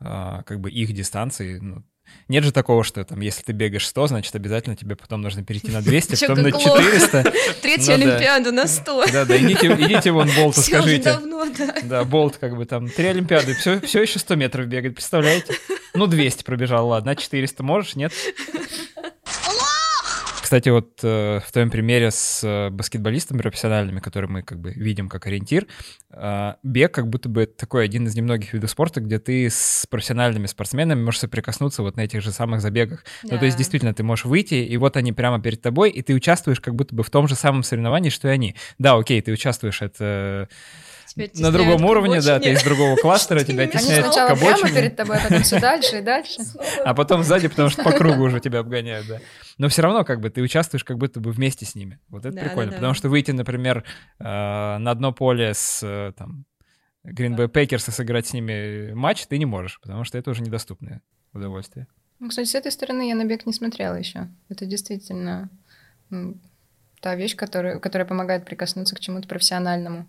а, 0.00 0.42
как 0.42 0.60
бы 0.60 0.70
их 0.70 0.92
дистанции. 0.92 1.58
Ну, 1.58 1.84
нет 2.28 2.44
же 2.44 2.52
такого, 2.52 2.84
что 2.84 3.04
там, 3.04 3.20
если 3.20 3.42
ты 3.42 3.52
бегаешь 3.52 3.86
100, 3.86 4.08
значит, 4.08 4.34
обязательно 4.34 4.76
тебе 4.76 4.96
потом 4.96 5.22
нужно 5.22 5.44
перейти 5.44 5.70
на 5.70 5.82
200, 5.82 6.26
потом 6.26 6.42
на 6.42 6.52
400. 6.52 7.32
Третью 7.62 7.94
Олимпиаду 7.94 8.52
на 8.52 8.66
100. 8.66 9.06
Да, 9.12 9.24
да, 9.24 9.36
идите, 9.38 9.66
идите 9.66 10.10
вон 10.12 10.28
Болту, 10.36 10.60
скажите. 10.60 11.04
давно, 11.04 11.46
да. 11.56 11.74
Да, 11.82 12.04
Болт 12.04 12.36
как 12.36 12.56
бы 12.56 12.64
там, 12.66 12.88
три 12.88 13.08
Олимпиады, 13.08 13.54
все, 13.54 13.80
все 13.80 14.02
еще 14.02 14.18
100 14.18 14.36
метров 14.36 14.66
бегает, 14.66 14.94
представляете? 14.94 15.54
Ну, 15.94 16.06
200 16.06 16.44
пробежал, 16.44 16.88
ладно, 16.88 17.12
а 17.12 17.16
400 17.16 17.62
можешь, 17.62 17.96
нет? 17.96 18.12
Кстати, 20.48 20.70
вот 20.70 21.00
э, 21.02 21.40
в 21.46 21.52
твоем 21.52 21.68
примере 21.68 22.10
с 22.10 22.40
э, 22.42 22.70
баскетболистами 22.70 23.42
профессиональными, 23.42 24.00
которые 24.00 24.30
мы 24.30 24.42
как 24.42 24.58
бы 24.58 24.70
видим 24.70 25.10
как 25.10 25.26
ориентир, 25.26 25.66
э, 26.10 26.54
бег 26.62 26.94
как 26.94 27.10
будто 27.10 27.28
бы 27.28 27.44
такой 27.44 27.84
один 27.84 28.06
из 28.06 28.14
немногих 28.14 28.54
видов 28.54 28.70
спорта, 28.70 29.02
где 29.02 29.18
ты 29.18 29.50
с 29.50 29.86
профессиональными 29.90 30.46
спортсменами 30.46 31.02
можешь 31.02 31.20
соприкоснуться 31.20 31.82
вот 31.82 31.98
на 31.98 32.00
этих 32.00 32.22
же 32.22 32.32
самых 32.32 32.62
забегах. 32.62 33.04
Да. 33.24 33.34
Ну, 33.34 33.40
то 33.40 33.44
есть 33.44 33.58
действительно 33.58 33.92
ты 33.92 34.02
можешь 34.04 34.24
выйти, 34.24 34.54
и 34.54 34.74
вот 34.78 34.96
они 34.96 35.12
прямо 35.12 35.38
перед 35.38 35.60
тобой, 35.60 35.90
и 35.90 36.00
ты 36.00 36.14
участвуешь 36.14 36.62
как 36.62 36.74
будто 36.74 36.94
бы 36.94 37.02
в 37.02 37.10
том 37.10 37.28
же 37.28 37.34
самом 37.34 37.62
соревновании, 37.62 38.08
что 38.08 38.28
и 38.28 38.30
они. 38.30 38.56
Да, 38.78 38.94
окей, 38.94 39.20
ты 39.20 39.32
участвуешь, 39.32 39.82
это 39.82 40.48
тебя 41.26 41.46
на 41.46 41.52
другом 41.52 41.84
уровне, 41.84 42.20
да, 42.20 42.38
ты 42.38 42.52
из 42.52 42.62
другого 42.62 42.96
кластера, 42.96 43.42
тебя 43.42 43.66
тесняют 43.66 44.14
к 44.14 44.30
обочине, 44.30 44.72
перед 44.72 44.96
тобой, 44.96 45.18
а 45.18 45.20
потом 45.20 45.42
все 45.42 45.60
дальше 45.60 45.98
и 45.98 46.00
дальше. 46.02 46.40
а 46.84 46.94
потом 46.94 47.22
сзади, 47.24 47.48
потому 47.48 47.68
что 47.68 47.82
по 47.82 47.92
кругу 47.92 48.22
уже 48.22 48.40
тебя 48.40 48.60
обгоняют, 48.60 49.06
да. 49.06 49.18
Но 49.58 49.68
все 49.68 49.82
равно 49.82 50.04
как 50.04 50.20
бы 50.20 50.30
ты 50.30 50.40
участвуешь 50.40 50.84
как 50.84 50.98
будто 50.98 51.20
бы 51.20 51.32
вместе 51.32 51.66
с 51.66 51.74
ними. 51.74 51.98
Вот 52.08 52.24
это 52.24 52.38
прикольно, 52.38 52.72
потому 52.72 52.94
что 52.94 53.08
выйти, 53.08 53.32
например, 53.32 53.84
э, 54.18 54.24
на 54.24 54.90
одно 54.90 55.12
поле 55.12 55.52
с 55.54 55.80
э, 55.82 56.12
там 56.16 56.44
Green 57.04 57.36
Bay 57.36 57.48
Packers 57.48 57.88
и 57.88 57.90
сыграть 57.90 58.26
с 58.26 58.32
ними 58.32 58.92
матч 58.92 59.26
ты 59.26 59.38
не 59.38 59.46
можешь, 59.46 59.80
потому 59.80 60.04
что 60.04 60.18
это 60.18 60.30
уже 60.30 60.42
недоступное 60.42 61.02
удовольствие. 61.32 61.86
Ну, 62.20 62.28
кстати, 62.28 62.48
с 62.48 62.54
этой 62.54 62.72
стороны 62.72 63.08
я 63.08 63.14
на 63.14 63.24
бег 63.24 63.46
не 63.46 63.52
смотрела 63.52 63.94
еще. 63.94 64.28
Это 64.48 64.66
действительно 64.66 65.50
та 67.00 67.14
вещь, 67.14 67.36
которая, 67.36 67.78
которая 67.78 68.06
помогает 68.06 68.44
прикоснуться 68.44 68.96
к 68.96 69.00
чему-то 69.00 69.28
профессиональному. 69.28 70.08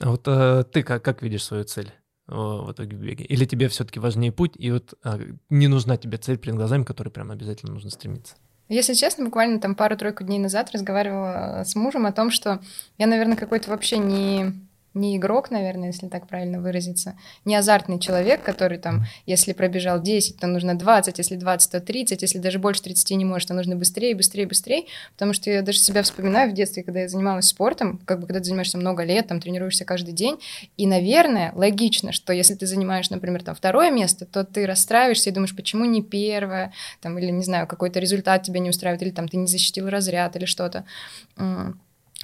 А 0.00 0.10
вот 0.10 0.26
э, 0.26 0.64
ты 0.72 0.82
как, 0.82 1.04
как 1.04 1.22
видишь 1.22 1.44
свою 1.44 1.64
цель 1.64 1.92
э, 2.28 2.32
в 2.32 2.70
итоге 2.72 2.96
в 2.96 3.00
беге? 3.00 3.24
Или 3.24 3.44
тебе 3.44 3.68
все-таки 3.68 3.98
важнее 3.98 4.32
путь, 4.32 4.52
и 4.56 4.70
вот 4.70 4.94
а, 5.02 5.18
не 5.50 5.66
нужна 5.66 5.96
тебе 5.96 6.18
цель 6.18 6.38
перед 6.38 6.56
глазами, 6.56 6.84
к 6.84 6.86
которой 6.86 7.10
прям 7.10 7.30
обязательно 7.30 7.72
нужно 7.72 7.90
стремиться? 7.90 8.36
Если 8.68 8.94
честно, 8.94 9.24
буквально 9.24 9.60
там 9.60 9.74
пару-тройку 9.74 10.24
дней 10.24 10.38
назад 10.38 10.70
разговаривала 10.72 11.64
с 11.64 11.74
мужем 11.74 12.06
о 12.06 12.12
том, 12.12 12.30
что 12.30 12.60
я, 12.98 13.06
наверное, 13.06 13.36
какой-то 13.36 13.70
вообще 13.70 13.98
не, 13.98 14.67
не 14.94 15.16
игрок, 15.16 15.50
наверное, 15.50 15.88
если 15.88 16.08
так 16.08 16.26
правильно 16.26 16.60
выразиться, 16.60 17.16
не 17.44 17.54
азартный 17.54 17.98
человек, 17.98 18.42
который 18.42 18.78
там, 18.78 19.04
если 19.26 19.52
пробежал 19.52 20.00
10, 20.00 20.38
то 20.38 20.46
нужно 20.46 20.74
20, 20.74 21.18
если 21.18 21.36
20, 21.36 21.70
то 21.70 21.80
30, 21.80 22.22
если 22.22 22.38
даже 22.38 22.58
больше 22.58 22.82
30 22.82 23.10
не 23.12 23.24
можешь, 23.24 23.46
то 23.46 23.54
нужно 23.54 23.76
быстрее, 23.76 24.14
быстрее, 24.14 24.46
быстрее, 24.46 24.84
потому 25.12 25.32
что 25.32 25.50
я 25.50 25.62
даже 25.62 25.78
себя 25.78 26.02
вспоминаю 26.02 26.50
в 26.50 26.54
детстве, 26.54 26.82
когда 26.82 27.00
я 27.00 27.08
занималась 27.08 27.46
спортом, 27.46 28.00
как 28.04 28.20
бы 28.20 28.26
когда 28.26 28.40
ты 28.40 28.46
занимаешься 28.46 28.78
много 28.78 29.04
лет, 29.04 29.28
там 29.28 29.40
тренируешься 29.40 29.84
каждый 29.84 30.14
день, 30.14 30.38
и, 30.76 30.86
наверное, 30.86 31.52
логично, 31.54 32.12
что 32.12 32.32
если 32.32 32.54
ты 32.54 32.66
занимаешь, 32.66 33.10
например, 33.10 33.42
там 33.42 33.54
второе 33.54 33.90
место, 33.90 34.26
то 34.26 34.44
ты 34.44 34.66
расстраиваешься 34.66 35.30
и 35.30 35.32
думаешь, 35.32 35.54
почему 35.54 35.84
не 35.84 36.02
первое, 36.02 36.72
там, 37.00 37.18
или, 37.18 37.30
не 37.30 37.44
знаю, 37.44 37.66
какой-то 37.66 38.00
результат 38.00 38.42
тебя 38.42 38.60
не 38.60 38.70
устраивает, 38.70 39.02
или 39.02 39.10
там 39.10 39.28
ты 39.28 39.36
не 39.36 39.46
защитил 39.46 39.88
разряд 39.88 40.36
или 40.36 40.44
что-то. 40.44 40.84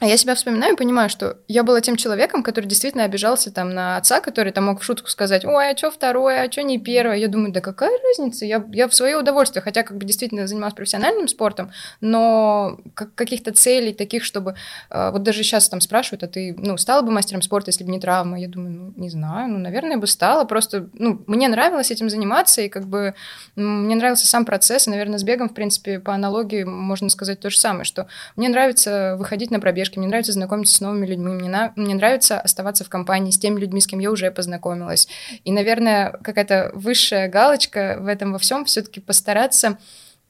А 0.00 0.06
я 0.06 0.16
себя 0.16 0.34
вспоминаю 0.34 0.74
и 0.74 0.76
понимаю, 0.76 1.08
что 1.08 1.38
я 1.46 1.62
была 1.62 1.80
тем 1.80 1.94
человеком, 1.94 2.42
который 2.42 2.66
действительно 2.66 3.04
обижался 3.04 3.52
там 3.52 3.70
на 3.70 3.96
отца, 3.96 4.20
который 4.20 4.50
там 4.52 4.64
мог 4.64 4.80
в 4.80 4.84
шутку 4.84 5.08
сказать, 5.08 5.44
ой, 5.44 5.70
а 5.70 5.76
что 5.76 5.92
второе, 5.92 6.42
а 6.42 6.50
что 6.50 6.64
не 6.64 6.78
первое? 6.80 7.14
Я 7.14 7.28
думаю, 7.28 7.52
да 7.52 7.60
какая 7.60 7.96
разница, 8.02 8.44
я, 8.44 8.64
я 8.72 8.88
в 8.88 8.94
свое 8.94 9.16
удовольствие, 9.16 9.62
хотя 9.62 9.84
как 9.84 9.96
бы 9.96 10.04
действительно 10.04 10.48
занималась 10.48 10.74
профессиональным 10.74 11.28
спортом, 11.28 11.70
но 12.00 12.80
как, 12.94 13.14
каких-то 13.14 13.52
целей 13.52 13.94
таких, 13.94 14.24
чтобы... 14.24 14.56
э, 14.90 15.10
вот 15.12 15.22
даже 15.22 15.44
сейчас 15.44 15.68
там 15.68 15.80
спрашивают, 15.80 16.24
а 16.24 16.26
ты, 16.26 16.56
ну, 16.58 16.76
стала 16.76 17.02
бы 17.02 17.12
мастером 17.12 17.42
спорта, 17.42 17.68
если 17.68 17.84
бы 17.84 17.92
не 17.92 18.00
травма? 18.00 18.40
Я 18.40 18.48
думаю, 18.48 18.72
ну, 18.72 18.92
не 18.96 19.10
знаю, 19.10 19.48
ну, 19.48 19.58
наверное, 19.58 19.96
бы 19.96 20.08
стала, 20.08 20.42
просто, 20.44 20.88
ну, 20.94 21.22
мне 21.28 21.46
нравилось 21.46 21.92
этим 21.92 22.10
заниматься, 22.10 22.62
и 22.62 22.68
как 22.68 22.88
бы 22.88 23.14
мне 23.54 23.94
нравился 23.94 24.26
сам 24.26 24.44
процесс, 24.44 24.88
и, 24.88 24.90
наверное, 24.90 25.18
с 25.18 25.22
бегом, 25.22 25.48
в 25.48 25.54
принципе, 25.54 26.00
по 26.00 26.12
аналогии 26.14 26.64
можно 26.64 27.08
сказать 27.10 27.38
то 27.38 27.48
же 27.48 27.60
самое, 27.60 27.84
что 27.84 28.08
мне 28.34 28.48
нравится 28.48 29.14
выходить 29.16 29.52
на 29.52 29.60
пробежки, 29.84 29.98
мне 29.98 30.08
нравится 30.08 30.32
знакомиться 30.32 30.74
с 30.74 30.80
новыми 30.80 31.06
людьми, 31.06 31.32
мне, 31.32 31.48
на- 31.48 31.72
мне 31.76 31.94
нравится 31.94 32.40
оставаться 32.40 32.84
в 32.84 32.88
компании 32.88 33.30
с 33.30 33.38
теми 33.38 33.60
людьми, 33.60 33.80
с 33.80 33.86
кем 33.86 33.98
я 33.98 34.10
уже 34.10 34.30
познакомилась. 34.30 35.08
И, 35.44 35.52
наверное, 35.52 36.12
какая-то 36.22 36.70
высшая 36.74 37.28
галочка 37.28 37.98
в 38.00 38.06
этом 38.06 38.32
во 38.32 38.38
всем 38.38 38.64
все-таки 38.64 39.00
постараться 39.00 39.78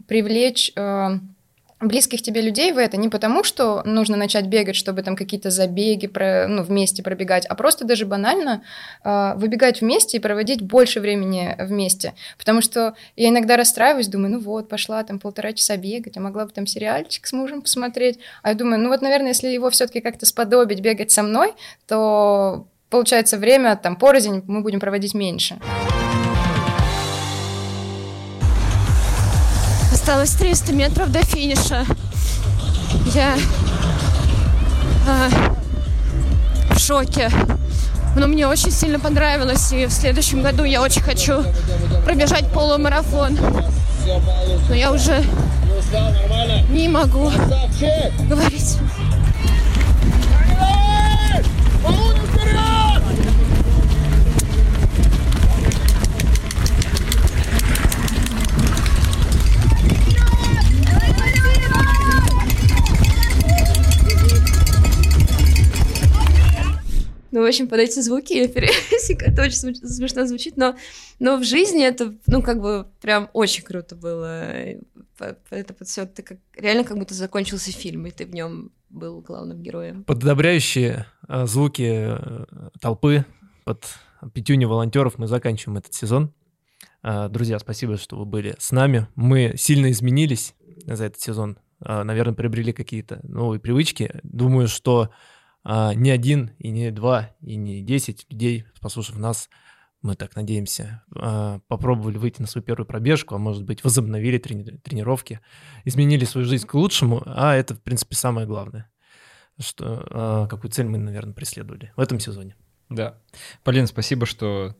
привлечь 0.09 0.73
э, 0.75 1.19
близких 1.81 2.23
тебе 2.23 2.41
людей 2.41 2.73
в 2.73 2.79
это 2.79 2.97
не 2.97 3.09
потому, 3.09 3.45
что 3.45 3.83
нужно 3.85 4.17
начать 4.17 4.47
бегать, 4.47 4.77
чтобы 4.77 5.03
там 5.03 5.17
какие-то 5.17 5.51
забеги 5.51 6.07
про, 6.07 6.47
ну, 6.49 6.63
вместе 6.63 7.03
пробегать, 7.03 7.47
а 7.47 7.55
просто 7.55 7.85
даже 7.85 8.07
банально 8.07 8.63
э, 9.05 9.35
выбегать 9.37 9.81
вместе 9.81 10.17
и 10.17 10.21
проводить 10.21 10.63
больше 10.63 11.01
времени 11.01 11.57
вместе. 11.59 12.15
Потому 12.39 12.61
что 12.61 12.95
я 13.17 13.29
иногда 13.29 13.57
расстраиваюсь, 13.57 14.09
думаю, 14.09 14.33
ну 14.33 14.41
вот, 14.41 14.69
пошла 14.69 15.03
там 15.03 15.19
полтора 15.19 15.53
часа 15.53 15.77
бегать, 15.77 16.17
а 16.17 16.21
могла 16.21 16.47
бы 16.47 16.53
там 16.53 16.67
сериальчик 16.67 17.27
с 17.27 17.33
мужем 17.33 17.63
посмотреть. 17.63 18.19
А 18.43 18.51
я 18.51 18.55
думаю, 18.55 18.81
ну 18.81 18.89
вот, 18.89 19.03
наверное, 19.03 19.29
если 19.29 19.49
его 19.49 19.71
все-таки 19.71 20.01
как-то 20.01 20.27
сподобить 20.27 20.81
бегать 20.81 21.11
со 21.11 21.23
мной, 21.23 21.53
то 21.87 22.67
получается 22.91 23.39
время 23.39 23.77
там 23.77 23.97
порознь 23.97 24.43
мы 24.47 24.63
будем 24.63 24.81
проводить 24.81 25.15
меньше. 25.15 25.59
Осталось 30.05 30.33
300 30.33 30.73
метров 30.75 31.11
до 31.11 31.25
финиша. 31.25 31.87
Я 33.15 33.39
а, 35.09 35.31
в 36.75 36.79
шоке. 36.79 37.31
Но 38.15 38.27
мне 38.27 38.47
очень 38.47 38.71
сильно 38.71 39.01
понравилось, 39.01 39.73
и 39.73 39.87
в 39.87 39.91
следующем 39.91 40.43
году 40.43 40.65
я 40.65 40.83
очень 40.83 41.01
хочу 41.01 41.43
пробежать 42.05 42.53
полумарафон. 42.53 43.39
Но 44.69 44.75
я 44.75 44.93
уже 44.93 45.25
не 46.69 46.89
могу 46.89 47.33
говорить. 48.29 48.77
Ну, 67.35 67.43
в 67.43 67.47
общем, 67.47 67.67
под 67.67 67.81
эти 67.81 67.99
звуки 67.99 68.33
я 68.33 68.47
пересекаю. 68.47 69.33
Это 69.33 69.43
очень 69.43 69.57
смеш- 69.57 69.85
смешно 69.85 70.25
звучит, 70.25 70.57
но, 70.57 70.77
но 71.19 71.37
в 71.37 71.43
жизни 71.43 71.85
это, 71.85 72.15
ну, 72.29 72.43
как 72.43 72.61
бы 72.61 72.87
прям 73.01 73.29
очень 73.33 73.65
круто 73.65 73.97
было. 73.97 74.53
Это 75.19 75.75
вот 75.77 75.89
все, 75.89 76.07
ты 76.07 76.23
как, 76.23 76.39
реально 76.57 76.85
как 76.85 76.97
будто 76.97 77.13
закончился 77.13 77.73
фильм, 77.73 78.07
и 78.07 78.13
ты 78.13 78.25
в 78.25 78.33
нем 78.33 78.71
был 78.89 79.21
главным 79.21 79.61
героем. 79.61 80.05
Под 80.05 80.23
одобряющие 80.23 81.07
э, 81.27 81.47
звуки 81.47 82.07
э, 82.07 82.69
толпы, 82.81 83.25
под 83.65 83.85
пятюню 84.33 84.69
волонтеров 84.69 85.19
мы 85.19 85.27
заканчиваем 85.27 85.79
этот 85.79 85.93
сезон. 85.93 86.33
Э, 87.03 87.29
Друзья, 87.29 87.59
спасибо, 87.59 87.97
что 87.97 88.17
вы 88.17 88.27
были 88.27 88.55
с 88.61 88.71
нами. 88.71 89.09
Мы 89.17 89.55
сильно 89.57 89.91
изменились 89.91 90.55
за 90.87 91.07
этот 91.07 91.21
сезон. 91.21 91.59
Э, 91.85 92.05
Наверное, 92.05 92.35
приобрели 92.35 92.73
какие-то 92.73 93.19
новые 93.25 93.59
привычки. 93.59 94.21
Думаю, 94.23 94.69
что 94.69 95.11
а, 95.65 95.95
не 95.95 96.11
один, 96.11 96.53
и 96.59 96.71
не 96.71 96.91
два, 96.91 97.31
и 97.41 97.57
не 97.57 97.83
десять 97.83 98.27
людей, 98.31 98.65
послушав 98.81 99.17
нас, 99.19 99.49
мы 100.03 100.15
так 100.17 100.37
надеемся, 100.37 101.03
а, 101.17 101.61
попробовали 101.67 102.19
выйти 102.19 102.41
на 102.41 102.47
свою 102.47 102.63
первую 102.65 102.87
пробежку, 102.87 103.35
а 103.35 103.39
может 103.39 103.65
быть, 103.65 103.83
возобновили 103.83 104.39
трени- 104.39 104.79
тренировки, 104.79 105.41
изменили 105.85 106.27
свою 106.27 106.47
жизнь 106.47 106.67
к 106.67 106.75
лучшему, 106.75 107.23
а 107.25 107.55
это, 107.55 107.75
в 107.75 107.83
принципе, 107.83 108.15
самое 108.15 108.47
главное, 108.47 108.91
что, 109.59 110.07
а, 110.11 110.47
какую 110.47 110.71
цель 110.71 110.87
мы, 110.87 110.99
наверное, 110.99 111.33
преследовали 111.33 111.93
в 111.97 112.01
этом 112.01 112.21
сезоне. 112.21 112.55
Да. 112.91 113.19
Полин, 113.63 113.87
спасибо, 113.87 114.27
что 114.27 114.77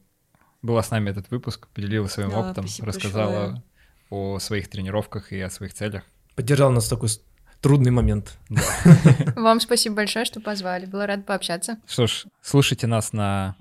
была 0.61 0.83
с 0.83 0.91
нами 0.91 1.11
этот 1.11 1.31
выпуск, 1.31 1.69
поделилась 1.69 2.13
своим 2.13 2.31
Да, 2.31 2.41
опытом, 2.41 2.67
рассказала 2.81 3.63
о 4.11 4.39
своих 4.39 4.69
тренировках 4.69 5.33
и 5.33 5.41
о 5.41 5.49
своих 5.49 5.73
целях. 5.73 6.05
Поддержал 6.37 6.71
нас 6.71 6.87
в 6.87 6.91
такой 6.91 7.09
трудный 7.65 7.91
момент. 7.91 8.39
Вам 9.37 9.59
спасибо 9.59 9.97
большое, 9.97 10.27
что 10.27 10.39
позвали. 10.39 10.85
Была 10.85 11.07
рада 11.07 11.23
пообщаться. 11.23 11.79
Что 11.87 12.07
ж, 12.07 12.27
слушайте 12.43 12.87
нас 12.87 13.15
на 13.15 13.57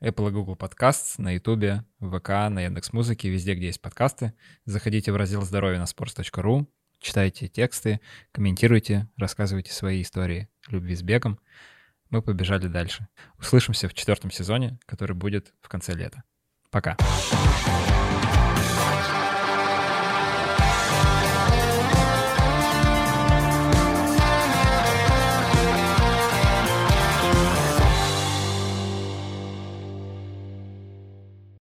Apple 0.00 0.28
и 0.28 0.32
Google 0.32 0.54
Podcasts, 0.54 1.14
на 1.18 1.34
YouTube, 1.34 1.84
в 1.98 2.18
ВК, 2.20 2.28
на 2.28 2.60
Яндекс.Музыке, 2.60 3.28
везде, 3.28 3.54
где 3.54 3.66
есть 3.66 3.82
подкасты. 3.82 4.32
Заходите 4.64 5.10
в 5.10 5.16
раздел 5.16 5.42
«Здоровье 5.42 5.80
на 5.80 5.86
sports.ru», 5.86 6.68
читайте 7.00 7.48
тексты, 7.48 8.00
комментируйте, 8.30 9.08
рассказывайте 9.16 9.72
свои 9.72 10.02
истории 10.02 10.48
любви 10.68 10.94
с 10.94 11.02
бегом. 11.02 11.40
Мы 12.10 12.22
побежали 12.22 12.68
дальше. 12.68 13.08
Услышимся 13.40 13.88
в 13.88 13.94
четвертом 13.94 14.30
сезоне, 14.30 14.78
который 14.86 15.16
будет 15.16 15.52
в 15.60 15.68
конце 15.68 15.94
лета. 15.94 16.22
Пока. 16.70 16.96
Пока. 16.96 17.97